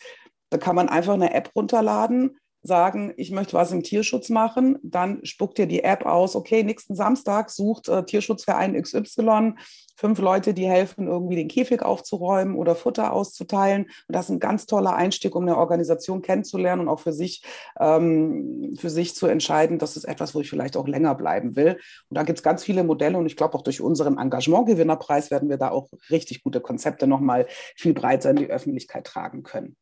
Da 0.50 0.58
kann 0.58 0.76
man 0.76 0.90
einfach 0.90 1.14
eine 1.14 1.34
App 1.34 1.52
runterladen, 1.56 2.38
sagen, 2.62 3.14
ich 3.18 3.32
möchte 3.32 3.54
was 3.54 3.72
im 3.72 3.84
Tierschutz 3.84 4.30
machen, 4.30 4.78
dann 4.84 5.26
spuckt 5.26 5.58
dir 5.58 5.68
die 5.68 5.84
App 5.84 6.06
aus, 6.06 6.36
okay, 6.36 6.64
nächsten 6.64 6.96
Samstag 6.96 7.50
sucht 7.50 7.88
äh, 7.88 8.04
Tierschutzverein 8.04 8.82
XY 8.82 9.54
fünf 10.00 10.20
Leute, 10.20 10.54
die 10.54 10.66
helfen, 10.66 11.08
irgendwie 11.08 11.36
den 11.36 11.50
Käfig 11.50 11.82
aufzuräumen 11.82 12.56
oder 12.56 12.74
Futter 12.74 13.12
auszuteilen. 13.12 13.84
Und 13.84 14.16
das 14.16 14.26
ist 14.26 14.32
ein 14.32 14.40
ganz 14.40 14.66
toller 14.66 14.96
Einstieg, 14.96 15.36
um 15.36 15.44
eine 15.44 15.58
Organisation 15.58 16.22
kennenzulernen 16.22 16.84
und 16.84 16.88
auch 16.88 17.02
für 17.02 17.12
sich, 17.12 17.44
ähm, 17.80 18.76
für 18.80 18.90
sich 18.90 19.14
zu 19.14 19.28
entscheiden, 19.28 19.78
das 19.78 19.98
ist 19.98 20.06
etwas, 20.06 20.34
wo 20.34 20.40
ich 20.40 20.50
vielleicht 20.50 20.78
auch 20.78 20.88
länger 20.88 21.16
bleiben 21.16 21.58
will. 21.58 21.78
Und 22.10 22.18
da 22.18 22.24
gibt 22.24 22.40
es 22.40 22.44
ganz 22.44 22.64
viele 22.64 22.84
Modelle 22.84 23.18
und 23.18 23.26
ich 23.26 23.36
glaube 23.36 23.56
auch 23.56 23.62
durch 23.62 23.82
unseren 23.82 24.18
Engagementgewinnerpreis 24.18 25.32
werden 25.32 25.50
wir 25.50 25.58
da 25.58 25.70
auch 25.72 25.90
richtig 26.10 26.44
gute 26.44 26.62
Konzepte 26.62 27.06
nochmal 27.06 27.48
viel 27.76 27.94
breiter 27.94 28.30
in 28.30 28.38
die 28.38 28.48
Öffentlichkeit 28.48 29.06
tragen 29.06 29.44
können. 29.44 29.76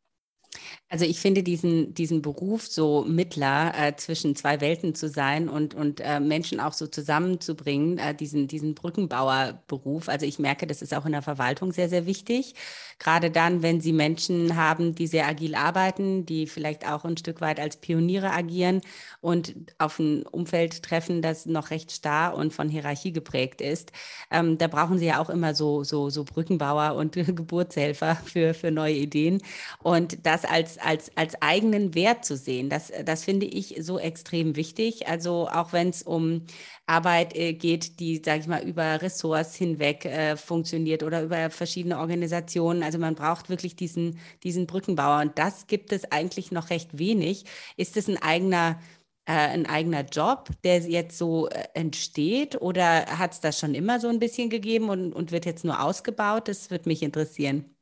Also 0.90 1.04
ich 1.04 1.20
finde 1.20 1.42
diesen, 1.42 1.92
diesen 1.92 2.22
Beruf 2.22 2.66
so 2.66 3.04
Mittler 3.06 3.74
äh, 3.76 3.94
zwischen 3.96 4.34
zwei 4.36 4.62
Welten 4.62 4.94
zu 4.94 5.08
sein 5.10 5.50
und, 5.50 5.74
und 5.74 6.00
äh, 6.00 6.18
Menschen 6.18 6.60
auch 6.60 6.72
so 6.72 6.86
zusammenzubringen, 6.86 7.98
äh, 7.98 8.14
diesen, 8.14 8.48
diesen 8.48 8.74
Brückenbauerberuf. 8.74 10.08
Also 10.08 10.24
ich 10.24 10.38
merke, 10.38 10.66
das 10.66 10.80
ist 10.80 10.94
auch 10.94 11.04
in 11.04 11.12
der 11.12 11.20
Verwaltung 11.20 11.72
sehr, 11.72 11.90
sehr 11.90 12.06
wichtig. 12.06 12.54
Gerade 12.98 13.30
dann, 13.30 13.62
wenn 13.62 13.82
Sie 13.82 13.92
Menschen 13.92 14.56
haben, 14.56 14.94
die 14.94 15.06
sehr 15.06 15.28
agil 15.28 15.54
arbeiten, 15.54 16.24
die 16.24 16.46
vielleicht 16.46 16.88
auch 16.88 17.04
ein 17.04 17.18
Stück 17.18 17.42
weit 17.42 17.60
als 17.60 17.76
Pioniere 17.76 18.32
agieren 18.32 18.80
und 19.20 19.54
auf 19.76 19.98
ein 19.98 20.22
Umfeld 20.22 20.82
treffen, 20.82 21.20
das 21.20 21.44
noch 21.44 21.70
recht 21.70 21.92
starr 21.92 22.34
und 22.34 22.54
von 22.54 22.70
Hierarchie 22.70 23.12
geprägt 23.12 23.60
ist. 23.60 23.92
Ähm, 24.30 24.56
da 24.56 24.68
brauchen 24.68 24.98
Sie 24.98 25.06
ja 25.06 25.20
auch 25.20 25.28
immer 25.28 25.54
so, 25.54 25.84
so, 25.84 26.08
so 26.08 26.24
Brückenbauer 26.24 26.94
und 26.96 27.12
Geburtshelfer 27.12 28.16
für, 28.24 28.54
für 28.54 28.70
neue 28.70 28.94
Ideen. 28.94 29.42
Und 29.82 30.24
das 30.24 30.46
als 30.46 30.77
als, 30.80 31.10
als, 31.16 31.40
eigenen 31.42 31.94
Wert 31.94 32.24
zu 32.24 32.36
sehen. 32.36 32.70
Das, 32.70 32.92
das 33.04 33.24
finde 33.24 33.46
ich 33.46 33.76
so 33.80 33.98
extrem 33.98 34.56
wichtig. 34.56 35.08
Also 35.08 35.48
auch 35.48 35.72
wenn 35.72 35.90
es 35.90 36.02
um 36.02 36.44
Arbeit 36.86 37.36
äh, 37.36 37.52
geht, 37.52 38.00
die, 38.00 38.22
sage 38.24 38.40
ich 38.40 38.46
mal, 38.46 38.62
über 38.62 39.00
Ressorts 39.02 39.54
hinweg 39.54 40.04
äh, 40.04 40.36
funktioniert 40.36 41.02
oder 41.02 41.22
über 41.22 41.50
verschiedene 41.50 41.98
Organisationen. 41.98 42.82
Also 42.82 42.98
man 42.98 43.14
braucht 43.14 43.48
wirklich 43.50 43.76
diesen, 43.76 44.18
diesen 44.42 44.66
Brückenbauer. 44.66 45.20
Und 45.22 45.38
das 45.38 45.66
gibt 45.66 45.92
es 45.92 46.10
eigentlich 46.10 46.52
noch 46.52 46.70
recht 46.70 46.98
wenig. 46.98 47.44
Ist 47.76 47.96
es 47.96 48.08
ein 48.08 48.16
eigener 48.18 48.80
äh, 49.26 49.32
ein 49.32 49.66
eigener 49.66 50.02
Job, 50.04 50.48
der 50.64 50.78
jetzt 50.80 51.18
so 51.18 51.48
äh, 51.48 51.64
entsteht 51.74 52.60
oder 52.60 53.06
hat 53.18 53.32
es 53.34 53.40
das 53.40 53.58
schon 53.58 53.74
immer 53.74 54.00
so 54.00 54.08
ein 54.08 54.18
bisschen 54.18 54.48
gegeben 54.50 54.88
und, 54.88 55.12
und 55.12 55.32
wird 55.32 55.44
jetzt 55.46 55.64
nur 55.64 55.82
ausgebaut? 55.82 56.48
Das 56.48 56.70
würde 56.70 56.88
mich 56.88 57.02
interessieren 57.02 57.77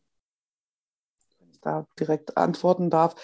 da 1.67 1.87
direkt 1.99 2.37
antworten 2.37 2.91
darf. 2.91 3.15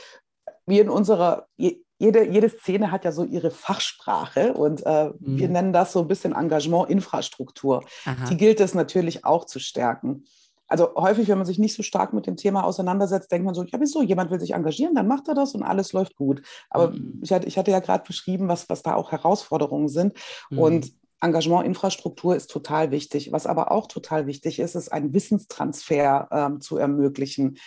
Wir 0.66 0.82
in 0.82 0.90
unserer, 0.90 1.46
jede, 1.56 2.28
jede 2.28 2.48
Szene 2.48 2.90
hat 2.90 3.04
ja 3.04 3.12
so 3.12 3.24
ihre 3.24 3.50
Fachsprache 3.50 4.54
und 4.54 4.84
äh, 4.84 5.10
mhm. 5.18 5.38
wir 5.38 5.48
nennen 5.48 5.72
das 5.72 5.92
so 5.92 6.00
ein 6.00 6.08
bisschen 6.08 6.34
Engagement-Infrastruktur. 6.34 7.84
Die 8.28 8.36
gilt 8.36 8.60
es 8.60 8.74
natürlich 8.74 9.24
auch 9.24 9.44
zu 9.44 9.58
stärken. 9.58 10.24
Also 10.72 10.94
häufig, 10.96 11.28
wenn 11.28 11.36
man 11.36 11.46
sich 11.46 11.58
nicht 11.58 11.76
so 11.76 11.82
stark 11.82 12.14
mit 12.14 12.26
dem 12.26 12.36
Thema 12.36 12.64
auseinandersetzt, 12.64 13.30
denkt 13.30 13.44
man 13.44 13.54
so, 13.54 13.62
ja, 13.62 13.78
wieso, 13.78 14.02
jemand 14.02 14.30
will 14.30 14.40
sich 14.40 14.54
engagieren, 14.54 14.94
dann 14.94 15.06
macht 15.06 15.28
er 15.28 15.34
das 15.34 15.54
und 15.54 15.62
alles 15.62 15.92
läuft 15.92 16.16
gut. 16.16 16.42
Aber 16.70 16.92
mhm. 16.92 17.20
ich, 17.22 17.30
hatte, 17.30 17.46
ich 17.46 17.58
hatte 17.58 17.70
ja 17.70 17.80
gerade 17.80 18.04
beschrieben, 18.06 18.48
was, 18.48 18.70
was 18.70 18.82
da 18.82 18.94
auch 18.94 19.12
Herausforderungen 19.12 19.88
sind. 19.88 20.14
Mhm. 20.50 20.58
Und 20.58 20.92
Engagementinfrastruktur 21.20 22.34
ist 22.34 22.50
total 22.50 22.90
wichtig. 22.90 23.32
Was 23.32 23.46
aber 23.46 23.70
auch 23.70 23.86
total 23.86 24.26
wichtig 24.26 24.58
ist, 24.58 24.74
ist 24.74 24.90
einen 24.90 25.12
Wissenstransfer 25.12 26.28
ähm, 26.32 26.60
zu 26.60 26.78
ermöglichen 26.78 27.58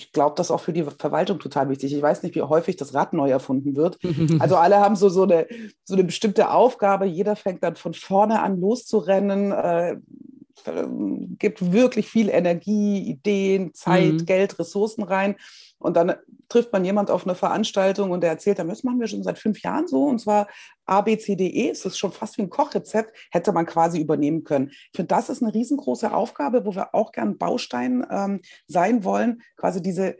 ich 0.00 0.12
glaube, 0.12 0.34
das 0.36 0.46
ist 0.46 0.50
auch 0.50 0.60
für 0.60 0.72
die 0.72 0.82
Verwaltung 0.82 1.38
total 1.38 1.68
wichtig. 1.68 1.94
Ich 1.94 2.02
weiß 2.02 2.22
nicht, 2.22 2.34
wie 2.34 2.42
häufig 2.42 2.76
das 2.76 2.94
Rad 2.94 3.12
neu 3.12 3.30
erfunden 3.30 3.76
wird. 3.76 3.98
Also 4.38 4.56
alle 4.56 4.76
haben 4.80 4.96
so, 4.96 5.08
so, 5.08 5.24
eine, 5.24 5.46
so 5.84 5.94
eine 5.94 6.04
bestimmte 6.04 6.50
Aufgabe. 6.50 7.04
Jeder 7.04 7.36
fängt 7.36 7.62
dann 7.62 7.76
von 7.76 7.94
vorne 7.94 8.40
an 8.40 8.60
loszurennen, 8.60 9.52
äh, 9.52 9.96
gibt 11.38 11.72
wirklich 11.72 12.08
viel 12.08 12.28
Energie, 12.28 12.98
Ideen, 12.98 13.74
Zeit, 13.74 14.12
mhm. 14.12 14.26
Geld, 14.26 14.58
Ressourcen 14.58 15.02
rein. 15.02 15.36
Und 15.80 15.96
dann 15.96 16.14
trifft 16.48 16.72
man 16.72 16.84
jemand 16.84 17.10
auf 17.10 17.26
eine 17.26 17.34
Veranstaltung 17.34 18.10
und 18.10 18.20
der 18.22 18.30
erzählt 18.30 18.58
dann, 18.58 18.68
das 18.68 18.84
machen 18.84 19.00
wir 19.00 19.08
schon 19.08 19.22
seit 19.22 19.38
fünf 19.38 19.62
Jahren 19.62 19.88
so. 19.88 20.04
Und 20.04 20.20
zwar 20.20 20.46
A, 20.84 21.00
B, 21.00 21.16
C, 21.16 21.36
D, 21.36 21.46
E. 21.46 21.70
Es 21.70 21.84
ist 21.84 21.98
schon 21.98 22.12
fast 22.12 22.36
wie 22.38 22.42
ein 22.42 22.50
Kochrezept, 22.50 23.16
hätte 23.30 23.52
man 23.52 23.66
quasi 23.66 24.00
übernehmen 24.00 24.44
können. 24.44 24.68
Ich 24.70 24.90
finde, 24.94 25.08
das 25.08 25.30
ist 25.30 25.42
eine 25.42 25.54
riesengroße 25.54 26.12
Aufgabe, 26.12 26.66
wo 26.66 26.74
wir 26.74 26.94
auch 26.94 27.12
gern 27.12 27.38
Baustein 27.38 28.06
ähm, 28.10 28.40
sein 28.66 29.04
wollen, 29.04 29.42
quasi 29.56 29.80
diese 29.80 30.16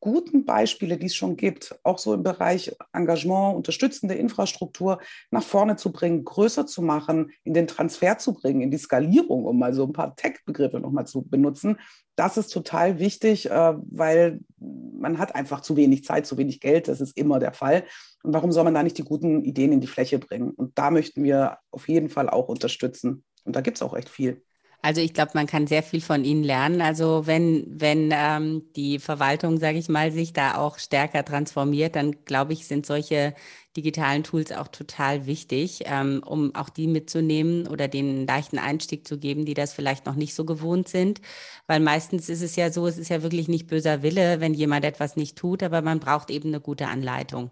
guten 0.00 0.44
Beispiele, 0.44 0.96
die 0.96 1.06
es 1.06 1.14
schon 1.14 1.36
gibt, 1.36 1.78
auch 1.82 1.98
so 1.98 2.14
im 2.14 2.22
Bereich 2.22 2.74
Engagement, 2.92 3.56
unterstützende 3.56 4.14
Infrastruktur 4.14 4.98
nach 5.30 5.42
vorne 5.42 5.76
zu 5.76 5.92
bringen, 5.92 6.24
größer 6.24 6.66
zu 6.66 6.82
machen, 6.82 7.30
in 7.44 7.54
den 7.54 7.66
Transfer 7.66 8.18
zu 8.18 8.32
bringen, 8.32 8.62
in 8.62 8.70
die 8.70 8.78
Skalierung, 8.78 9.44
um 9.44 9.58
mal 9.58 9.74
so 9.74 9.84
ein 9.84 9.92
paar 9.92 10.16
Tech-Begriffe 10.16 10.80
nochmal 10.80 11.06
zu 11.06 11.22
benutzen. 11.22 11.78
Das 12.16 12.36
ist 12.36 12.48
total 12.48 12.98
wichtig, 12.98 13.50
äh, 13.50 13.74
weil 13.90 14.40
man 14.58 15.18
hat 15.18 15.34
einfach 15.34 15.60
zu 15.60 15.76
wenig 15.76 16.04
Zeit, 16.04 16.26
zu 16.26 16.36
wenig 16.36 16.60
Geld. 16.60 16.88
Das 16.88 17.00
ist 17.00 17.16
immer 17.16 17.38
der 17.38 17.52
Fall. 17.52 17.84
Und 18.22 18.34
warum 18.34 18.52
soll 18.52 18.64
man 18.64 18.74
da 18.74 18.82
nicht 18.82 18.98
die 18.98 19.04
guten 19.04 19.44
Ideen 19.44 19.72
in 19.72 19.80
die 19.80 19.86
Fläche 19.86 20.18
bringen? 20.18 20.50
Und 20.50 20.78
da 20.78 20.90
möchten 20.90 21.22
wir 21.22 21.58
auf 21.70 21.88
jeden 21.88 22.08
Fall 22.08 22.28
auch 22.28 22.48
unterstützen. 22.48 23.24
Und 23.44 23.56
da 23.56 23.60
gibt 23.60 23.78
es 23.78 23.82
auch 23.82 23.96
echt 23.96 24.08
viel. 24.08 24.42
Also 24.82 25.00
ich 25.02 25.12
glaube, 25.12 25.32
man 25.34 25.46
kann 25.46 25.66
sehr 25.66 25.82
viel 25.82 26.00
von 26.00 26.24
Ihnen 26.24 26.42
lernen. 26.42 26.80
Also 26.80 27.26
wenn, 27.26 27.66
wenn 27.68 28.10
ähm, 28.14 28.62
die 28.76 28.98
Verwaltung, 28.98 29.58
sage 29.58 29.78
ich 29.78 29.88
mal, 29.88 30.10
sich 30.12 30.32
da 30.32 30.56
auch 30.56 30.78
stärker 30.78 31.24
transformiert, 31.24 31.96
dann 31.96 32.24
glaube 32.24 32.54
ich, 32.54 32.66
sind 32.66 32.86
solche 32.86 33.34
digitalen 33.76 34.24
Tools 34.24 34.52
auch 34.52 34.68
total 34.68 35.26
wichtig, 35.26 35.82
ähm, 35.84 36.22
um 36.26 36.54
auch 36.54 36.70
die 36.70 36.86
mitzunehmen 36.86 37.68
oder 37.68 37.88
den 37.88 38.26
leichten 38.26 38.58
Einstieg 38.58 39.06
zu 39.06 39.18
geben, 39.18 39.44
die 39.44 39.54
das 39.54 39.72
vielleicht 39.74 40.06
noch 40.06 40.14
nicht 40.16 40.34
so 40.34 40.44
gewohnt 40.44 40.88
sind. 40.88 41.20
Weil 41.66 41.80
meistens 41.80 42.28
ist 42.28 42.42
es 42.42 42.56
ja 42.56 42.72
so, 42.72 42.86
es 42.86 42.98
ist 42.98 43.10
ja 43.10 43.22
wirklich 43.22 43.48
nicht 43.48 43.66
böser 43.68 44.02
Wille, 44.02 44.40
wenn 44.40 44.54
jemand 44.54 44.84
etwas 44.84 45.16
nicht 45.16 45.36
tut, 45.36 45.62
aber 45.62 45.82
man 45.82 46.00
braucht 46.00 46.30
eben 46.30 46.48
eine 46.48 46.60
gute 46.60 46.88
Anleitung 46.88 47.50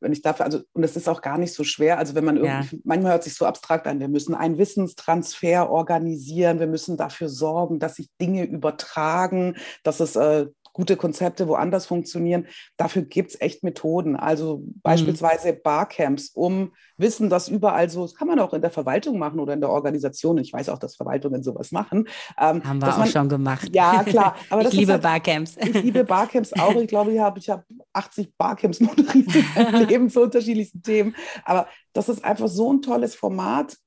wenn 0.00 0.12
ich 0.12 0.22
dafür, 0.22 0.44
also, 0.44 0.60
und 0.72 0.82
es 0.82 0.96
ist 0.96 1.08
auch 1.08 1.22
gar 1.22 1.38
nicht 1.38 1.54
so 1.54 1.64
schwer. 1.64 1.98
Also, 1.98 2.14
wenn 2.14 2.24
man 2.24 2.36
irgendwie, 2.36 2.76
ja. 2.76 2.82
manchmal 2.84 3.12
hört 3.12 3.24
sich 3.24 3.34
so 3.34 3.46
abstrakt 3.46 3.86
an, 3.86 4.00
wir 4.00 4.08
müssen 4.08 4.34
einen 4.34 4.58
Wissenstransfer 4.58 5.70
organisieren, 5.70 6.60
wir 6.60 6.66
müssen 6.66 6.96
dafür 6.96 7.28
sorgen, 7.28 7.78
dass 7.78 7.96
sich 7.96 8.08
Dinge 8.20 8.44
übertragen, 8.44 9.56
dass 9.82 10.00
es 10.00 10.16
äh, 10.16 10.46
gute 10.76 10.96
Konzepte 10.98 11.48
woanders 11.48 11.86
funktionieren. 11.86 12.46
Dafür 12.76 13.02
gibt 13.02 13.30
es 13.30 13.40
echt 13.40 13.64
Methoden. 13.64 14.14
Also 14.14 14.58
mhm. 14.58 14.80
beispielsweise 14.82 15.54
Barcamps, 15.54 16.28
um 16.28 16.72
Wissen, 16.98 17.30
dass 17.30 17.48
überall 17.48 17.88
so, 17.88 18.02
das 18.02 18.14
kann 18.14 18.28
man 18.28 18.38
auch 18.38 18.52
in 18.52 18.60
der 18.60 18.70
Verwaltung 18.70 19.18
machen 19.18 19.40
oder 19.40 19.54
in 19.54 19.60
der 19.60 19.70
Organisation. 19.70 20.36
Ich 20.36 20.52
weiß 20.52 20.68
auch, 20.68 20.78
dass 20.78 20.94
Verwaltungen 20.94 21.42
sowas 21.42 21.72
machen. 21.72 22.08
Ähm, 22.38 22.62
Haben 22.62 22.82
wir 22.82 22.92
auch 22.92 22.98
man, 22.98 23.08
schon 23.08 23.28
gemacht. 23.30 23.70
Ja, 23.74 24.04
klar. 24.04 24.36
Aber 24.50 24.62
ich 24.66 24.72
liebe 24.74 24.92
halt, 24.92 25.02
Barcamps. 25.02 25.56
Ich 25.56 25.82
liebe 25.82 26.04
Barcamps 26.04 26.52
auch. 26.52 26.76
Ich 26.76 26.88
glaube, 26.88 27.12
ich 27.14 27.20
habe 27.20 27.38
ich 27.38 27.48
hab 27.48 27.64
80 27.94 28.36
Barcamps 28.36 28.80
moderiert 28.80 29.28
in 29.56 29.88
Leben 29.88 30.10
zu 30.10 30.20
unterschiedlichsten 30.20 30.82
Themen. 30.82 31.16
Aber 31.44 31.68
das 31.94 32.10
ist 32.10 32.22
einfach 32.22 32.48
so 32.48 32.70
ein 32.70 32.82
tolles 32.82 33.14
Format, 33.14 33.78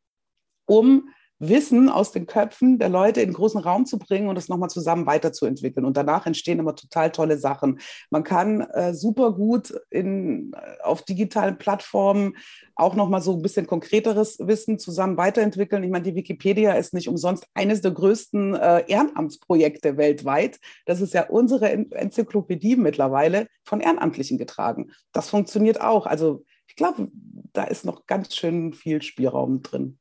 um 0.65 1.07
Wissen 1.39 1.89
aus 1.89 2.11
den 2.11 2.27
Köpfen 2.27 2.79
der 2.79 2.89
Leute 2.89 3.21
in 3.21 3.33
großen 3.33 3.61
Raum 3.61 3.85
zu 3.85 3.97
bringen 3.97 4.27
und 4.27 4.37
es 4.37 4.49
nochmal 4.49 4.69
zusammen 4.69 5.05
weiterzuentwickeln. 5.05 5.85
Und 5.85 5.95
danach 5.95 6.25
entstehen 6.25 6.59
immer 6.59 6.75
total 6.75 7.11
tolle 7.11 7.37
Sachen. 7.37 7.79
Man 8.09 8.23
kann 8.23 8.61
äh, 8.61 8.93
super 8.93 9.31
gut 9.31 9.73
in, 9.89 10.51
äh, 10.53 10.83
auf 10.83 11.03
digitalen 11.03 11.57
Plattformen 11.57 12.35
auch 12.75 12.95
nochmal 12.95 13.21
so 13.21 13.33
ein 13.33 13.41
bisschen 13.41 13.67
konkreteres 13.67 14.39
Wissen 14.39 14.79
zusammen 14.79 15.17
weiterentwickeln. 15.17 15.83
Ich 15.83 15.91
meine, 15.91 16.03
die 16.03 16.15
Wikipedia 16.15 16.73
ist 16.73 16.93
nicht 16.93 17.07
umsonst 17.07 17.45
eines 17.53 17.81
der 17.81 17.91
größten 17.91 18.55
äh, 18.55 18.83
Ehrenamtsprojekte 18.87 19.97
weltweit. 19.97 20.59
Das 20.85 21.01
ist 21.01 21.13
ja 21.13 21.27
unsere 21.29 21.71
Enzyklopädie 21.71 22.75
mittlerweile 22.75 23.47
von 23.63 23.79
Ehrenamtlichen 23.81 24.37
getragen. 24.37 24.91
Das 25.13 25.29
funktioniert 25.29 25.79
auch. 25.79 26.05
Also 26.05 26.43
ich 26.67 26.75
glaube, 26.75 27.09
da 27.53 27.63
ist 27.63 27.85
noch 27.85 28.05
ganz 28.05 28.35
schön 28.35 28.73
viel 28.73 29.01
Spielraum 29.01 29.61
drin 29.61 29.98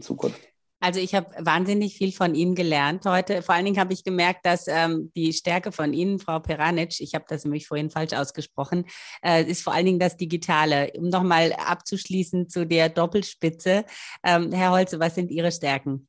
in 0.00 0.02
Zukunft. 0.02 0.40
Also 0.82 0.98
ich 0.98 1.14
habe 1.14 1.28
wahnsinnig 1.38 1.94
viel 1.94 2.10
von 2.10 2.34
Ihnen 2.34 2.54
gelernt 2.54 3.04
heute. 3.04 3.42
Vor 3.42 3.54
allen 3.54 3.66
Dingen 3.66 3.78
habe 3.78 3.92
ich 3.92 4.02
gemerkt, 4.02 4.46
dass 4.46 4.66
ähm, 4.66 5.12
die 5.14 5.34
Stärke 5.34 5.72
von 5.72 5.92
Ihnen, 5.92 6.18
Frau 6.18 6.40
Peranic, 6.40 7.00
ich 7.00 7.14
habe 7.14 7.26
das 7.28 7.44
nämlich 7.44 7.66
vorhin 7.66 7.90
falsch 7.90 8.14
ausgesprochen, 8.14 8.86
äh, 9.22 9.44
ist 9.44 9.62
vor 9.62 9.74
allen 9.74 9.84
Dingen 9.84 9.98
das 9.98 10.16
Digitale. 10.16 10.90
Um 10.96 11.10
nochmal 11.10 11.52
abzuschließen 11.52 12.48
zu 12.48 12.66
der 12.66 12.88
Doppelspitze. 12.88 13.84
Ähm, 14.24 14.52
Herr 14.52 14.70
Holze, 14.70 14.98
was 15.00 15.14
sind 15.14 15.30
Ihre 15.30 15.52
Stärken? 15.52 16.08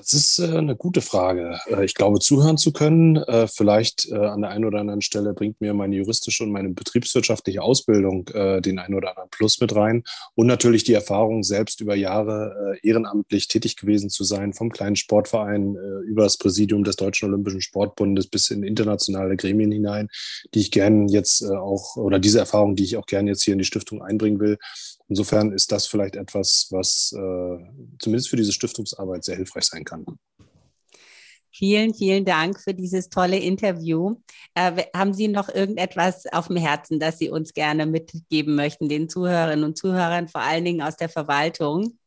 Das 0.00 0.14
ist 0.14 0.38
äh, 0.38 0.56
eine 0.56 0.76
gute 0.76 1.02
Frage. 1.02 1.60
Äh, 1.66 1.84
ich 1.84 1.94
glaube, 1.94 2.20
zuhören 2.20 2.56
zu 2.56 2.72
können, 2.72 3.16
äh, 3.16 3.46
vielleicht 3.46 4.10
an 4.12 4.40
der 4.40 4.50
einen 4.50 4.64
oder 4.64 4.80
anderen 4.80 5.02
Stelle 5.02 5.34
bringt 5.34 5.60
mir 5.60 5.74
meine 5.74 5.96
juristische 5.96 6.44
und 6.44 6.52
meine 6.52 6.70
betriebswirtschaftliche 6.70 7.62
Ausbildung 7.62 8.24
den 8.24 8.78
einen 8.78 8.94
oder 8.94 9.10
anderen 9.10 9.30
Plus 9.30 9.60
mit 9.60 9.74
rein. 9.74 10.04
Und 10.34 10.46
natürlich 10.46 10.84
die 10.84 10.94
Erfahrung, 10.94 11.42
selbst 11.42 11.80
über 11.80 11.94
Jahre 11.94 12.78
ehrenamtlich 12.82 13.48
tätig 13.48 13.76
gewesen 13.76 14.10
zu 14.10 14.24
sein, 14.24 14.52
vom 14.52 14.70
kleinen 14.70 14.96
Sportverein 14.96 15.76
über 16.06 16.22
das 16.22 16.38
Präsidium 16.38 16.84
des 16.84 16.96
Deutschen 16.96 17.28
Olympischen 17.28 17.60
Sportbundes 17.60 18.28
bis 18.28 18.50
in 18.50 18.62
internationale 18.62 19.36
Gremien 19.36 19.72
hinein, 19.72 20.08
die 20.54 20.60
ich 20.60 20.70
gerne 20.70 21.10
jetzt 21.10 21.44
auch, 21.44 21.96
oder 21.96 22.18
diese 22.18 22.38
Erfahrung, 22.38 22.76
die 22.76 22.84
ich 22.84 22.96
auch 22.96 23.06
gerne 23.06 23.30
jetzt 23.30 23.42
hier 23.42 23.52
in 23.52 23.58
die 23.58 23.64
Stiftung 23.64 24.02
einbringen 24.02 24.40
will. 24.40 24.58
Insofern 25.10 25.50
ist 25.50 25.72
das 25.72 25.88
vielleicht 25.88 26.14
etwas, 26.14 26.68
was 26.70 27.12
äh, 27.12 27.64
zumindest 27.98 28.30
für 28.30 28.36
diese 28.36 28.52
Stiftungsarbeit 28.52 29.24
sehr 29.24 29.34
hilfreich 29.34 29.64
sein 29.64 29.84
kann. 29.84 30.06
Vielen, 31.52 31.92
vielen 31.94 32.24
Dank 32.24 32.60
für 32.60 32.74
dieses 32.74 33.08
tolle 33.08 33.36
Interview. 33.36 34.20
Äh, 34.54 34.84
haben 34.94 35.12
Sie 35.12 35.26
noch 35.26 35.48
irgendetwas 35.48 36.26
auf 36.26 36.46
dem 36.46 36.56
Herzen, 36.56 37.00
das 37.00 37.18
Sie 37.18 37.28
uns 37.28 37.52
gerne 37.54 37.86
mitgeben 37.86 38.54
möchten, 38.54 38.88
den 38.88 39.08
Zuhörerinnen 39.08 39.64
und 39.64 39.76
Zuhörern, 39.76 40.28
vor 40.28 40.42
allen 40.42 40.64
Dingen 40.64 40.80
aus 40.80 40.96
der 40.96 41.08
Verwaltung? 41.08 41.98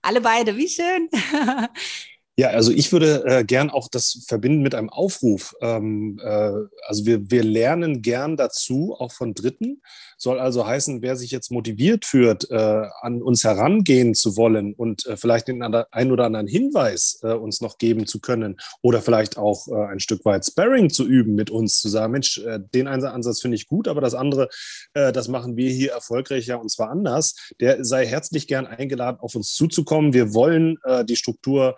Alle 0.00 0.22
beide, 0.22 0.56
wie 0.56 0.68
schön. 0.68 1.10
Ja, 2.38 2.48
also 2.48 2.70
ich 2.70 2.92
würde 2.92 3.24
äh, 3.24 3.44
gern 3.44 3.70
auch 3.70 3.88
das 3.88 4.22
verbinden 4.28 4.60
mit 4.62 4.74
einem 4.74 4.90
Aufruf. 4.90 5.54
Ähm, 5.62 6.20
äh, 6.22 6.52
also 6.86 7.06
wir, 7.06 7.30
wir 7.30 7.42
lernen 7.42 8.02
gern 8.02 8.36
dazu, 8.36 8.94
auch 8.98 9.10
von 9.10 9.32
Dritten. 9.32 9.80
Soll 10.18 10.38
also 10.38 10.66
heißen, 10.66 11.00
wer 11.00 11.16
sich 11.16 11.30
jetzt 11.30 11.50
motiviert 11.50 12.04
führt, 12.04 12.50
äh, 12.50 12.88
an 13.00 13.22
uns 13.22 13.42
herangehen 13.42 14.14
zu 14.14 14.36
wollen 14.36 14.74
und 14.74 15.06
äh, 15.06 15.16
vielleicht 15.16 15.48
den 15.48 15.62
einen 15.62 16.12
oder 16.12 16.24
anderen 16.24 16.46
Hinweis 16.46 17.20
äh, 17.22 17.32
uns 17.32 17.62
noch 17.62 17.78
geben 17.78 18.06
zu 18.06 18.20
können 18.20 18.58
oder 18.82 19.00
vielleicht 19.00 19.38
auch 19.38 19.68
äh, 19.68 19.86
ein 19.86 20.00
Stück 20.00 20.26
weit 20.26 20.44
Sparring 20.44 20.90
zu 20.90 21.06
üben 21.06 21.36
mit 21.36 21.50
uns, 21.50 21.80
zu 21.80 21.88
sagen, 21.88 22.12
Mensch, 22.12 22.40
den 22.74 22.86
Ansatz 22.86 23.40
finde 23.40 23.54
ich 23.56 23.66
gut, 23.66 23.88
aber 23.88 24.00
das 24.00 24.14
andere, 24.14 24.48
das 24.92 25.28
machen 25.28 25.56
wir 25.56 25.70
hier 25.70 25.92
erfolgreicher 25.92 26.60
und 26.60 26.70
zwar 26.70 26.90
anders. 26.90 27.34
Der 27.60 27.84
sei 27.84 28.06
herzlich 28.06 28.46
gern 28.46 28.66
eingeladen, 28.66 29.18
auf 29.20 29.34
uns 29.34 29.52
zuzukommen. 29.54 30.12
Wir 30.12 30.34
wollen 30.34 30.78
die 31.08 31.16
Struktur 31.16 31.76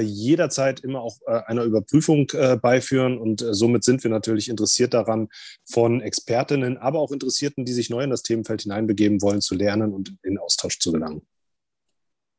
jederzeit 0.00 0.80
immer 0.80 1.00
auch 1.00 1.18
äh, 1.26 1.40
einer 1.46 1.64
Überprüfung 1.64 2.30
äh, 2.32 2.56
beiführen 2.56 3.18
und 3.18 3.42
äh, 3.42 3.54
somit 3.54 3.84
sind 3.84 4.02
wir 4.04 4.10
natürlich 4.10 4.48
interessiert 4.48 4.94
daran, 4.94 5.28
von 5.64 6.00
Expertinnen, 6.00 6.76
aber 6.78 7.00
auch 7.00 7.12
Interessierten, 7.12 7.64
die 7.64 7.72
sich 7.72 7.90
neu 7.90 8.02
in 8.02 8.10
das 8.10 8.22
Themenfeld 8.22 8.62
hineinbegeben 8.62 9.22
wollen, 9.22 9.40
zu 9.40 9.54
lernen 9.54 9.92
und 9.92 10.16
in 10.22 10.38
Austausch 10.38 10.78
zu 10.78 10.92
gelangen. 10.92 11.22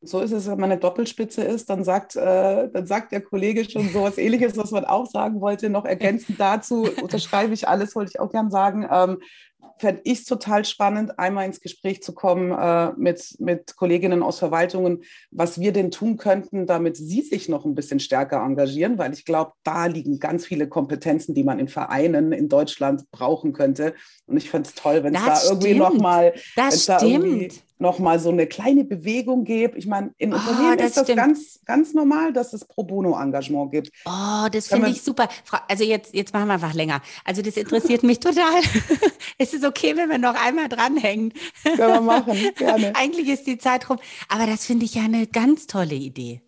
So 0.02 0.20
ist 0.20 0.32
es, 0.32 0.46
wenn 0.46 0.60
man 0.60 0.72
eine 0.72 0.80
Doppelspitze 0.80 1.44
ist, 1.44 1.70
dann 1.70 1.84
sagt, 1.84 2.16
äh, 2.16 2.70
dann 2.70 2.86
sagt 2.86 3.12
der 3.12 3.22
Kollege 3.22 3.68
schon 3.68 3.90
so 3.90 4.04
was 4.04 4.20
Ähnliches, 4.20 4.56
was 4.56 4.70
man 4.70 4.86
auch 4.86 5.08
sagen 5.08 5.42
wollte. 5.42 5.70
Noch 5.70 5.86
ergänzend 5.86 6.40
dazu 6.40 6.88
unterschreibe 7.02 7.54
ich 7.54 7.68
alles, 7.68 7.96
wollte 7.96 8.12
ich 8.14 8.20
auch 8.20 8.32
gern 8.32 8.52
sagen. 8.52 8.88
Ähm, 8.90 9.18
fände 9.78 10.02
ich 10.04 10.20
es 10.20 10.26
total 10.26 10.66
spannend, 10.66 11.20
einmal 11.20 11.46
ins 11.46 11.62
Gespräch 11.62 12.02
zu 12.02 12.14
kommen 12.14 12.52
äh, 12.52 12.92
mit, 12.98 13.36
mit 13.40 13.76
Kolleginnen 13.76 14.24
aus 14.24 14.40
Verwaltungen, 14.40 15.04
was 15.32 15.60
wir 15.60 15.72
denn 15.72 15.92
tun 15.92 16.18
könnten, 16.18 16.66
damit 16.66 16.98
sie 16.98 17.22
sich 17.22 17.50
noch 17.50 17.66
ein 17.66 17.76
bisschen 17.76 18.00
stärker 18.00 18.44
engagieren, 18.44 18.98
weil 18.98 19.14
ich 19.14 19.26
glaube, 19.26 19.54
da 19.64 19.86
liegen 19.86 20.20
ganz 20.20 20.46
viele 20.46 20.68
Kompetenzen, 20.68 21.36
die 21.36 21.44
man 21.44 21.60
in 21.60 21.68
Vereinen 21.68 22.32
in 22.32 22.50
Deutschland 22.50 23.10
brauchen 23.12 23.54
könnte. 23.54 23.94
Und 24.26 24.38
ich 24.38 24.50
fände 24.50 24.70
es 24.70 24.76
toll, 24.76 25.04
wenn 25.04 25.16
es 25.16 25.24
da 25.24 25.42
irgendwie 25.44 25.76
nochmal 25.76 26.34
nochmal 27.78 28.20
so 28.20 28.30
eine 28.30 28.48
kleine 28.48 28.84
Bewegung 28.84 29.44
gibt. 29.44 29.78
Ich 29.78 29.86
meine, 29.86 30.12
in 30.18 30.34
oh, 30.34 30.38
Unternehmen 30.38 30.78
das 30.78 30.98
ist 30.98 31.10
das 31.10 31.16
ganz, 31.16 31.60
ganz 31.66 31.94
normal, 31.94 32.32
dass 32.32 32.54
es 32.54 32.66
Pro 32.66 32.84
Bono-Engagement 32.84 33.72
gibt. 33.72 33.92
Oh, 34.06 34.48
das 34.52 34.68
finde 34.68 34.90
ich 34.90 35.02
super. 35.02 35.28
Also 35.68 35.84
jetzt, 35.84 36.14
jetzt 36.14 36.34
machen 36.34 36.48
wir 36.48 36.54
einfach 36.54 36.74
länger. 36.74 37.02
Also 37.26 37.42
das 37.42 37.58
interessiert 37.58 38.04
mich 38.04 38.20
total. 38.20 38.62
es 39.38 39.54
ist 39.56 39.66
okay, 39.66 39.96
wenn 39.98 40.10
wir 40.10 40.18
noch 40.18 40.36
einmal 40.36 40.70
dranhängen. 40.70 41.34
Können 41.64 41.78
wir 41.78 42.02
machen, 42.02 42.38
gerne. 42.58 42.94
Eigentlich 42.96 43.30
ist 43.30 43.48
die 43.48 43.58
Zeit 43.58 43.90
rum. 43.90 43.98
Aber 44.30 44.46
das 44.46 44.66
finde 44.66 44.86
ich 44.86 44.96
ja 44.96 45.04
eine 45.04 45.28
ganz 45.28 45.68
tolle 45.68 45.96
Idee. 45.96 46.42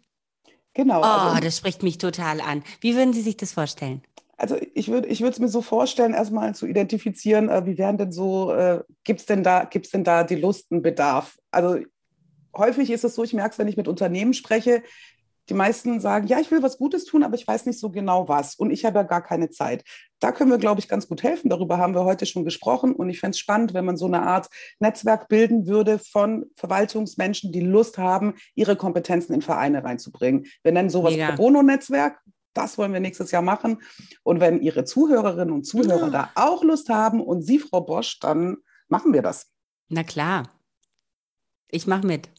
Genau. 0.74 1.00
Oh, 1.00 1.04
also, 1.04 1.42
das 1.42 1.58
spricht 1.58 1.82
mich 1.82 1.98
total 1.98 2.40
an. 2.40 2.64
Wie 2.82 2.96
würden 2.96 3.14
Sie 3.14 3.22
sich 3.22 3.38
das 3.38 3.54
vorstellen? 3.54 4.04
Also 4.38 4.56
ich 4.76 4.90
würde 4.90 5.08
ich 5.08 5.20
es 5.22 5.40
mir 5.40 5.48
so 5.48 5.64
vorstellen, 5.64 6.14
erstmal 6.14 6.54
zu 6.54 6.68
identifizieren, 6.68 7.50
äh, 7.50 7.66
wie 7.66 7.80
wären 7.80 7.98
denn 7.98 8.12
so, 8.12 8.54
äh, 8.54 8.84
gibt 9.04 9.22
es 9.22 9.26
denn 9.26 9.44
da, 9.44 9.64
gibt's 9.66 9.90
denn 9.90 10.04
da 10.04 10.24
die 10.24 10.36
Lustenbedarf? 10.36 11.40
Also 11.50 11.80
häufig 12.56 12.92
ist 12.92 13.04
es 13.04 13.16
so, 13.16 13.24
ich 13.24 13.34
merke 13.34 13.54
es, 13.54 13.58
wenn 13.58 13.68
ich 13.68 13.78
mit 13.78 13.88
Unternehmen 13.88 14.36
spreche, 14.36 14.84
die 15.50 15.54
meisten 15.54 16.00
sagen, 16.00 16.28
ja, 16.28 16.40
ich 16.40 16.52
will 16.52 16.62
was 16.62 16.78
Gutes 16.78 17.06
tun, 17.06 17.24
aber 17.24 17.36
ich 17.36 17.48
weiß 17.48 17.66
nicht 17.66 17.80
so 17.80 17.90
genau 17.90 18.28
was 18.28 18.56
und 18.56 18.72
ich 18.72 18.86
habe 18.86 19.00
ja 19.00 19.04
gar 19.04 19.22
keine 19.22 19.50
Zeit. 19.50 19.84
Da 20.20 20.32
können 20.32 20.52
wir, 20.52 20.58
glaube 20.58 20.80
ich, 20.80 20.88
ganz 20.88 21.08
gut 21.08 21.24
helfen. 21.24 21.50
Darüber 21.50 21.78
haben 21.78 21.94
wir 21.94 22.04
heute 22.04 22.26
schon 22.26 22.44
gesprochen 22.44 22.94
und 22.94 23.10
ich 23.10 23.20
fände 23.20 23.36
es 23.36 23.40
spannend, 23.40 23.74
wenn 23.74 23.86
man 23.86 23.98
so 23.98 24.06
eine 24.06 24.24
Art 24.24 24.50
Netzwerk 24.80 25.28
bilden 25.28 25.68
würde 25.68 26.00
von 26.00 26.46
Verwaltungsmenschen, 26.56 27.52
die 27.52 27.62
Lust 27.62 27.98
haben, 27.98 28.36
ihre 28.56 28.76
Kompetenzen 28.76 29.34
in 29.34 29.42
Vereine 29.42 29.84
reinzubringen. 29.84 30.48
Wir 30.64 30.72
nennen 30.72 30.90
sowas 30.90 31.16
Pro 31.16 31.36
Bono-Netzwerk. 31.36 32.20
Das 32.54 32.78
wollen 32.78 32.92
wir 32.92 33.00
nächstes 33.00 33.30
Jahr 33.32 33.44
machen. 33.44 33.84
Und 34.24 34.40
wenn 34.40 34.62
Ihre 34.62 34.84
Zuhörerinnen 34.84 35.54
und 35.54 35.66
Zuhörer 35.66 36.06
ja. 36.06 36.10
da 36.10 36.32
auch 36.34 36.64
Lust 36.64 36.90
haben 36.90 37.22
und 37.22 37.44
Sie, 37.44 37.60
Frau 37.60 37.82
Bosch, 37.82 38.20
dann 38.20 38.58
machen 38.88 39.14
wir 39.14 39.22
das. 39.22 39.52
Na 39.90 40.04
klar. 40.04 40.50
Ich 41.70 41.86
mache 41.86 42.08
mit. 42.08 42.30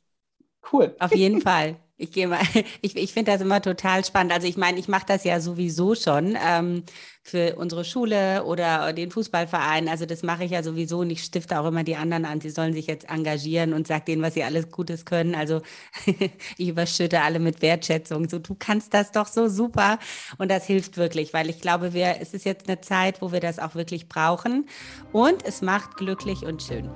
Cool. 0.73 0.97
Auf 0.99 1.15
jeden 1.15 1.41
Fall. 1.43 1.77
Ich 2.01 2.16
ich, 2.80 2.96
ich 2.96 3.12
finde 3.12 3.32
das 3.32 3.40
immer 3.40 3.61
total 3.61 4.05
spannend. 4.05 4.32
Also 4.32 4.46
ich 4.46 4.57
meine, 4.57 4.78
ich 4.78 4.86
mache 4.86 5.05
das 5.07 5.24
ja 5.24 5.40
sowieso 5.40 5.96
schon 5.96 6.38
ähm, 6.40 6.84
für 7.24 7.57
unsere 7.57 7.84
Schule 7.84 8.44
oder 8.44 8.92
den 8.92 9.11
Fußballverein. 9.11 9.88
Also 9.88 10.07
das 10.07 10.22
mache 10.22 10.44
ich 10.44 10.53
ja 10.53 10.62
sowieso 10.62 11.01
und 11.01 11.11
ich 11.11 11.24
stifte 11.24 11.59
auch 11.59 11.66
immer 11.66 11.82
die 11.82 11.96
anderen 11.96 12.24
an. 12.24 12.40
Sie 12.40 12.51
sollen 12.51 12.72
sich 12.72 12.86
jetzt 12.86 13.11
engagieren 13.11 13.72
und 13.72 13.88
sag 13.88 14.07
denen, 14.07 14.22
was 14.22 14.34
sie 14.34 14.44
alles 14.44 14.70
Gutes 14.70 15.07
können. 15.07 15.34
Also 15.34 15.61
ich 16.57 16.68
überschütte 16.68 17.20
alle 17.20 17.40
mit 17.40 17.62
Wertschätzung. 17.62 18.28
So, 18.28 18.38
du 18.38 18.55
kannst 18.57 18.94
das 18.94 19.11
doch 19.11 19.26
so 19.26 19.49
super. 19.49 19.99
Und 20.38 20.53
das 20.53 20.66
hilft 20.66 20.99
wirklich, 20.99 21.34
weil 21.34 21.51
ich 21.51 21.61
glaube, 21.61 21.94
wir, 21.94 22.18
es 22.20 22.32
ist 22.32 22.44
jetzt 22.44 22.68
eine 22.68 22.80
Zeit, 22.80 23.20
wo 23.20 23.32
wir 23.32 23.40
das 23.40 23.59
auch 23.59 23.74
wirklich 23.74 24.09
brauchen. 24.09 24.68
Und 25.12 25.44
es 25.44 25.62
macht 25.62 25.96
glücklich 25.96 26.44
und 26.44 26.62
schön. 26.62 26.88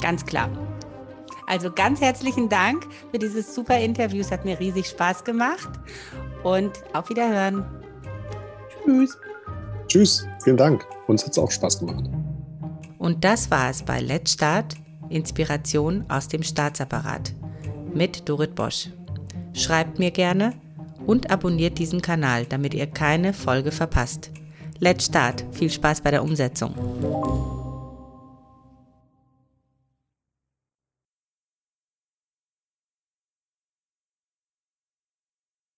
Ganz 0.00 0.24
klar. 0.24 0.48
Also 1.46 1.70
ganz 1.70 2.00
herzlichen 2.00 2.48
Dank 2.48 2.86
für 3.10 3.18
dieses 3.18 3.54
super 3.54 3.78
Interview. 3.78 4.20
Es 4.20 4.30
hat 4.30 4.44
mir 4.44 4.58
riesig 4.58 4.86
Spaß 4.86 5.24
gemacht 5.24 5.68
und 6.42 6.72
auf 6.92 7.08
Wiederhören. 7.08 7.64
Tschüss. 8.84 9.18
Tschüss, 9.88 10.26
vielen 10.42 10.56
Dank. 10.56 10.86
Uns 11.06 11.24
hat 11.24 11.32
es 11.32 11.38
auch 11.38 11.50
Spaß 11.50 11.78
gemacht. 11.78 12.04
Und 12.98 13.22
das 13.24 13.50
war 13.50 13.70
es 13.70 13.82
bei 13.82 14.00
Let's 14.00 14.32
Start, 14.32 14.74
Inspiration 15.10 16.04
aus 16.08 16.28
dem 16.28 16.42
Staatsapparat 16.42 17.34
mit 17.92 18.28
Dorit 18.28 18.54
Bosch. 18.54 18.88
Schreibt 19.52 19.98
mir 19.98 20.10
gerne 20.10 20.54
und 21.06 21.30
abonniert 21.30 21.78
diesen 21.78 22.02
Kanal, 22.02 22.46
damit 22.46 22.74
ihr 22.74 22.86
keine 22.86 23.32
Folge 23.32 23.70
verpasst. 23.70 24.30
Let's 24.80 25.06
Start. 25.06 25.44
Viel 25.52 25.70
Spaß 25.70 26.00
bei 26.00 26.10
der 26.10 26.22
Umsetzung. 26.22 26.74